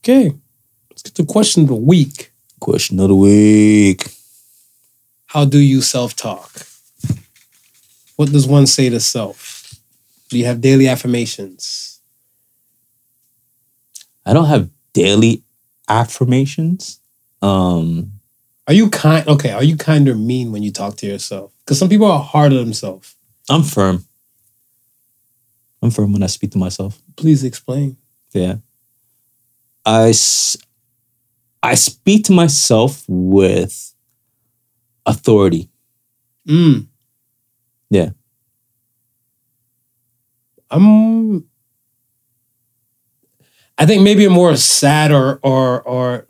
[0.00, 0.32] Okay,
[0.90, 2.32] let's get to question of the week.
[2.58, 4.04] Question of the week.
[5.26, 6.50] How do you self talk?
[8.16, 9.74] What does one say to self?
[10.28, 12.00] Do you have daily affirmations?
[14.26, 15.42] I don't have daily
[15.88, 16.98] affirmations.
[17.42, 18.12] Um,
[18.68, 19.26] Are you kind?
[19.26, 21.52] Okay, are you kind or mean when you talk to yourself?
[21.64, 23.16] Because some people are hard on themselves.
[23.50, 24.04] I'm firm.
[25.82, 27.02] I'm firm when I speak to myself.
[27.16, 27.96] Please explain.
[28.32, 28.56] Yeah.
[29.84, 30.14] I
[31.62, 33.92] I speak to myself with
[35.04, 35.68] authority.
[36.46, 36.86] Mm.
[37.90, 38.10] Yeah.
[40.70, 41.44] I'm.
[43.76, 46.26] I think maybe a more sad or or or.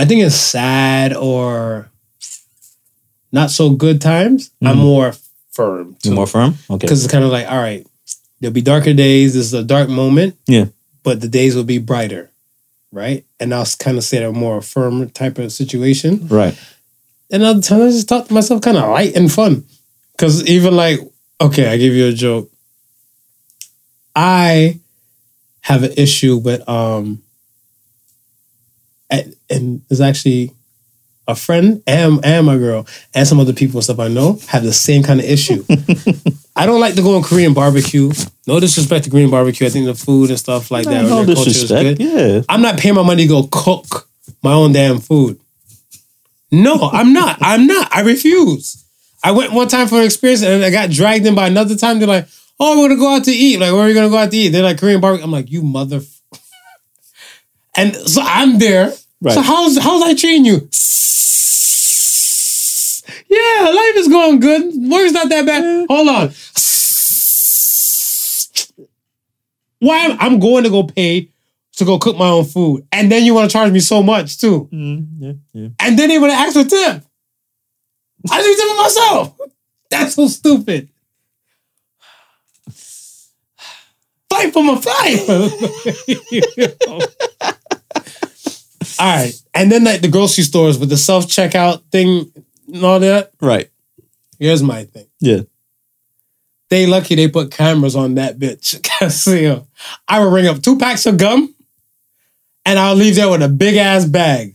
[0.00, 1.90] I think it's sad or
[3.32, 4.50] not so good times.
[4.64, 4.82] I'm Mhm.
[4.82, 5.14] more
[5.52, 5.96] firm.
[6.02, 6.56] You're more firm?
[6.70, 6.78] Okay.
[6.78, 7.86] because it's kind of like, all right,
[8.40, 9.34] there'll be darker days.
[9.34, 10.36] This is a dark moment.
[10.46, 10.66] Yeah.
[11.02, 12.30] But the days will be brighter,
[12.92, 13.24] right?
[13.38, 16.26] And I'll kind of say a more firm type of situation.
[16.28, 16.56] Right.
[17.30, 19.64] And other times I just talk to myself kind of light and fun.
[20.16, 20.98] Because even like,
[21.42, 22.50] okay, I give you a joke.
[24.16, 24.80] I
[25.60, 27.22] have an issue with um
[29.50, 30.52] and, there's actually
[31.28, 34.64] a friend and, and my girl and some other people and stuff I know have
[34.64, 35.64] the same kind of issue.
[36.56, 38.10] I don't like to go on Korean barbecue.
[38.46, 39.66] No disrespect to Korean barbecue.
[39.66, 41.04] I think the food and stuff like that.
[41.04, 41.98] no or is disrespect.
[41.98, 42.00] good.
[42.00, 42.42] Yeah.
[42.48, 44.08] I'm not paying my money to go cook
[44.42, 45.38] my own damn food.
[46.52, 47.38] No, I'm not.
[47.40, 47.94] I'm not.
[47.94, 48.84] I refuse.
[49.22, 51.98] I went one time for an experience and I got dragged in by another time.
[51.98, 52.26] They're like,
[52.58, 53.60] oh, we're gonna go out to eat.
[53.60, 54.48] Like, where are we gonna go out to eat?
[54.48, 55.24] They're like Korean barbecue.
[55.24, 56.00] I'm like, you mother.
[57.76, 58.92] and so I'm there.
[59.22, 59.34] Right.
[59.34, 60.68] So how's how's I treating you?
[63.28, 64.62] Yeah, life is going good.
[64.90, 65.86] Work's not that bad.
[65.88, 66.30] Hold on.
[69.80, 71.28] Why am I'm going to go pay
[71.76, 74.38] to go cook my own food, and then you want to charge me so much
[74.38, 75.32] too, Mm, yeah.
[75.54, 75.68] Yeah.
[75.78, 77.02] and then they want to ask for tip.
[78.30, 79.38] I just tip for myself.
[79.90, 80.88] That's so stupid.
[84.28, 85.20] Fight for my fight.
[89.00, 92.30] All right, and then like the grocery stores with the self checkout thing
[92.72, 93.32] and all that.
[93.40, 93.70] Right.
[94.38, 95.06] Here's my thing.
[95.20, 95.40] Yeah.
[96.68, 98.78] They lucky they put cameras on that bitch.
[99.26, 99.66] You
[100.06, 101.54] I would ring up two packs of gum
[102.66, 104.54] and I'll leave there with a big ass bag.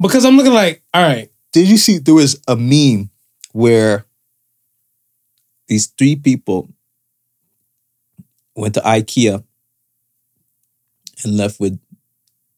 [0.00, 3.10] Because I'm looking like, all right, Did you see there was a meme
[3.52, 4.04] where
[5.66, 6.68] these three people
[8.54, 9.42] went to IKEA
[11.24, 11.80] and left with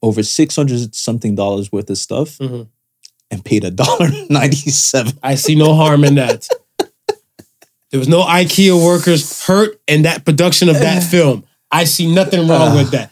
[0.05, 2.69] over six hundred something dollars worth of stuff Mhm.
[3.31, 5.15] and paid a dollar ninety seven.
[5.23, 6.49] I see no harm in that.
[7.91, 11.45] There was no IKEA workers hurt in that production of that film.
[11.71, 13.11] I see nothing wrong with that.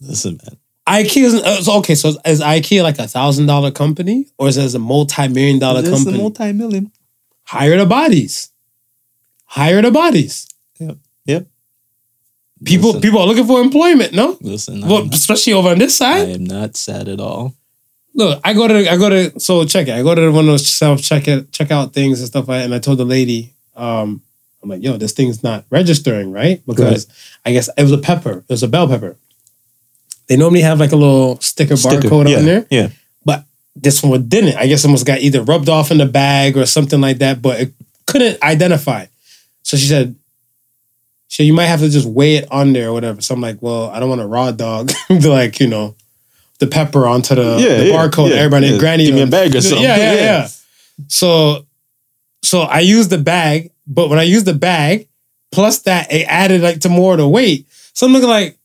[0.00, 0.56] Listen, man.
[0.86, 1.34] IKEA is
[1.68, 1.94] uh, okay.
[1.94, 5.80] So is IKEA like a thousand dollar company, or is it a multi million dollar
[5.80, 6.18] It's a company?
[6.18, 6.92] multi-million.
[7.44, 8.50] Hire the bodies.
[9.46, 10.46] Hire the bodies.
[10.78, 10.96] Yep.
[12.64, 13.02] People Listen.
[13.02, 14.12] people are looking for employment.
[14.12, 16.28] No, Listen, well, am, especially over on this side.
[16.28, 17.54] I am not sad at all.
[18.14, 19.92] Look, I go to I go to so check it.
[19.92, 22.60] I go to one of those self check it check out things and stuff like
[22.60, 22.64] that.
[22.64, 24.22] And I told the lady, um,
[24.62, 26.64] I'm like, yo, this thing's not registering, right?
[26.64, 27.06] Because
[27.44, 28.38] I guess it was a pepper.
[28.38, 29.16] It was a bell pepper.
[30.28, 32.66] They normally have like a little sticker, Sticker, barcode yeah, on there.
[32.70, 32.88] Yeah.
[33.24, 33.44] But
[33.76, 34.56] this one didn't.
[34.56, 37.42] I guess it almost got either rubbed off in the bag or something like that,
[37.42, 37.72] but it
[38.06, 39.06] couldn't identify.
[39.62, 40.14] So she said,
[41.34, 43.20] so you might have to just weigh it on there or whatever.
[43.20, 45.96] So I'm like, well, I don't want a raw dog, like, you know,
[46.60, 48.30] the pepper onto the, Yeah, the yeah, barcode.
[48.30, 48.78] yeah, Everybody, yeah.
[48.78, 49.06] granny.
[49.06, 49.82] Give me a bag or something.
[49.82, 50.20] Yeah, yeah, Yeah.
[50.22, 50.48] yeah.
[51.08, 51.66] So,
[52.44, 55.08] so I used the bag, but when I used the bag,
[55.50, 57.66] plus that, it added like to more of the weight.
[57.94, 58.56] So I'm looking like,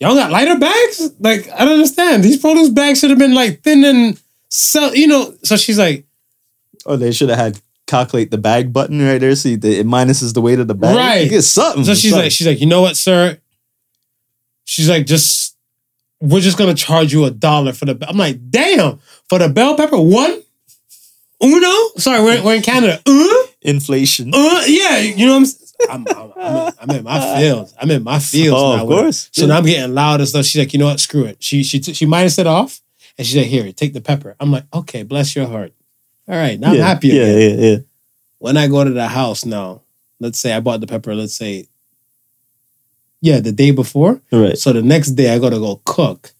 [0.00, 1.12] y'all got lighter bags?
[1.20, 2.24] Like, I don't understand.
[2.24, 5.34] These produce bags should have been like thin and so, you know.
[5.44, 6.06] So she's like,
[6.86, 7.60] Oh, they should have had
[7.92, 9.34] calculate the bag button right there.
[9.36, 10.96] See, the, it minuses the weight of the bag.
[10.96, 11.28] Right.
[11.30, 11.84] Get something.
[11.84, 12.24] so she's something.
[12.24, 13.38] like, she's like, you know what, sir?
[14.64, 15.56] She's like, just
[16.20, 17.98] we're just gonna charge you a dollar for the.
[18.08, 18.98] I'm like, damn,
[19.28, 20.40] for the bell pepper one,
[21.42, 21.72] uno.
[21.96, 23.00] Sorry, we're, we're in Canada.
[23.04, 24.30] Uh, inflation.
[24.34, 25.48] uh, yeah, you know what
[25.90, 26.06] I'm.
[26.06, 27.74] I'm, I'm, I'm, in, I'm in my fields.
[27.80, 28.82] I'm in my fields Oh, now.
[28.84, 29.28] of course.
[29.32, 30.44] So now I'm getting loud and stuff.
[30.44, 31.00] She's like, you know what?
[31.00, 31.42] Screw it.
[31.42, 32.80] She she t- she minus it off,
[33.18, 34.36] and she's like, here, take the pepper.
[34.38, 35.72] I'm like, okay, bless your heart.
[36.28, 37.58] All right, now yeah, I'm happy Yeah, again.
[37.58, 37.76] yeah, yeah.
[38.38, 39.82] When I go to the house now,
[40.20, 41.14] let's say I bought the pepper.
[41.14, 41.66] Let's say,
[43.20, 44.20] yeah, the day before.
[44.32, 44.56] Right.
[44.58, 46.32] So the next day I gotta go cook.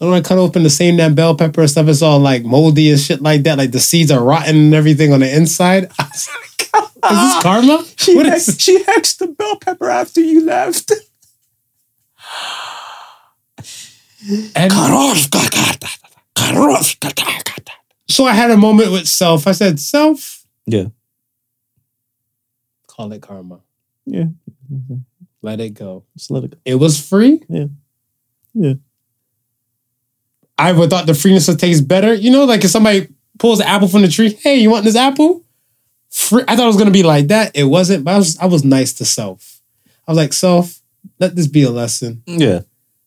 [0.00, 1.88] I don't want to cut open the same damn bell pepper and stuff.
[1.88, 3.56] It's all like moldy and shit like that.
[3.58, 5.84] Like the seeds are rotten and everything on the inside.
[5.98, 7.84] I was like, is this ah, karma?
[7.96, 10.92] She, What hex- is- she hexed the bell pepper after you left.
[14.54, 14.70] And
[18.08, 19.46] so I had a moment with self.
[19.46, 20.86] I said, self, Yeah.
[22.86, 23.60] call it karma.
[24.06, 24.26] Yeah.
[25.42, 26.04] Let it go.
[26.16, 26.58] Just let it go.
[26.64, 27.42] It was free.
[27.48, 27.66] Yeah.
[28.54, 28.74] Yeah.
[30.58, 32.14] I would thought the freeness would taste better.
[32.14, 33.08] You know, like if somebody
[33.38, 35.44] pulls an apple from the tree, hey, you want this apple?
[36.10, 36.44] Free.
[36.48, 37.52] I thought it was gonna be like that.
[37.54, 39.60] It wasn't, but I was I was nice to self.
[40.08, 40.80] I was like, self,
[41.20, 42.22] let this be a lesson.
[42.26, 42.60] Yeah.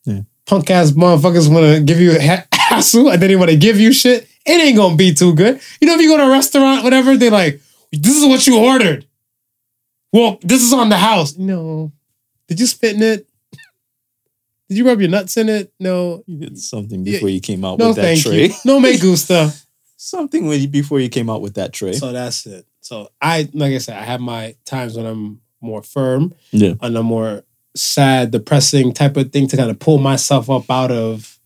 [0.04, 0.20] Yeah.
[0.46, 3.92] Punk ass motherfuckers wanna give you a ha- hassle and then they wanna give you
[3.92, 4.28] shit.
[4.50, 5.60] It ain't gonna be too good.
[5.80, 7.60] You know, if you go to a restaurant, whatever, they like,
[7.92, 9.06] this is what you ordered.
[10.12, 11.36] Well, this is on the house.
[11.36, 11.92] No.
[12.48, 13.28] Did you spit in it?
[14.68, 15.72] Did you rub your nuts in it?
[15.78, 16.24] No.
[16.26, 17.12] You did something Yeah.
[17.12, 18.46] before you came out No, with that thank tray.
[18.48, 18.54] you.
[18.64, 19.52] No me gusta.
[19.96, 21.92] Something when you, before you came out with that tray.
[21.92, 22.66] So that's it.
[22.80, 26.74] So I, like I said, I have my times when I'm more firm yeah.
[26.80, 27.44] and a more
[27.76, 31.38] sad, depressing type of thing to kind of pull myself up out of.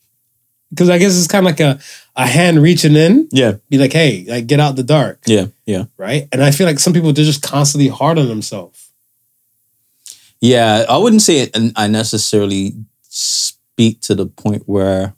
[0.71, 1.79] Because I guess it's kind of like a,
[2.17, 3.55] a hand reaching in, Yeah.
[3.69, 5.47] be like, hey, like get out the dark, Yeah.
[5.67, 5.85] Yeah.
[5.97, 6.29] right?
[6.33, 8.89] And I feel like some people they're just constantly hard on themselves.
[10.41, 10.85] Yeah.
[10.89, 12.75] I wouldn't say it, I necessarily
[13.09, 15.15] speak to the point where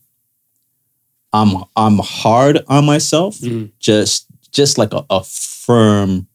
[1.33, 3.39] I'm I'm hard on myself.
[3.39, 3.71] Mhm.
[3.79, 6.29] Just just like a, a firm,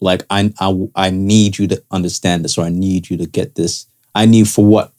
[0.00, 3.54] like I, I I need you to understand this or I need you to get
[3.54, 3.86] this.
[4.14, 4.92] I need for what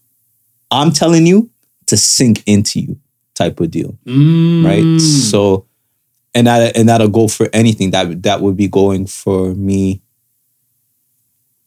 [0.69, 1.49] I'm telling you
[1.87, 2.99] to sink into you
[3.35, 3.97] type of deal.
[4.05, 4.83] right?
[4.83, 4.99] Mm.
[5.01, 5.65] So,
[6.33, 7.91] and that and that'll go for anything.
[7.91, 10.01] That that would be going for me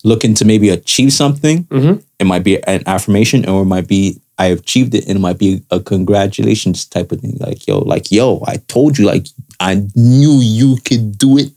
[0.04, 1.64] looking to maybe achieve something.
[1.64, 2.02] Mhm.
[2.18, 5.38] It might be an affirmation, or it might be I achieved it, and it might
[5.38, 7.36] be a congratulations type of thing.
[7.40, 9.26] Like yo, like yo, I told you, like
[9.60, 11.50] I knew you could do it.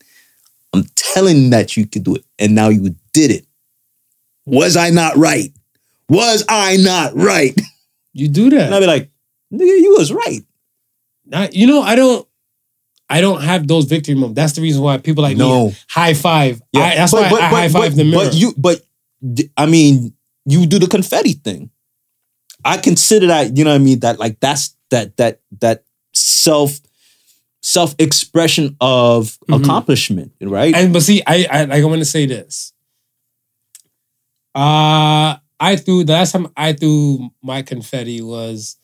[0.74, 3.46] I'm telling that you could do it, and now you did it.
[4.48, 5.54] Was I not right?
[6.10, 7.54] Was I not right?
[8.14, 8.66] you do that.
[8.66, 9.11] And I'll be like,
[9.52, 10.42] nigga, you was right.
[11.26, 12.28] Not- you know, I don't.
[13.10, 14.38] I don't have those victory moments.
[14.38, 15.68] That's the reason why people like No.
[15.68, 16.62] me high five.
[16.74, 18.24] I, that's why I high five the mirror.
[18.26, 18.82] But you, but
[19.58, 20.14] I mean,
[20.46, 21.72] you do the confetti thing.
[22.64, 24.00] I consider that, you know what I mean.
[24.00, 25.84] That like that's that that that
[26.14, 26.80] self
[27.62, 29.62] self expression of Mhm.
[29.62, 30.74] accomplishment, right?
[30.74, 32.72] And but see, I I like I want to say this.
[34.56, 38.78] Uh I threw the last time I threw my confetti was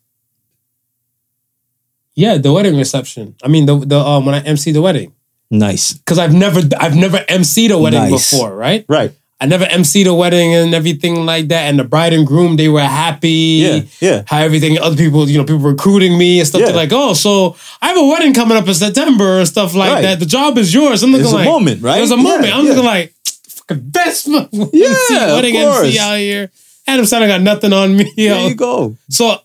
[2.23, 3.35] yeah the wedding reception.
[3.45, 5.13] I mean the the um when I MC the wedding.
[5.49, 5.93] Nice.
[5.93, 8.31] because I've never I've never emceed a wedding Nice.
[8.31, 8.83] before, right?
[8.89, 9.11] Right.
[9.39, 11.69] I never emceed a wedding and everything like that.
[11.69, 13.61] And the bride and groom, they were happy.
[13.63, 13.81] Yeah.
[14.01, 14.23] Yeah.
[14.25, 16.61] How everything, other people, you know, people recruiting me and stuff.
[16.61, 16.67] Yeah.
[16.73, 19.93] They're like, oh, so I have a wedding coming up in September and stuff like
[19.93, 20.01] Right.
[20.01, 20.19] that.
[20.19, 21.03] The job is yours.
[21.03, 21.97] I'm looking It's a moment, right?
[21.99, 22.51] There's a Yeah, moment.
[22.55, 22.69] I'm yeah.
[22.71, 23.13] looking like,
[23.47, 24.93] fucking best moment." Yeah,
[25.37, 25.85] wedding of course.
[25.95, 26.51] MC out here.
[26.87, 28.11] Adam Sandler got nothing on me.
[28.17, 28.33] yo.
[28.33, 28.97] There you go.
[29.09, 29.37] So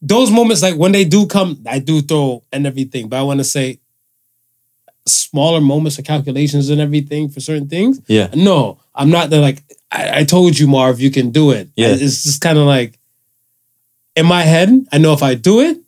[0.00, 3.08] those moments, like when they do come, I do throw and everything.
[3.08, 3.80] But I want to say
[5.06, 8.00] smaller moments of calculations and everything for certain things.
[8.06, 8.28] Yeah.
[8.34, 11.68] No, I'm not the like I, I told you, Marv, you can do it.
[11.76, 11.88] Yeah.
[11.88, 12.98] It's just kind of like
[14.14, 15.78] in my head, I know if I do it,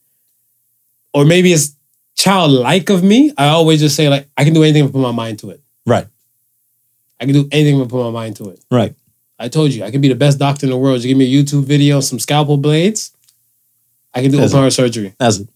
[1.12, 1.74] or maybe it's
[2.14, 5.00] childlike of me, I always just say like I can do anything if I put
[5.00, 5.60] my mind to it.
[5.86, 6.06] Right.
[7.20, 8.60] I can do anything if I put my mind to it.
[8.70, 8.94] Right.
[9.38, 11.02] I told you, I can be the best doctor in the world.
[11.02, 13.12] You give me a YouTube video, some scalpel blades,
[14.14, 15.14] I can do open heart surgery.
[15.18, 15.48] That's it.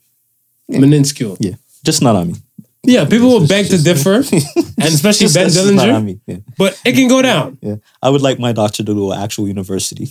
[0.70, 1.36] Meniscule.
[1.40, 1.54] Yeah.
[1.84, 2.34] Just not on me.
[2.86, 6.20] Yeah, people will beg to differ, and especially Ben that's just not on Dillinger, me.
[6.26, 6.36] Yeah.
[6.58, 7.56] but it can go down.
[7.62, 7.76] Yeah.
[8.02, 10.08] I would like my doctor to do an actual university.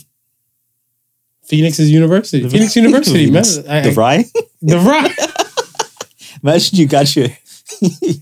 [1.44, 2.48] Phoenix is university.
[2.50, 3.44] Phoenix University, man.
[3.44, 3.70] Phoenix.
[3.70, 4.26] I- The I- Fry?
[4.64, 5.12] The right.
[6.44, 7.28] Imagine you got your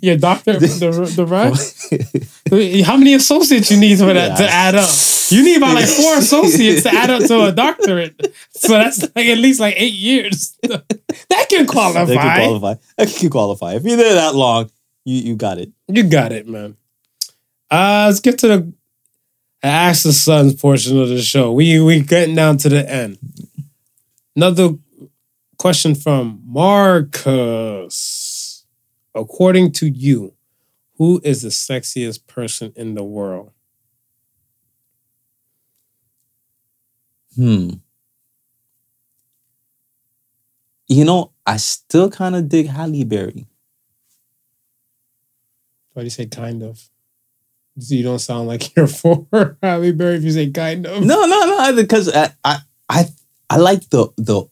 [0.02, 0.68] Your doctor, the,
[1.16, 1.54] the right.
[1.56, 2.32] Oh.
[2.86, 4.90] How many associates you need for that to add up?
[5.30, 8.36] You need about like four associates to add up to a doctorate.
[8.52, 10.58] So that's like at least like eight years.
[11.30, 12.06] That can qualify.
[12.06, 12.76] They can qualify.
[12.98, 13.74] They can qualify.
[13.76, 14.70] If you're there that long,
[15.04, 15.72] you you got it.
[15.88, 16.78] You got it, man.
[17.70, 18.74] Uh, let's get to the
[19.64, 21.52] Ask the Sons portion of the show.
[21.52, 23.18] We we getting down to the end.
[24.36, 24.76] Another
[25.58, 27.98] question from Marcus.
[29.14, 30.34] According to you,
[31.02, 33.50] who is the sexiest person in the world?
[37.36, 37.72] Hmm.
[40.88, 43.48] You know, I still kind of dig Halle Berry.
[45.94, 46.88] Why do you say kind of?
[47.80, 49.26] So you don't sound like you're for
[49.64, 51.04] Halle Berry if you say kind of.
[51.04, 53.06] No, no, no, because I, I, I,
[53.50, 54.44] I like the the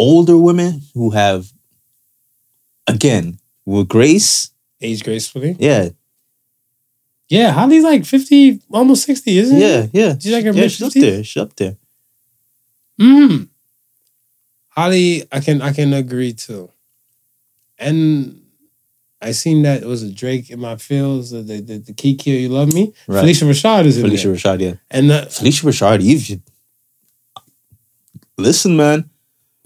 [0.00, 1.52] older women who have,
[2.88, 4.50] again, with grace.
[4.80, 5.56] Age gracefully.
[5.58, 5.90] Yeah,
[7.28, 9.60] Yeah, Halle's like 50, almost 60, isn't it?
[9.60, 10.18] yeah, yeah.
[10.18, 11.24] She's like her yeah, she's up there.
[11.24, 11.76] She's up there.
[13.00, 13.48] Mm.
[14.70, 16.70] Holly, I can I can agree to.
[17.78, 18.40] And
[19.22, 22.32] I seen that it was a Drake in my feels, the the, the, the Kiki
[22.32, 22.92] Do You Love Me.
[23.06, 23.24] Right.
[23.24, 24.34] Phylicia Rashad is in Phylicia there.
[24.34, 24.74] Rashad, yeah.
[24.90, 26.40] And uh, Phylicia Rashad, you
[28.38, 29.10] listen, man.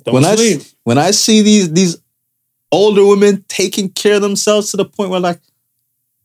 [0.05, 1.97] when I when I see these these
[2.75, 5.41] older women taking care of themselves to the point where like,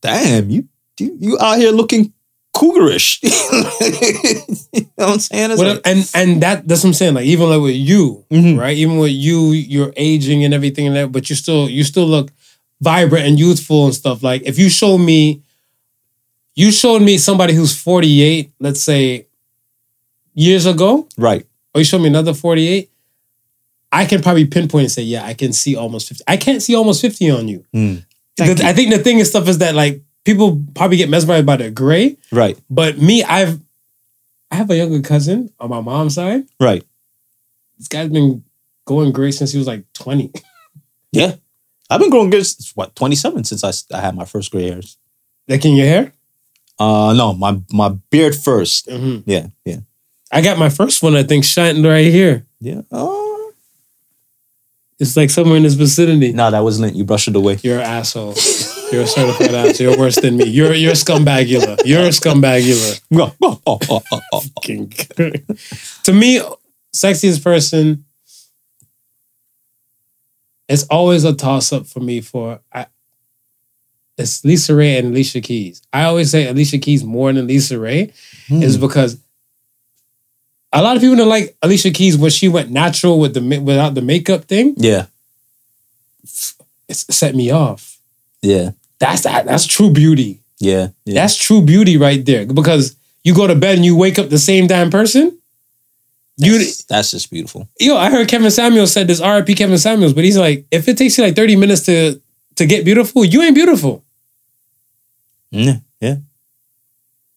[0.01, 0.67] damn, you
[0.99, 2.13] you, you out here looking
[2.55, 3.19] cougarish.
[4.73, 5.49] you know what I'm saying?
[5.51, 7.13] What- like, and and that that's what I'm saying.
[7.13, 8.59] Like even like with you, Mhm.
[8.59, 8.75] right?
[8.77, 12.31] Even with you, you're aging and everything and that, but you still you still look
[12.81, 14.23] vibrant and youthful and stuff.
[14.23, 15.41] Like if you show me,
[16.55, 19.27] you showed me somebody who's 48, let's say
[20.33, 21.45] years ago, right.
[21.73, 22.89] or you show me another 48,
[23.91, 26.23] I can probably pinpoint and say, yeah, I can see almost 50.
[26.27, 27.65] I can't see almost 50 on you.
[27.75, 28.05] Mm.
[28.37, 28.55] The- you.
[28.63, 31.71] I think the thing and stuff is that like people probably get mesmerized by the
[31.71, 32.57] gray, Right.
[32.69, 33.59] but me, I've
[34.51, 36.43] I have a younger cousin on my mom's side.
[36.59, 36.83] Right.
[37.77, 38.43] This guy's been
[38.85, 40.31] going gray since he was like 20.
[41.11, 41.35] Yeah.
[41.89, 44.97] I've been growing good since what, 27 since I, I had my first gray hairs.
[45.47, 46.13] Like in your hair?
[46.77, 49.23] Uh no, my my beard 1st Mhm.
[49.25, 49.77] Yeah, yeah.
[50.31, 52.45] I got my first one, I think, shining right here.
[52.61, 52.81] Yeah.
[52.91, 53.28] Oh.
[54.99, 56.33] It's like somewhere in this vicinity.
[56.33, 56.95] No, that was lint.
[56.95, 57.57] You brushed it away.
[57.63, 58.33] You're an asshole.
[58.91, 59.87] You're a certified asshole.
[59.87, 60.45] You're worse than me.
[60.45, 61.81] You're you're a scumbagula.
[61.85, 62.99] You're a scumbagula.
[63.41, 64.01] Oh, oh,
[64.33, 64.41] oh,
[66.03, 66.41] to me,
[66.93, 68.03] sexiest person.
[70.67, 72.21] It's always a toss up for me.
[72.21, 72.87] For I,
[74.17, 75.81] it's Lisa Ray and Alicia Keys.
[75.93, 78.11] I always say Alicia Keys more than Lisa Ray
[78.49, 78.81] is Hmm.
[78.81, 79.17] because
[80.71, 83.95] a lot of people don't like Alicia Keys when she went natural with the without
[83.95, 84.73] the makeup thing.
[84.77, 85.07] Yeah.
[86.23, 87.97] It's set me off.
[88.41, 88.71] Yeah.
[88.99, 89.45] That's that.
[89.45, 90.41] That's true beauty.
[90.59, 90.89] Yeah.
[91.05, 91.21] Yeah.
[91.21, 92.45] That's true beauty right there.
[92.45, 95.37] Because you go to bed and you wake up the same damn person.
[96.37, 97.67] You, that's, that's just beautiful.
[97.79, 99.19] yo, I heard Kevin Samuels said this.
[99.19, 99.55] R.I.P.
[99.55, 102.21] Kevin Samuels, but he's like, if it takes you like thirty minutes to
[102.55, 104.03] to get beautiful, you ain't beautiful.
[105.51, 105.77] Yeah.
[105.99, 106.15] Yeah.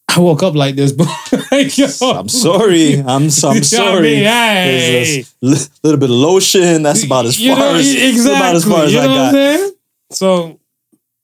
[0.08, 1.08] I woke up like this, but
[1.52, 2.94] I'm sorry.
[3.00, 4.14] I'm, I'm You know sorry.
[4.16, 5.20] Hey.
[5.20, 5.46] a
[5.82, 6.82] little bit of lotion.
[6.82, 8.36] That's about as You far know, as exactly.
[8.36, 9.72] about as far as you I know what I'm got.
[10.12, 10.60] So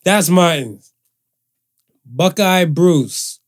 [0.05, 0.80] that's mine.
[2.05, 3.40] Buckeye Bruce.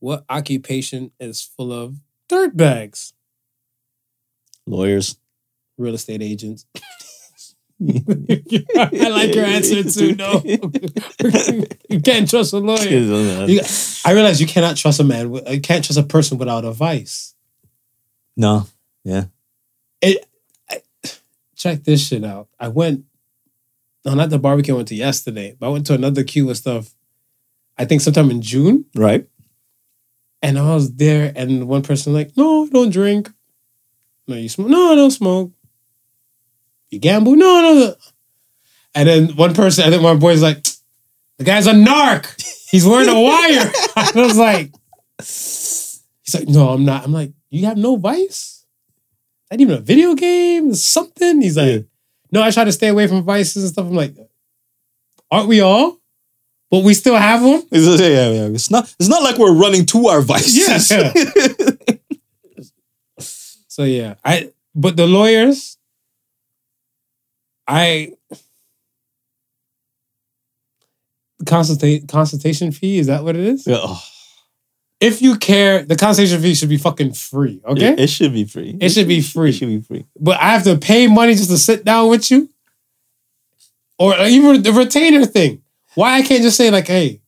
[0.00, 1.96] What occupation is full of
[2.28, 3.12] dirt bags?
[4.66, 5.16] Lawyers.
[5.78, 6.66] Real estate agents.
[7.86, 10.14] I like your answer too.
[10.14, 10.42] No,
[11.88, 12.88] you can't trust a lawyer.
[13.46, 13.60] You-
[14.04, 15.32] I realize you cannot trust a man.
[15.34, 17.34] You can't trust a person without advice.
[18.36, 18.66] no.
[19.04, 19.24] Yeah.
[20.00, 20.24] It.
[20.70, 20.80] I,
[21.56, 22.48] check this shit out.
[22.58, 23.04] I went.
[24.04, 26.56] No, not the barbecue I went to yesterday, but I went to another queue with
[26.58, 26.94] stuff.
[27.76, 29.26] I think sometime in June, Right.
[30.42, 33.30] and I was there, and one person like, "No, I don't drink.
[34.26, 34.68] No, you smoke.
[34.68, 35.52] No, I don't smoke.
[36.94, 37.34] You gamble?
[37.34, 37.94] No, no." no."
[38.94, 40.64] And then one person, I think my boy's like,
[41.38, 42.24] "The guy's a narc.
[42.70, 44.72] He's wearing a wire." I was like,
[45.18, 48.64] "He's like, no, I'm not." I'm like, "You have no vice?
[49.50, 50.72] Not even a video game?
[50.74, 51.78] Something?" He's like, Yeah.
[52.30, 54.14] "No, I try to stay away from vices and stuff." I'm like,
[55.32, 55.98] "Aren't we all?"
[56.70, 57.62] But we still have them.
[57.72, 58.54] It's, yeah, yeah, yeah.
[58.54, 58.94] It's not.
[59.00, 60.90] It's not like we're running to our vices.
[60.90, 61.12] Yeah.
[63.74, 65.73] So yeah, I but the lawyers,
[67.66, 68.12] I
[71.44, 73.66] consultate consultation fee is that what it is?
[73.66, 74.02] Yeah, oh,
[75.00, 77.60] If you care, the consultation fee should be fucking free.
[77.66, 78.76] Okay, it, it should be free.
[78.80, 79.50] It should be free.
[79.50, 80.06] It should be free.
[80.18, 82.48] but I have to pay money just to sit down with you,
[83.98, 85.62] or even the retainer thing.
[85.94, 87.20] Why I can't just say like, hey.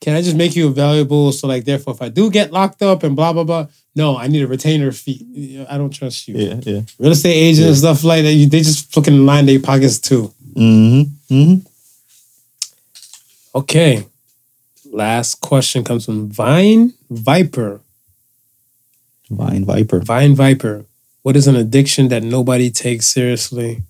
[0.00, 1.30] Can I just make you valuable?
[1.32, 4.28] So like, therefore, if I do get locked up and blah blah blah, no, I
[4.28, 5.66] need a retainer fee.
[5.68, 6.36] I don't trust you.
[6.36, 6.80] Yeah, yeah.
[6.98, 10.32] real estate agents and stuff like that, you, they just fucking line their pockets too.
[10.54, 11.34] Mm-hmm.
[11.34, 11.66] Mm-hmm.
[13.54, 14.06] Okay.
[14.92, 17.80] Last question comes from Vine Viper.
[19.28, 20.00] Vine Viper.
[20.00, 20.84] Vine Viper.
[21.22, 23.82] What is an addiction that nobody takes seriously?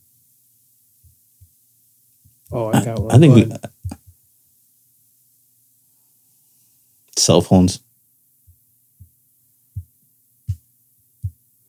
[2.52, 3.12] Oh, I got one.
[3.12, 3.70] I think Go we, ahead.
[7.20, 7.80] Cell phones.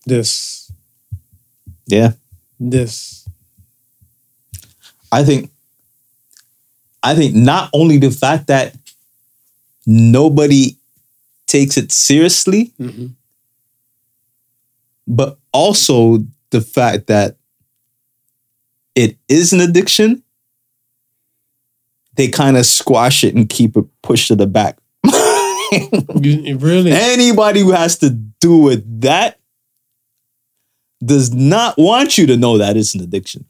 [0.06, 0.72] this,
[1.86, 2.14] Yeah.
[2.60, 3.28] this.
[5.11, 5.52] I think
[7.03, 8.76] I think not only the fact that
[9.86, 10.78] nobody
[11.48, 13.11] takes it seriously, Mhm.
[15.07, 17.38] but also the fact that
[18.95, 20.23] it is an addiction,
[22.15, 24.81] they kind of squash it and keep it pushed to the back.
[25.72, 26.91] You, really?
[26.91, 29.39] Anybody who has to do with that
[31.03, 33.45] does not want you to know that it's an addiction.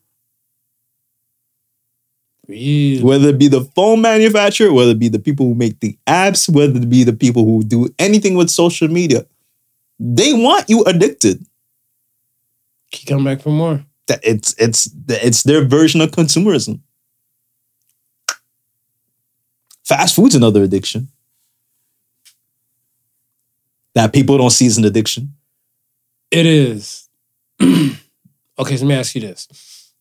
[2.47, 3.01] really?
[3.01, 6.49] whether it be the phone manufacturer, whether it be the people who make the apps,
[6.49, 9.25] whether it be the people who do anything with social media,
[9.99, 11.45] they want you addicted.
[12.91, 13.83] Keep coming back for more.
[14.07, 16.79] That it's it's it's their version of consumerism.
[19.83, 21.09] Fast food's another addiction
[23.95, 25.33] that people don't see as an addiction.
[26.29, 27.09] It is.
[27.61, 27.97] okay,
[28.57, 29.93] so let me ask you this.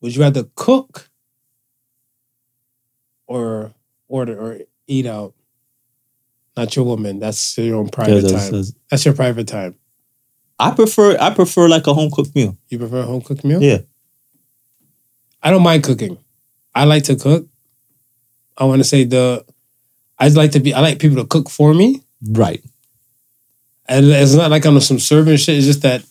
[0.00, 1.08] Would you rather cook
[3.26, 3.72] or
[4.08, 5.34] order or eat out?
[6.56, 7.18] Not your woman.
[7.18, 8.52] That's your own private That's- time.
[8.52, 9.74] that's- That's your private time.
[10.58, 12.56] I prefer I prefer like a home cooked meal.
[12.70, 13.62] You prefer a home cooked meal?
[13.62, 13.78] Yeah.
[15.42, 16.16] I don't mind cooking.
[16.74, 17.46] I like to cook.
[18.56, 19.44] I want to say the
[20.18, 22.02] I'd like to be I like people to cook for me.
[22.26, 22.62] Right.
[23.88, 25.56] And it's not like I'm some serving shit.
[25.58, 26.02] It's just that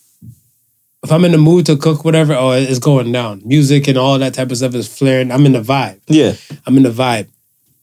[1.03, 3.41] if I'm in the mood to cook, whatever, oh, it's going down.
[3.45, 5.31] Music and all that type of stuff is flaring.
[5.31, 5.99] I'm in the vibe.
[6.07, 6.33] Yeah.
[6.65, 7.27] I'm in the vibe.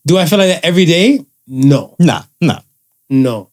[0.07, 1.24] Do I feel like that every day?
[1.47, 2.61] No, Nah, nah.
[3.11, 3.51] no.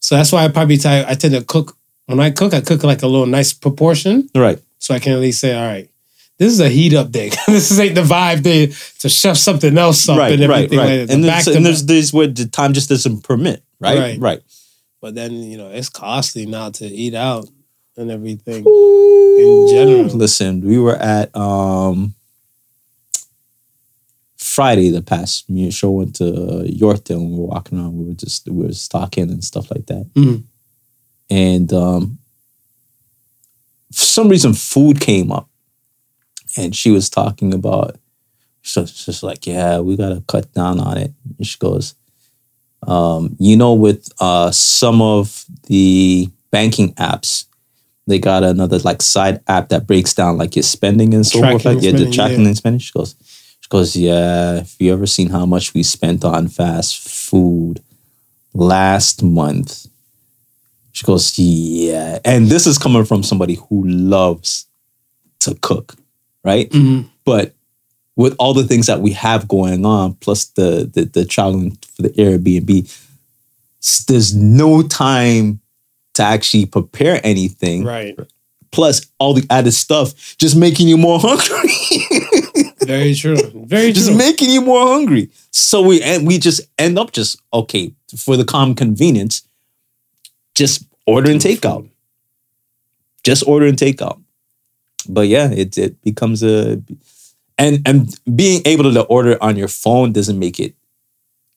[0.00, 1.76] So that's why I probably t- I tend to cook.
[2.06, 4.60] When I cook, I cook like a little nice proportion, Right.
[4.78, 5.90] so I can at least say, all right,
[6.38, 7.30] this is a heat up day.
[7.46, 8.66] this is ain't the vibe day
[8.98, 10.84] to chef something else up right, and right, everything right.
[10.98, 11.14] like that.
[11.14, 13.62] and The there's, back and there's days where the time just doesn't permit.
[13.80, 14.18] Right, Right.
[14.20, 14.42] right.
[15.00, 17.48] But then you know it's costly now to eat out
[17.96, 20.04] and everything in general.
[20.16, 22.14] Listen, we were at um
[24.36, 27.96] Friday the past me and show went to Yorkdale and we were walking around.
[27.98, 30.06] We were just we were just talking and stuff like that.
[30.14, 30.44] Mhm.
[31.30, 32.18] And um
[33.92, 35.48] for some reason food came up
[36.56, 37.96] and she was talking about
[38.62, 41.12] so it's just like, yeah, we gotta cut down on it.
[41.38, 41.94] And she goes,
[42.86, 47.44] um, you know, with uh some of the banking apps,
[48.06, 51.64] they got another like side app that breaks down like your spending and so forth.
[51.64, 52.48] Like yeah, the tracking yeah.
[52.48, 52.80] and spending.
[52.80, 53.14] She goes,
[53.60, 54.58] she goes, yeah.
[54.58, 57.80] If you ever seen how much we spent on fast food
[58.52, 59.86] last month,
[60.92, 62.18] she goes, yeah.
[62.24, 64.66] And this is coming from somebody who loves
[65.40, 65.94] to cook,
[66.46, 66.70] right?
[66.70, 67.04] Mhm.
[67.24, 67.54] But
[68.16, 72.02] with all the things that we have going on, plus the the, the traveling for
[72.02, 72.70] the Airbnb,
[74.06, 75.60] there's no time
[76.14, 77.84] to actually prepare anything.
[77.84, 78.16] Right.
[78.72, 81.72] plus all the added stuff, just making you more hungry.
[82.86, 83.36] Very true.
[83.66, 84.02] Very true.
[84.02, 85.30] just making you more hungry.
[85.50, 89.42] So we and we just end up just okay for the calm convenience,
[90.54, 91.88] just order and takeout.
[93.24, 94.20] Just order and takeout.
[95.08, 96.82] But yeah, it it becomes a
[97.58, 100.74] and and being able to order on your phone doesn't make it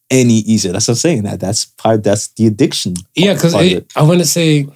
[0.10, 0.72] any easier.
[0.72, 1.24] That's what I'm saying.
[1.24, 2.96] That that's part that's the addiction.
[3.16, 3.92] yeah, because part of it.
[3.96, 4.68] I want to say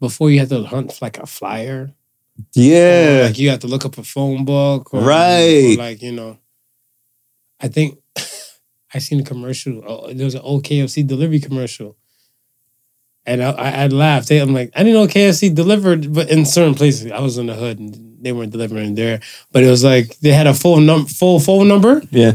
[0.00, 1.92] before you had to hunt like a flyer.
[2.52, 3.22] yeah.
[3.26, 4.92] like you have to look up a phone book.
[4.92, 5.74] Or, Right.
[5.78, 6.38] or like, you know,
[7.60, 7.98] I think
[8.94, 9.82] I seen a commercial.
[9.86, 11.96] Oh, there was an old KFC delivery commercial.
[13.26, 14.30] And I, I, I laughed.
[14.30, 17.54] I'm like, I didn't know KFC delivered, but in certain places, I was in the
[17.54, 19.20] hood and they weren't delivering there.
[19.52, 22.02] But it was like they had a full num full phone number.
[22.10, 22.32] yeah.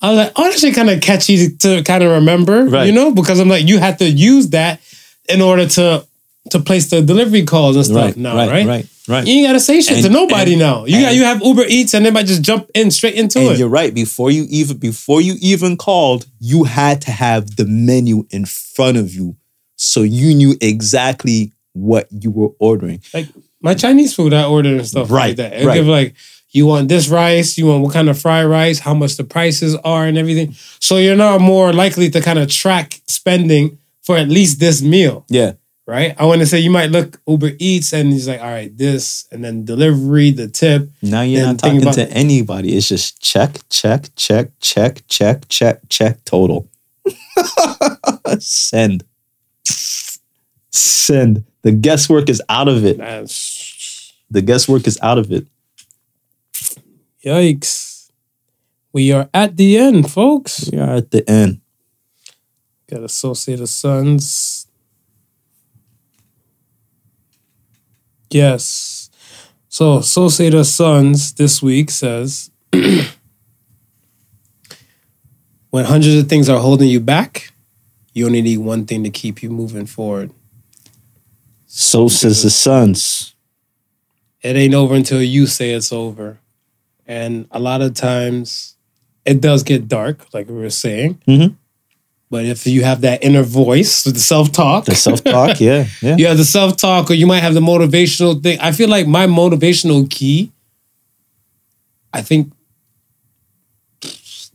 [0.00, 2.86] I was like, oh, that's kind of catchy to kind of remember, Right.
[2.86, 4.80] you know, because I'm like, you have to use that
[5.28, 6.04] in order to
[6.50, 8.66] to place the delivery calls and stuff Right, now, right, right?
[8.66, 9.26] right, right.
[9.26, 10.84] You ain't gotta say shit to nobody and- now.
[10.86, 13.50] You got you have Uber Eats and they might just jump in straight into And
[13.52, 13.58] it.
[13.58, 13.94] you're right.
[13.94, 18.96] Before you even before you even called, you had to have the menu in front
[18.96, 19.36] of you,
[19.82, 23.00] so you knew exactly what you were ordering.
[23.12, 23.28] Like
[23.60, 25.52] my Chinese food, I ordered and stuff Right, like that.
[25.60, 25.74] It right.
[25.74, 26.14] give like
[26.50, 29.74] you want this rice, you want what kind of fried rice, how much the prices
[29.84, 30.52] are, and everything.
[30.80, 35.24] So you're not more likely to kind of track spending for at least this meal.
[35.28, 35.52] Yeah,
[35.86, 36.14] right?
[36.18, 39.26] I want to say you might look Uber Eats and he's like, all right, this,
[39.32, 40.90] and then delivery, the tip.
[41.00, 42.76] now you're not talking about- to anybody.
[42.76, 46.24] It's just check, check, check, check, check, check, check.
[46.24, 46.68] Total.
[48.38, 49.04] Send.
[50.72, 51.44] Send.
[51.62, 52.98] The guesswork is out of it.
[52.98, 55.46] That's The guesswork is out of it.
[57.24, 58.10] yikes.
[58.92, 60.68] We are at the end, folks.
[60.70, 61.60] We are at the end.
[62.90, 64.66] Got Associated Sons.
[68.30, 69.10] Yes.
[69.68, 72.50] So Associated Sons this week says
[75.70, 77.52] when hundreds of things are holding you back,
[78.12, 80.30] you only need one thing to keep you moving forward.
[81.74, 83.34] So says the sons.
[84.42, 86.38] it ain't over until you say it's over.
[87.06, 88.74] And a lot of times
[89.24, 91.20] it does get dark, like we were saying.
[91.26, 91.56] Mhm.
[92.28, 95.60] But if you have that inner voice, the self talk, The self talk.
[95.60, 96.16] yeah, yeah.
[96.18, 98.58] you have the self talk, or you might have the motivational thing.
[98.60, 100.50] I feel like my motivational key,
[102.12, 102.52] I think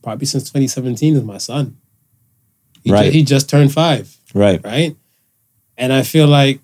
[0.04, 1.78] probably since 2017 is my son.
[2.84, 3.12] He, ju- Right.
[3.14, 4.64] he just turned five Right.
[4.64, 4.96] right?
[5.78, 6.60] And I feel like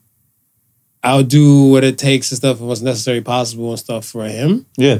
[1.03, 4.65] I'll do what it takes and stuff and what's necessary possible and stuff for him
[4.77, 4.99] Yeah.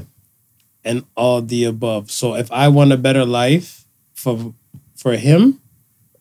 [0.84, 2.11] and all the above.
[2.11, 4.53] So if I want a better life for
[4.97, 5.59] for him,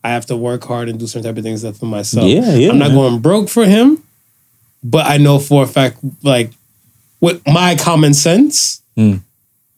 [0.05, 2.27] I have to work hard and do certain type of things for myself.
[2.29, 2.97] Yeah, yeah, I'm not man.
[2.97, 4.03] going broke for him,
[4.83, 6.51] but I know for a fact, like
[7.21, 9.21] with my common sense, Mm.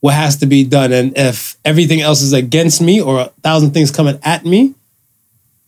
[0.00, 0.92] what has to be done.
[0.92, 4.74] And if everything else is against me or a thousand things coming at me,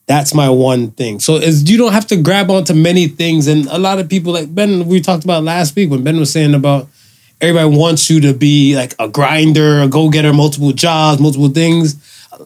[0.07, 1.19] that's my one thing.
[1.20, 3.47] So is you don't have to grab onto many things.
[3.49, 6.31] And a lot of people like Ben, we talked about last week when Ben was
[6.33, 6.89] saying about
[7.41, 11.97] everybody wants you to be like a grinder, a go-getter, multiple jobs, multiple things.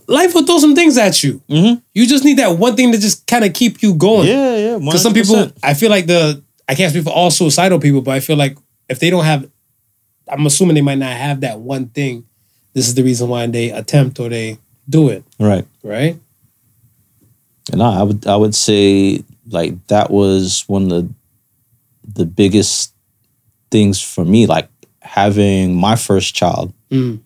[0.07, 1.41] Life will throw some things at you.
[1.51, 1.83] Mhm.
[1.95, 4.29] You just need that one thing to just kind of keep you going.
[4.29, 4.79] Yeah, yeah.
[4.79, 8.13] Because some people, I feel like the I can't speak for all suicidal people, but
[8.13, 8.57] I feel like
[8.89, 9.49] if they don't have,
[10.29, 12.25] I'm assuming they might not have that one thing.
[12.75, 14.59] This is the reason why they attempt or they
[14.89, 15.65] do it, Right.
[15.83, 16.17] right?
[17.73, 21.09] And I would I would say like that was one of the
[22.15, 22.93] the biggest
[23.71, 24.69] things for me, like
[25.03, 27.21] having my first child Mm.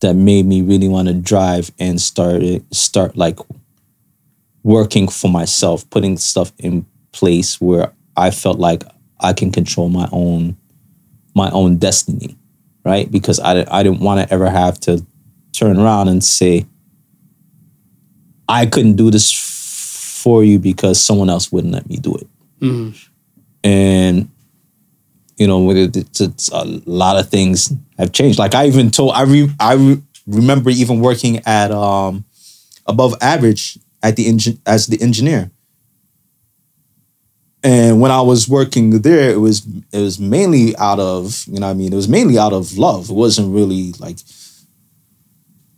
[0.00, 3.38] that made me really want to drive and start start like
[4.62, 8.84] working for myself, putting stuff in place where I felt like
[9.20, 10.56] I can control my own
[11.34, 12.36] my own destiny,
[12.84, 13.10] right?
[13.10, 15.04] Because I didn't I didn't want to ever have to
[15.52, 16.64] turn around and say
[18.48, 19.30] I couldn't do this
[20.26, 22.26] for you because someone else wouldn't let me do it.
[22.58, 23.08] Mm.
[23.62, 24.28] And
[25.36, 28.36] you know, it's, it's a lot of things have changed.
[28.36, 32.24] Like I even told I re, I re, remember even working at um
[32.88, 35.52] above average at the engine as the engineer.
[37.62, 41.68] And when I was working there, it was it was mainly out of you know
[41.68, 43.10] what I mean it was mainly out of love.
[43.10, 44.18] It wasn't really like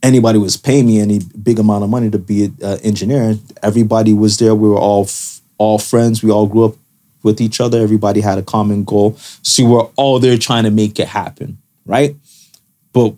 [0.03, 3.37] anybody was paying me any big amount of money to be an uh, engineer.
[3.63, 4.55] Everybody was there.
[4.55, 6.23] We were all f- all friends.
[6.23, 6.75] We all grew up
[7.23, 7.81] with each other.
[7.81, 9.17] Everybody had a common goal.
[9.43, 12.15] So we were all there trying to make it happen, right?
[12.93, 13.15] But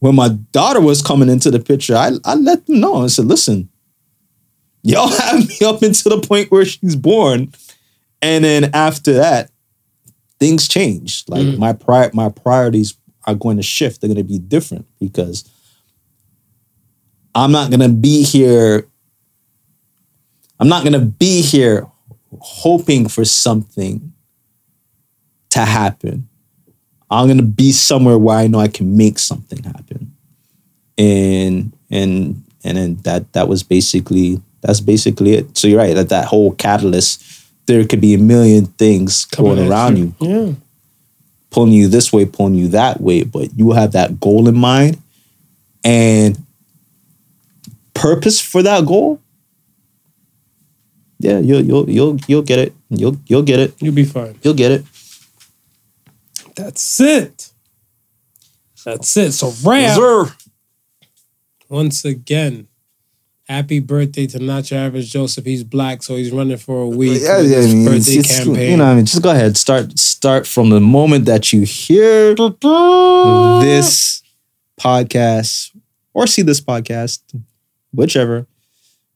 [0.00, 3.04] when my daughter was coming into the picture, I, I let them know.
[3.04, 3.68] I said, listen,
[4.82, 7.52] y'all have me up until the point where she's born.
[8.20, 9.50] And then after that,
[10.40, 11.24] things change.
[11.28, 11.58] Like Mhm.
[11.58, 12.94] my pri- my priorities
[13.26, 14.00] are going to shift.
[14.00, 15.44] They're going to be different because
[17.38, 18.84] I'm not going to be here.
[20.58, 21.86] I'm not going to be here
[22.40, 24.12] hoping for something
[25.50, 26.28] to happen.
[27.10, 30.12] I'm going to be somewhere where I know I can make something happen.
[30.98, 35.56] And and and then that that was basically that's basically it.
[35.56, 37.22] So you're right that that whole catalyst
[37.66, 40.52] there could be a million things Coming going around you Yeah.
[41.50, 44.98] pulling you this way, pulling you that way, but you have that goal in mind
[45.84, 46.36] and
[48.00, 49.20] purpose for that goal.
[51.20, 52.72] Yeah, you'll you'll you'll you'll get it.
[52.90, 53.74] You'll you'll get it.
[53.82, 54.38] You'll be fine.
[54.42, 54.84] You'll get it.
[56.54, 57.50] That's it.
[58.84, 59.32] That's it.
[59.32, 59.96] So rap.
[59.96, 60.32] Sir.
[61.68, 62.66] Once again,
[63.48, 65.44] happy birthday to Not Your Average Joseph.
[65.44, 67.20] He's black, so he's running for a week.
[67.22, 68.70] Yeah, with yeah, I his mean, birthday it's- campaign.
[68.70, 69.56] you know, I mean, just go ahead.
[69.56, 72.34] Start start from the moment that you hear
[73.60, 74.22] this
[74.80, 75.76] podcast
[76.14, 77.20] or see this podcast,
[77.92, 78.46] whichever.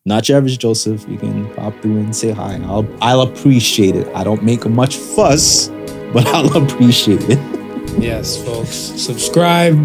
[0.05, 1.07] Not your average Joseph.
[1.09, 2.59] You can pop through and say hi.
[2.65, 4.09] I'll I'll appreciate it.
[4.17, 5.69] I don't make much fuss,
[6.13, 7.39] but I'll appreciate it.
[8.01, 8.69] yes, folks.
[8.75, 9.77] Subscribe,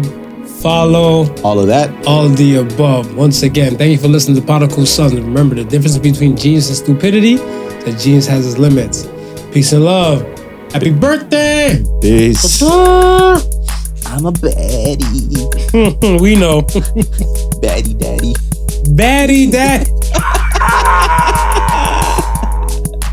[0.60, 1.88] follow, All of that.
[2.06, 3.14] all the above.
[3.14, 5.14] Once again, thank you for listening to Prodigal Sons.
[5.14, 7.36] Remember the difference between genius and stupidity?
[7.36, 9.06] That genius has its limits.
[9.52, 10.22] Peace and love.
[10.72, 11.82] Happy birthday!
[12.02, 12.60] Peace.
[14.10, 16.20] I'm a baddie.
[16.20, 16.62] we know.
[17.62, 18.34] Baddie daddy.
[18.96, 19.86] Baddie dad.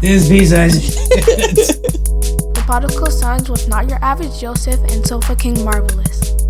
[0.02, 0.72] this of
[2.54, 6.45] The Prodigal Sons was not your average Joseph and Sofa King Marvelous.